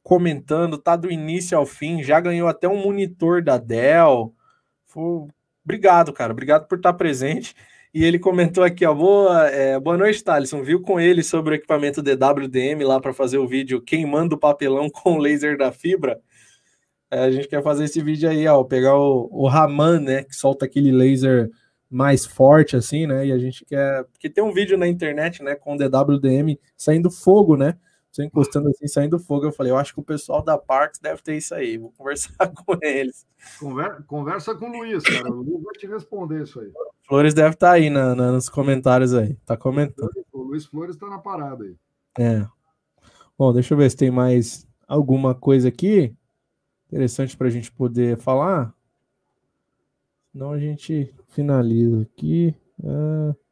[0.02, 2.02] comentando, tá do início ao fim.
[2.02, 4.32] Já ganhou até um monitor da Dell.
[4.86, 5.26] Foi...
[5.64, 6.32] Obrigado, cara.
[6.32, 7.54] Obrigado por estar presente.
[7.97, 10.62] E ele comentou aqui, ó, boa, é, boa noite, Thalisson.
[10.62, 14.90] Viu com ele sobre o equipamento DWDM lá para fazer o vídeo queimando o papelão
[14.93, 16.20] com o laser da fibra.
[17.10, 20.36] É, a gente quer fazer esse vídeo aí, ó, pegar o, o Raman, né, que
[20.36, 21.48] solta aquele laser
[21.89, 23.28] mais forte assim, né?
[23.28, 27.10] E a gente quer, porque tem um vídeo na internet, né, com o DWDM saindo
[27.10, 27.78] fogo, né?
[28.16, 29.44] Você encostando assim, saindo fogo.
[29.44, 31.76] Eu falei, eu acho que o pessoal da Parks deve ter isso aí.
[31.76, 32.30] Vou conversar
[32.64, 33.26] com eles.
[33.60, 35.30] Conversa, conversa com o Luiz, cara.
[35.30, 36.72] O Luiz vai te responder isso aí.
[37.06, 39.34] Flores deve estar tá aí na, na, nos comentários aí.
[39.44, 40.10] Tá comentando.
[40.32, 41.76] O Luiz Flores está na parada aí.
[42.18, 42.47] É.
[43.36, 46.16] Bom, deixa eu ver se tem mais alguma coisa aqui
[46.86, 48.74] interessante para a gente poder falar.
[50.32, 52.55] Senão a gente finaliza aqui.
[52.82, 53.45] É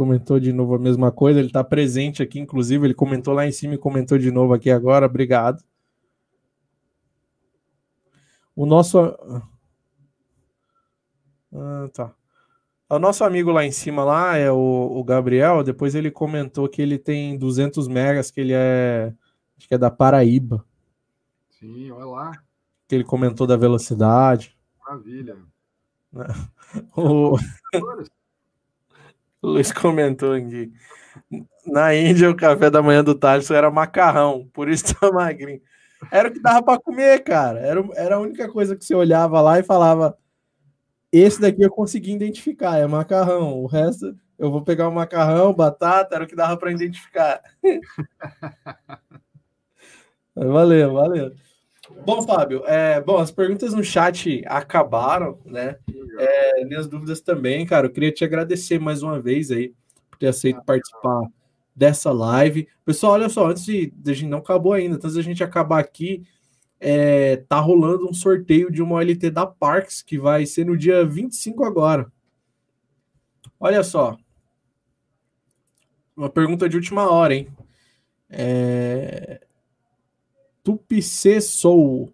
[0.00, 1.38] comentou de novo a mesma coisa.
[1.38, 4.70] Ele está presente aqui, inclusive, ele comentou lá em cima e comentou de novo aqui
[4.70, 5.04] agora.
[5.04, 5.62] Obrigado.
[8.56, 8.98] O nosso.
[11.52, 12.14] Ah, tá.
[12.88, 15.62] O nosso amigo lá em cima lá é o, o, Gabriel.
[15.62, 19.12] Depois ele comentou que ele tem 200 megas, que ele é.
[19.58, 20.64] Acho que é da Paraíba.
[21.50, 22.32] Sim, olha lá.
[22.88, 24.56] Que ele comentou da velocidade.
[24.82, 25.36] Maravilha.
[26.96, 27.36] o...
[29.42, 30.72] O Luiz comentou aqui.
[31.66, 35.60] Na Índia, o café da manhã do Thales era macarrão, por isso tá magrinho.
[36.10, 37.60] Era o que dava para comer, cara.
[37.60, 40.16] Era, era a única coisa que você olhava lá e falava:
[41.12, 43.62] esse daqui eu consegui identificar, é macarrão.
[43.62, 47.42] O resto, eu vou pegar o macarrão, batata, era o que dava para identificar.
[50.34, 51.32] valeu, valeu.
[52.04, 55.76] Bom, Fábio, é, bom, as perguntas no chat acabaram, né?
[56.18, 57.86] É, minhas dúvidas também, cara.
[57.86, 59.74] Eu queria te agradecer mais uma vez aí
[60.10, 61.22] por ter aceito participar
[61.74, 62.68] dessa live.
[62.84, 65.78] Pessoal, olha só, antes de, de a gente não acabou ainda, antes da gente acabar
[65.78, 66.22] aqui,
[66.80, 71.04] é, tá rolando um sorteio de uma OLT da Parks, que vai ser no dia
[71.04, 72.10] 25 agora.
[73.58, 74.16] Olha só.
[76.16, 77.48] Uma pergunta de última hora, hein?
[78.28, 79.40] É...
[80.62, 82.12] Tupicê Sou.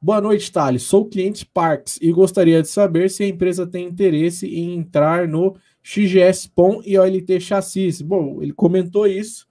[0.00, 0.84] Boa noite, Thales.
[0.84, 5.56] Sou cliente Parks e gostaria de saber se a empresa tem interesse em entrar no
[5.82, 8.00] XGS POM e OLT Chassis.
[8.00, 9.48] Bom, ele comentou isso,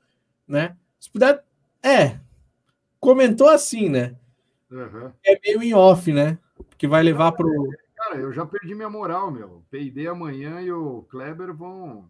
[0.47, 0.77] né?
[0.99, 1.43] Se puder.
[1.83, 2.19] É.
[2.99, 4.15] Comentou assim, né?
[4.71, 5.11] Uhum.
[5.25, 6.37] É meio em off, né?
[6.77, 7.69] Que vai levar para o.
[7.95, 9.63] Cara, eu já perdi minha moral, meu.
[9.69, 12.07] Peidei amanhã e o Kleber vão,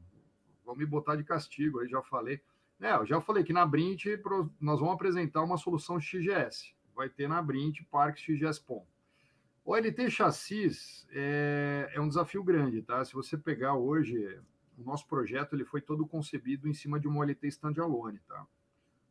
[0.65, 1.79] vão me botar de castigo.
[1.79, 2.39] Aí já falei.
[2.79, 4.05] É, eu já falei que na Brint
[4.59, 6.73] nós vamos apresentar uma solução XGS.
[6.95, 8.85] Vai ter na Brint Parques XGS POM.
[9.65, 13.03] O LT chassis é, é, um desafio grande, tá?
[13.03, 14.39] Se você pegar hoje,
[14.77, 18.47] o nosso projeto ele foi todo concebido em cima de uma OLT standalone, tá?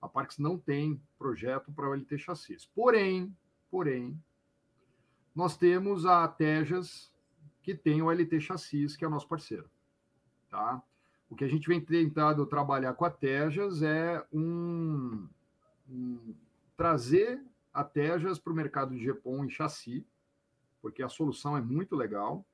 [0.01, 2.65] A Parks não tem projeto para OLT chassis.
[2.65, 3.37] Porém,
[3.71, 4.19] porém,
[5.35, 7.13] nós temos a Tejas,
[7.63, 9.69] que tem o LT chassis, que é o nosso parceiro,
[10.49, 10.83] tá?
[11.29, 15.27] O que a gente vem tentando trabalhar com a Tejas é um,
[15.89, 16.35] um
[16.77, 17.43] trazer
[17.73, 20.07] a Tejas para o mercado de GPON em chassi,
[20.81, 22.45] porque a solução é muito legal.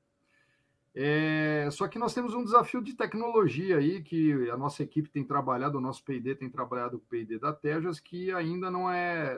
[0.95, 5.23] É, só que nós temos um desafio de tecnologia aí que a nossa equipe tem
[5.23, 9.35] trabalhado, o nosso P&D tem trabalhado com o P&D da Tejas, que ainda não é,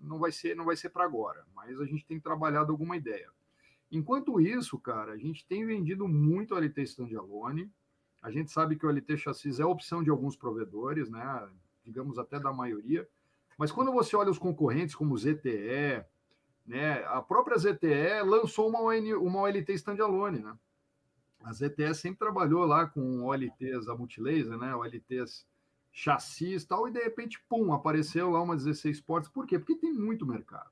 [0.00, 3.28] não vai ser, não vai ser para agora, mas a gente tem trabalhado alguma ideia.
[3.92, 7.70] Enquanto isso, cara, a gente tem vendido muito LT standalone.
[8.24, 11.46] A gente sabe que o LT chassis é opção de alguns provedores, né?
[11.84, 13.06] Digamos até da maioria.
[13.58, 16.02] Mas quando você olha os concorrentes como ZTE,
[16.64, 17.04] né?
[17.04, 20.56] A própria ZTE lançou uma, ON, uma OLT standalone, né?
[21.42, 24.74] A ZTE sempre trabalhou lá com OLTs a multilaser, né?
[24.74, 25.46] OLTs
[25.92, 29.30] chassis e tal, e de repente, pum, apareceu lá uma 16 portas.
[29.30, 29.58] Por quê?
[29.58, 30.70] Porque tem muito mercado.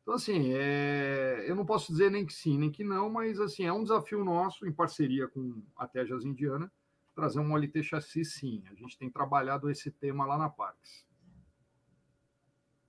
[0.00, 1.44] Então, assim, é...
[1.46, 4.24] eu não posso dizer nem que sim, nem que não, mas, assim, é um desafio
[4.24, 6.72] nosso, em parceria com a Tejas Indiana,
[7.18, 8.62] trazer um OLT chassi, sim.
[8.70, 11.04] A gente tem trabalhado esse tema lá na Parques.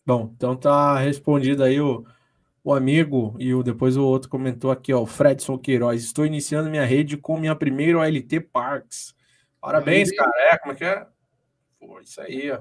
[0.06, 2.06] Bom, então tá respondido aí o,
[2.64, 6.04] o amigo e o, depois o outro comentou aqui, ó, Fredson Queiroz.
[6.04, 9.16] Estou iniciando minha rede com minha primeira OLT Parks.
[9.60, 10.32] Parabéns, cara.
[10.52, 11.08] É, como é que é?
[11.80, 12.60] Pô, isso aí, ó.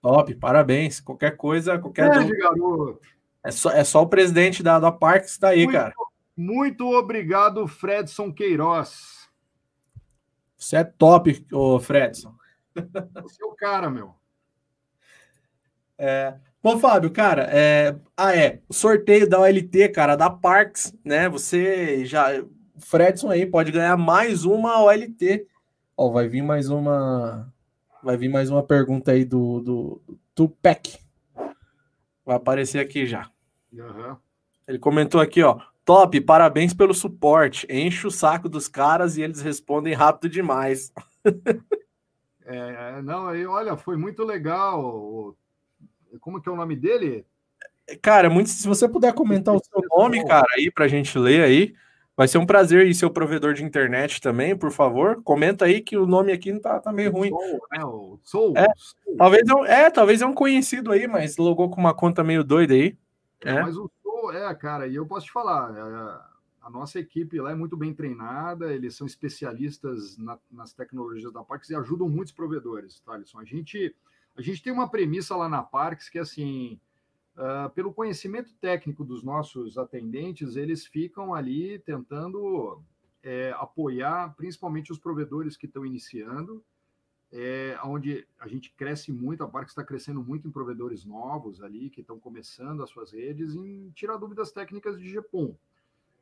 [0.00, 1.00] Top, parabéns.
[1.00, 2.12] Qualquer coisa, qualquer.
[2.12, 3.00] É, garoto.
[3.44, 5.92] É só, é só o presidente da, da Parks que tá aí, muito, cara.
[6.36, 9.25] Muito obrigado, Fredson Queiroz.
[10.56, 12.34] Você é top, ô Fredson.
[13.22, 14.14] Você é o cara, meu.
[15.98, 17.94] É, Bom, Fábio, cara, é...
[18.16, 21.28] ah, é, sorteio da OLT, cara, da Parks, né?
[21.28, 22.40] Você já.
[22.40, 25.46] O Fredson aí pode ganhar mais uma OLT.
[25.96, 27.54] Ó, vai vir mais uma.
[28.02, 30.98] Vai vir mais uma pergunta aí do, do, do Tupac.
[32.24, 33.30] Vai aparecer aqui já.
[33.72, 34.16] Uhum.
[34.66, 35.60] Ele comentou aqui, ó.
[35.86, 37.66] Top, parabéns pelo suporte.
[37.70, 40.92] Enche o saco dos caras e eles respondem rápido demais.
[42.44, 45.34] é, não, aí, olha, foi muito legal
[46.20, 47.24] como que é o nome dele?
[48.02, 51.74] Cara, muito, se você puder comentar o seu nome, cara, aí pra gente ler aí,
[52.16, 55.22] vai ser um prazer e seu provedor de internet também, por favor.
[55.22, 57.30] Comenta aí que o nome aqui tá, tá meio ruim.
[57.30, 57.84] Soul, né?
[57.84, 58.66] O Soul, é.
[59.16, 62.42] Talvez é, um, é, talvez é um conhecido aí, mas logou com uma conta meio
[62.42, 62.96] doida aí.
[63.44, 63.62] É, é.
[63.62, 63.88] Mas o
[64.32, 67.94] É, cara, e eu posso te falar, é, a nossa equipe lá é muito bem
[67.94, 73.38] treinada, eles são especialistas na, nas tecnologias da Parks e ajudam muitos provedores, tá, Alisson?
[73.38, 73.94] A gente
[74.36, 76.78] a gente tem uma premissa lá na Parks que, assim,
[77.36, 82.82] uh, pelo conhecimento técnico dos nossos atendentes, eles ficam ali tentando
[83.22, 86.62] é, apoiar principalmente os provedores que estão iniciando,
[87.32, 91.90] é, onde a gente cresce muito, a Parks está crescendo muito em provedores novos ali,
[91.90, 95.56] que estão começando as suas redes, em tirar dúvidas técnicas de GPON.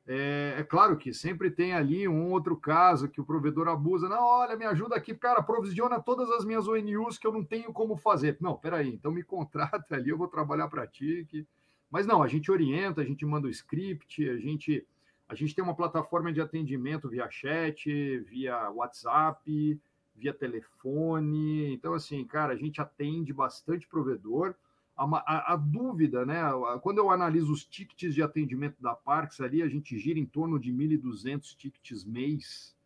[0.07, 4.09] É, é, claro que sempre tem ali um outro caso que o provedor abusa.
[4.09, 7.73] Não, olha, me ajuda aqui, cara, provisiona todas as minhas ONUs que eu não tenho
[7.73, 8.37] como fazer.
[8.41, 11.27] Não, peraí, então me contrata ali, eu vou trabalhar para ti.
[11.29, 11.47] Que...
[11.91, 14.87] Mas não, a gente orienta, a gente manda o script, a gente,
[15.27, 19.81] a gente tem uma plataforma de atendimento via chat, via WhatsApp,
[20.15, 21.73] via telefone.
[21.75, 24.55] Então, assim, cara, a gente atende bastante provedor
[24.97, 26.41] a, a, a, dúvida, né?
[26.83, 30.59] Quando eu analiso os tickets de atendimento da Parks ali, a gente gira em torno
[30.59, 32.77] de 1.200 tickets mês,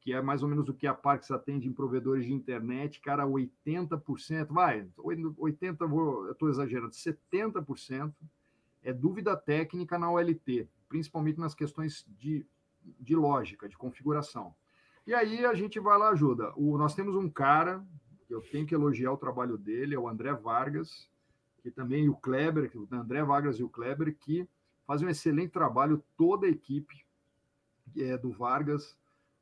[0.00, 3.00] que é mais ou menos o que a Parks atende em provedores de internet.
[3.00, 8.12] Cara, 80%, vai, 80%, eu estou exagerando, 70%
[8.82, 12.46] é dúvida técnica na OLT, principalmente nas questões de,
[13.00, 14.54] de lógica, de configuração.
[15.06, 16.52] E aí a gente vai lá ajuda.
[16.56, 17.84] O, nós temos um cara,
[18.28, 21.08] eu tenho que elogiar o trabalho dele, é o André Vargas,
[21.62, 24.48] que também o Kleber, o André Vargas e o Kleber, que
[24.86, 27.04] fazem um excelente trabalho, toda a equipe
[27.96, 28.96] é, do Vargas.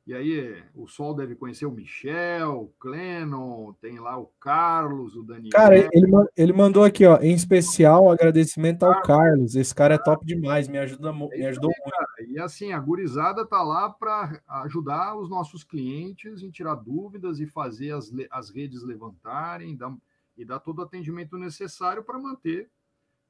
[0.05, 5.23] E aí o Sol deve conhecer o Michel, o Clennon, tem lá o Carlos, o
[5.23, 5.51] Daniel.
[5.53, 9.55] Cara, ele, ele mandou aqui, ó, em especial agradecimento ao Carlos.
[9.55, 12.02] Esse cara é top demais, me ajuda, me ajudou muito.
[12.33, 17.45] E assim, a gurizada tá lá para ajudar os nossos clientes em tirar dúvidas e
[17.45, 19.95] fazer as, as redes levantarem dar,
[20.35, 22.71] e dar todo o atendimento necessário para manter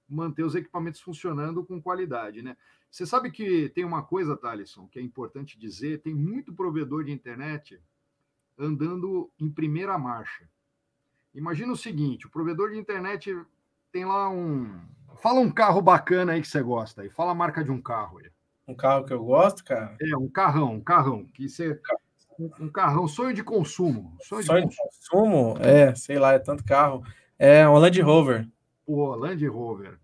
[0.07, 2.55] manter os equipamentos funcionando com qualidade, né?
[2.89, 7.11] Você sabe que tem uma coisa, Thalisson, que é importante dizer: tem muito provedor de
[7.11, 7.81] internet
[8.57, 10.47] andando em primeira marcha.
[11.35, 13.35] Imagina o seguinte: o provedor de internet
[13.91, 14.79] tem lá um.
[15.21, 17.09] Fala um carro bacana aí que você gosta aí.
[17.09, 18.32] Fala a marca de um carro aí.
[18.67, 19.95] Um carro que eu gosto, cara?
[20.01, 21.25] É, um carrão, um carrão.
[21.33, 21.79] Que você.
[22.59, 24.15] Um carrão, sonho de consumo.
[24.21, 24.89] Sonho, sonho de, consumo.
[24.89, 25.57] de, consumo.
[25.59, 27.03] É, sei lá, é tanto carro.
[27.37, 28.47] É um Land Rover.
[28.85, 29.99] Pô, Land Rover.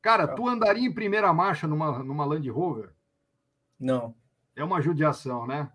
[0.00, 2.90] Cara, tu andaria em primeira marcha numa, numa Land Rover?
[3.78, 4.14] Não.
[4.54, 5.70] É uma judiação, né?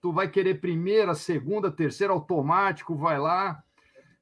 [0.00, 3.62] Tu vai querer primeira, segunda, terceira, automático, vai lá.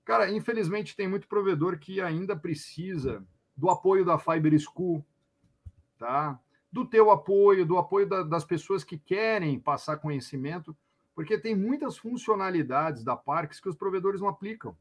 [0.05, 3.23] Cara, infelizmente tem muito provedor que ainda precisa
[3.57, 5.05] do apoio da Fiber School,
[5.99, 6.39] tá?
[6.71, 10.77] Do teu apoio, do apoio da, das pessoas que querem passar conhecimento,
[11.15, 14.77] porque tem muitas funcionalidades da Parks que os provedores não aplicam.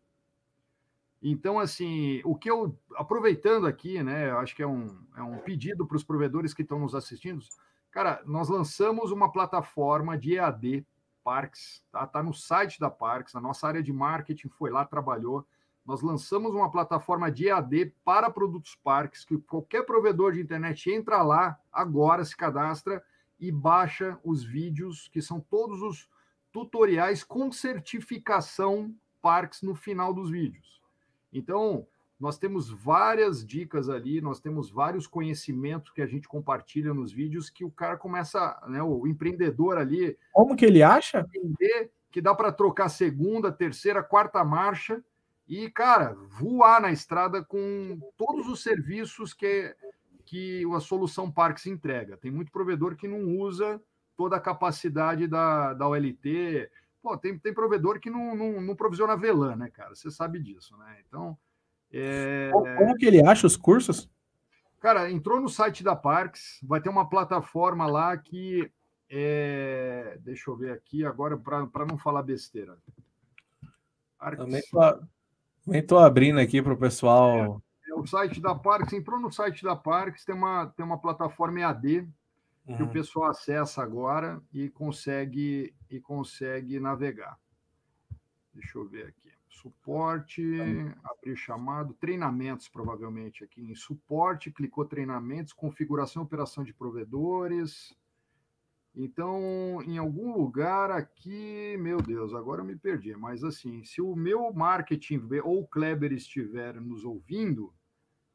[1.21, 4.85] Então, assim, o que eu, aproveitando aqui, né, eu acho que é um,
[5.15, 7.43] é um pedido para os provedores que estão nos assistindo,
[7.91, 10.85] cara, nós lançamos uma plataforma de EAD
[11.23, 12.07] Parks, tá?
[12.07, 15.45] Tá no site da Parks, a nossa área de marketing foi lá, trabalhou.
[15.87, 21.23] Nós lançamos uma plataforma de EAD para produtos Parks, que qualquer provedor de internet entra
[21.23, 23.01] lá agora, se cadastra
[23.39, 26.09] e baixa os vídeos, que são todos os
[26.51, 30.81] tutoriais com certificação Parks no final dos vídeos.
[31.31, 31.87] Então,
[32.19, 37.49] nós temos várias dicas ali, nós temos vários conhecimentos que a gente compartilha nos vídeos
[37.49, 40.17] que o cara começa, né, o empreendedor ali.
[40.33, 41.25] Como que ele acha?
[41.33, 45.01] Entender que dá para trocar segunda, terceira, quarta marcha
[45.47, 49.75] e, cara, voar na estrada com todos os serviços que,
[50.25, 52.17] que a solução Parks entrega.
[52.17, 53.81] Tem muito provedor que não usa
[54.15, 56.69] toda a capacidade da, da OLT,
[57.07, 59.95] Pô, tem, tem provedor que não, não, não provisiona VLAN, né, cara?
[59.95, 60.97] Você sabe disso, né?
[61.07, 61.37] Então.
[61.89, 62.49] É...
[62.51, 64.09] Como que ele acha os cursos?
[64.81, 68.69] Cara, entrou no site da Parks, vai ter uma plataforma lá que.
[69.09, 70.17] É...
[70.19, 72.77] Deixa eu ver aqui agora, para não falar besteira.
[74.19, 74.43] Parks...
[74.43, 74.61] Também
[75.71, 77.61] estou abrindo aqui para o pessoal.
[77.87, 80.97] É, é, o site da Parks, entrou no site da Parks, tem uma, tem uma
[80.97, 82.07] plataforma EAD
[82.67, 82.75] uhum.
[82.75, 82.91] que o uhum.
[82.91, 87.37] pessoal acessa agora e consegue e consegue navegar.
[88.53, 89.31] Deixa eu ver aqui.
[89.49, 90.43] Suporte,
[91.03, 97.95] abrir chamado, treinamentos, provavelmente aqui em suporte, clicou treinamentos, configuração operação de provedores.
[98.99, 104.15] Então, em algum lugar aqui, meu Deus, agora eu me perdi, mas assim, se o
[104.15, 107.71] meu marketing ou o Kleber estiver nos ouvindo,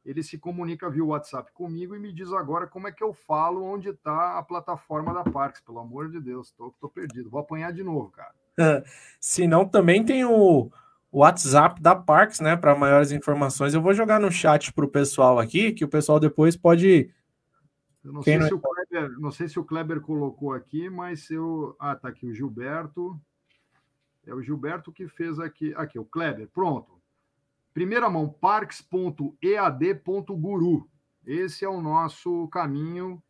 [0.05, 3.65] ele se comunica via WhatsApp comigo e me diz agora como é que eu falo
[3.65, 5.61] onde está a plataforma da Parks.
[5.61, 7.29] Pelo amor de Deus, tô, tô perdido.
[7.29, 8.33] Vou apanhar de novo, cara.
[9.19, 10.71] Se não, também tem o
[11.13, 12.57] WhatsApp da Parks, né?
[12.57, 13.75] Para maiores informações.
[13.75, 17.11] Eu vou jogar no chat para o pessoal aqui, que o pessoal depois pode.
[18.05, 18.49] Eu não sei, não...
[18.49, 21.77] Se Kleber, não sei se o Kleber colocou aqui, mas eu.
[21.79, 23.21] Ah, tá aqui o Gilberto.
[24.27, 25.73] É o Gilberto que fez aqui.
[25.77, 26.49] Aqui, o Kleber.
[26.49, 27.01] Pronto.
[27.73, 30.91] Primeira mão, parks.ead.guru.
[31.25, 33.23] Esse é o nosso caminho,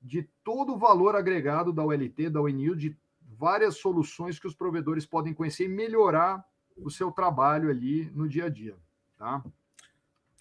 [0.00, 2.96] de todo o valor agregado da ULT, da UNIL, de
[3.38, 6.44] várias soluções que os provedores podem conhecer e melhorar
[6.76, 8.76] o seu trabalho ali no dia a dia.
[9.18, 9.42] Tá?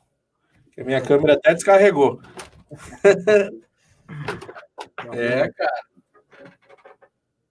[0.71, 2.21] que a minha câmera até descarregou.
[5.13, 5.83] é, cara.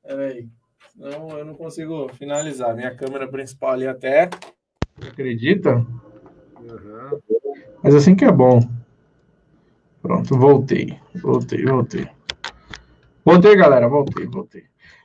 [0.03, 0.49] Peraí.
[0.97, 2.75] Não, eu não consigo finalizar.
[2.75, 4.31] Minha câmera principal ali até.
[5.07, 5.77] Acredita?
[5.77, 7.21] Uhum.
[7.83, 8.61] Mas assim que é bom.
[10.03, 10.99] Pronto, voltei.
[11.23, 12.09] Voltei, voltei.
[13.25, 13.89] Voltei, galera.
[13.89, 14.65] Voltei, voltei.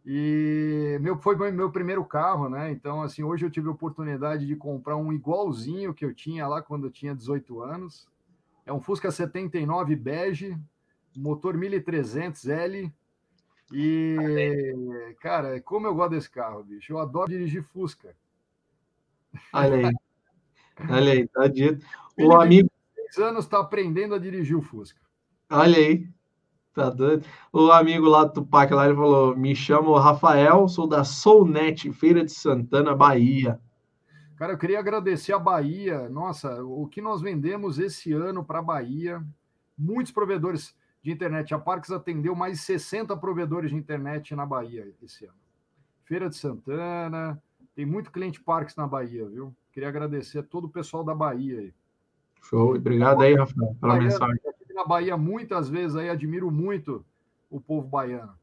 [0.06, 2.72] E meu foi meu primeiro carro, né?
[2.72, 6.62] Então, assim, hoje eu tive a oportunidade de comprar um igualzinho que eu tinha lá
[6.62, 8.08] quando eu tinha 18 anos.
[8.66, 10.58] É um Fusca 79 bege,
[11.16, 12.92] motor 1300L,
[13.74, 16.92] e, cara, como eu gosto desse carro, bicho.
[16.92, 18.14] Eu adoro dirigir Fusca.
[19.54, 19.94] Olha aí.
[20.90, 21.86] Olha aí, tá dito.
[22.20, 22.70] O amigo.
[23.18, 25.00] anos está aprendendo a dirigir o Fusca.
[25.50, 26.08] Olha aí.
[26.74, 27.26] Tá doido.
[27.52, 32.24] O amigo lá do Tupac lá, ele falou: Me chamo Rafael, sou da Soulnet, Feira
[32.24, 33.60] de Santana, Bahia.
[34.42, 36.10] Cara, eu queria agradecer a Bahia.
[36.10, 39.24] Nossa, o que nós vendemos esse ano para a Bahia,
[39.78, 41.54] muitos provedores de internet.
[41.54, 45.36] A Parques atendeu mais de 60 provedores de internet na Bahia esse ano.
[46.06, 47.40] Feira de Santana,
[47.76, 49.56] tem muito cliente Parques na Bahia, viu?
[49.72, 51.74] Queria agradecer a todo o pessoal da Bahia aí.
[52.42, 54.42] Show, obrigado aí, Rafael, pela Bahia, mensagem.
[54.74, 57.06] Na Bahia, muitas vezes aí, admiro muito
[57.48, 58.34] o povo baiano.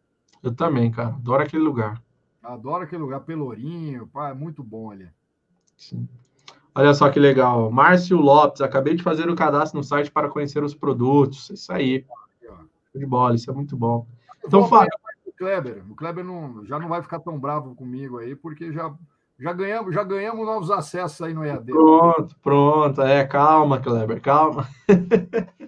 [0.44, 2.00] Eu também, cara, adoro aquele lugar.
[2.40, 5.08] Adoro aquele lugar, Pelourinho, pá, é muito bom ali.
[5.78, 6.06] Sim.
[6.74, 7.70] Olha só que legal.
[7.70, 11.48] Márcio Lopes, acabei de fazer o cadastro no site para conhecer os produtos.
[11.48, 12.04] Isso aí
[12.98, 14.06] de bola, isso é muito bom.
[14.44, 14.90] Então, Fábio.
[15.24, 18.92] O Kleber, o Kleber não, já não vai ficar tão bravo comigo aí, porque já,
[19.38, 21.70] já, ganhamos, já ganhamos novos acessos aí no EAD.
[21.70, 23.02] Pronto, pronto.
[23.02, 24.68] É, calma, Kleber, calma.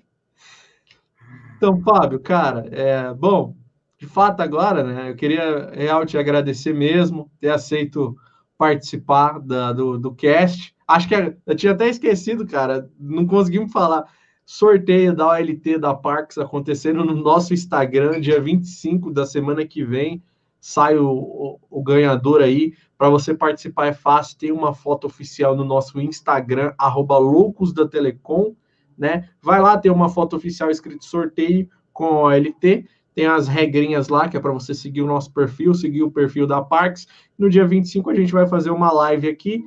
[1.56, 3.54] então, Fábio, cara, é, bom,
[3.96, 8.16] de fato agora, né, eu queria real te agradecer mesmo, ter aceito
[8.60, 10.74] participar da, do, do cast.
[10.86, 14.04] Acho que eu tinha até esquecido, cara, não conseguimos falar
[14.44, 20.22] sorteio da OLT da Parks acontecendo no nosso Instagram, dia 25 da semana que vem.
[20.60, 22.74] Sai o, o, o ganhador aí.
[22.98, 27.88] Para você participar é fácil, tem uma foto oficial no nosso Instagram, arroba Loucos da
[27.88, 28.54] Telecom,
[28.98, 29.30] né?
[29.40, 32.86] Vai lá, tem uma foto oficial escrito sorteio com a OLT.
[33.14, 36.46] Tem as regrinhas lá, que é para você seguir o nosso perfil, seguir o perfil
[36.46, 37.06] da Parks.
[37.38, 39.64] No dia 25 a gente vai fazer uma live aqui,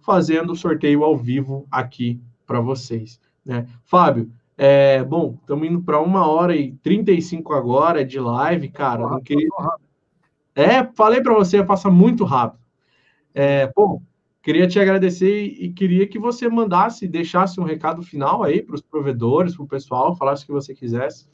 [0.00, 3.20] fazendo o sorteio ao vivo aqui para vocês.
[3.44, 3.66] Né?
[3.84, 9.08] Fábio, é, bom, estamos indo para uma hora e 35 agora de live, cara.
[9.08, 9.48] Não queria...
[10.54, 12.60] É, falei para você, passa muito rápido.
[13.32, 14.02] É, bom,
[14.42, 18.82] queria te agradecer e queria que você mandasse, deixasse um recado final aí para os
[18.82, 21.28] provedores, para o pessoal, falasse o que você quisesse.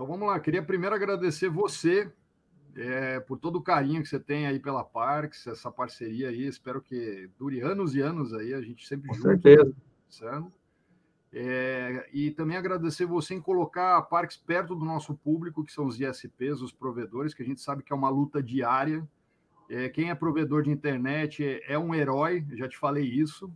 [0.00, 2.10] Então vamos lá, queria primeiro agradecer você
[2.74, 6.80] é, por todo o carinho que você tem aí pela Parks, essa parceria aí, espero
[6.80, 9.74] que dure anos e anos aí, a gente sempre Com junto, certeza.
[11.30, 15.84] É, e também agradecer você em colocar a Parks perto do nosso público, que são
[15.84, 19.06] os ISPs, os provedores, que a gente sabe que é uma luta diária.
[19.68, 23.52] É, quem é provedor de internet é, é um herói, já te falei isso.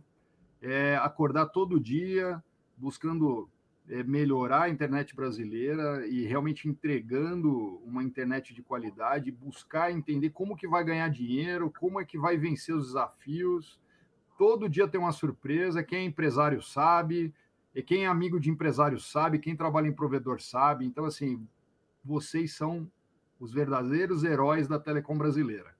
[0.61, 2.39] É acordar todo dia
[2.77, 3.49] buscando
[3.87, 10.67] melhorar a internet brasileira e realmente entregando uma internet de qualidade, buscar entender como que
[10.67, 13.79] vai ganhar dinheiro, como é que vai vencer os desafios.
[14.37, 17.33] Todo dia tem uma surpresa, quem é empresário sabe,
[17.75, 20.85] e quem é amigo de empresário sabe, quem trabalha em provedor sabe.
[20.85, 21.47] Então, assim,
[22.03, 22.89] vocês são
[23.39, 25.75] os verdadeiros heróis da telecom brasileira.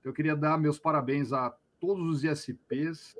[0.00, 3.16] Então, eu queria dar meus parabéns a todos os ISPs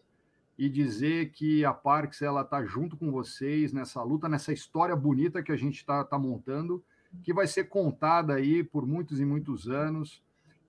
[0.58, 5.42] e dizer que a Parks ela está junto com vocês nessa luta, nessa história bonita
[5.42, 6.82] que a gente está tá montando,
[7.22, 10.22] que vai ser contada aí por muitos e muitos anos,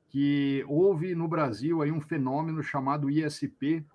[0.10, 3.86] que houve no Brasil aí um fenômeno chamado ISP,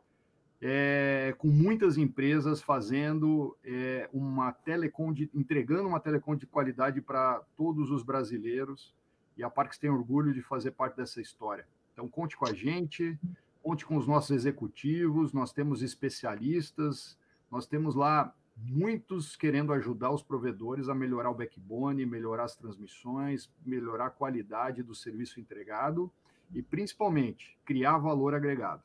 [0.65, 7.43] é, com muitas empresas fazendo é, uma telecom, de, entregando uma telecom de qualidade para
[7.57, 8.95] todos os brasileiros.
[9.37, 11.67] E a Parques tem orgulho de fazer parte dessa história.
[11.93, 13.19] Então, conte com a gente,
[13.63, 17.17] conte com os nossos executivos, nós temos especialistas,
[17.51, 23.51] nós temos lá muitos querendo ajudar os provedores a melhorar o backbone, melhorar as transmissões,
[23.65, 26.13] melhorar a qualidade do serviço entregado
[26.53, 28.83] e, principalmente, criar valor agregado.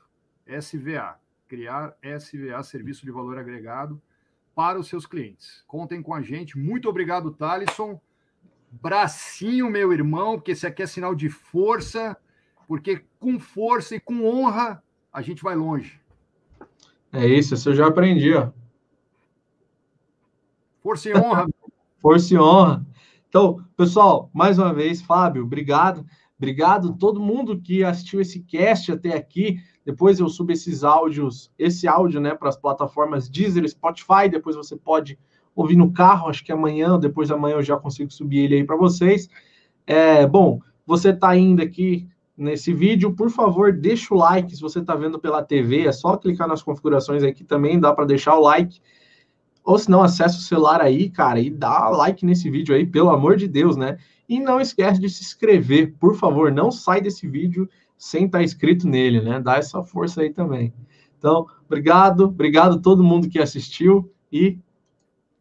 [0.47, 4.01] SVA, criar SVA, Serviço de Valor Agregado,
[4.55, 5.63] para os seus clientes.
[5.67, 6.57] Contem com a gente.
[6.57, 7.99] Muito obrigado, Thalisson.
[8.71, 12.17] Bracinho, meu irmão, porque esse aqui é sinal de força,
[12.67, 15.99] porque com força e com honra a gente vai longe.
[17.11, 18.49] É isso, isso eu já aprendi, ó.
[20.83, 21.47] Força e honra.
[21.99, 22.85] força e honra.
[23.29, 26.05] Então, pessoal, mais uma vez, Fábio, obrigado.
[26.37, 29.59] Obrigado todo mundo que assistiu esse cast até aqui.
[29.83, 34.29] Depois eu subo esses áudios, esse áudio, né, para as plataformas Deezer, Spotify.
[34.29, 35.17] Depois você pode
[35.55, 36.29] ouvir no carro.
[36.29, 39.29] Acho que amanhã, depois da manhã, eu já consigo subir ele aí para vocês.
[39.87, 42.07] É, bom, você está indo aqui
[42.37, 44.55] nesse vídeo, por favor, deixa o like.
[44.55, 48.05] Se você está vendo pela TV, é só clicar nas configurações aqui também, dá para
[48.05, 48.79] deixar o like.
[49.63, 53.09] Ou se não, acessa o celular aí, cara, e dá like nesse vídeo aí, pelo
[53.09, 53.97] amor de Deus, né?
[54.29, 58.87] E não esquece de se inscrever, por favor, não sai desse vídeo sem estar inscrito
[58.87, 59.41] nele, né?
[59.41, 60.73] Dá essa força aí também.
[61.17, 64.59] Então, obrigado, obrigado a todo mundo que assistiu e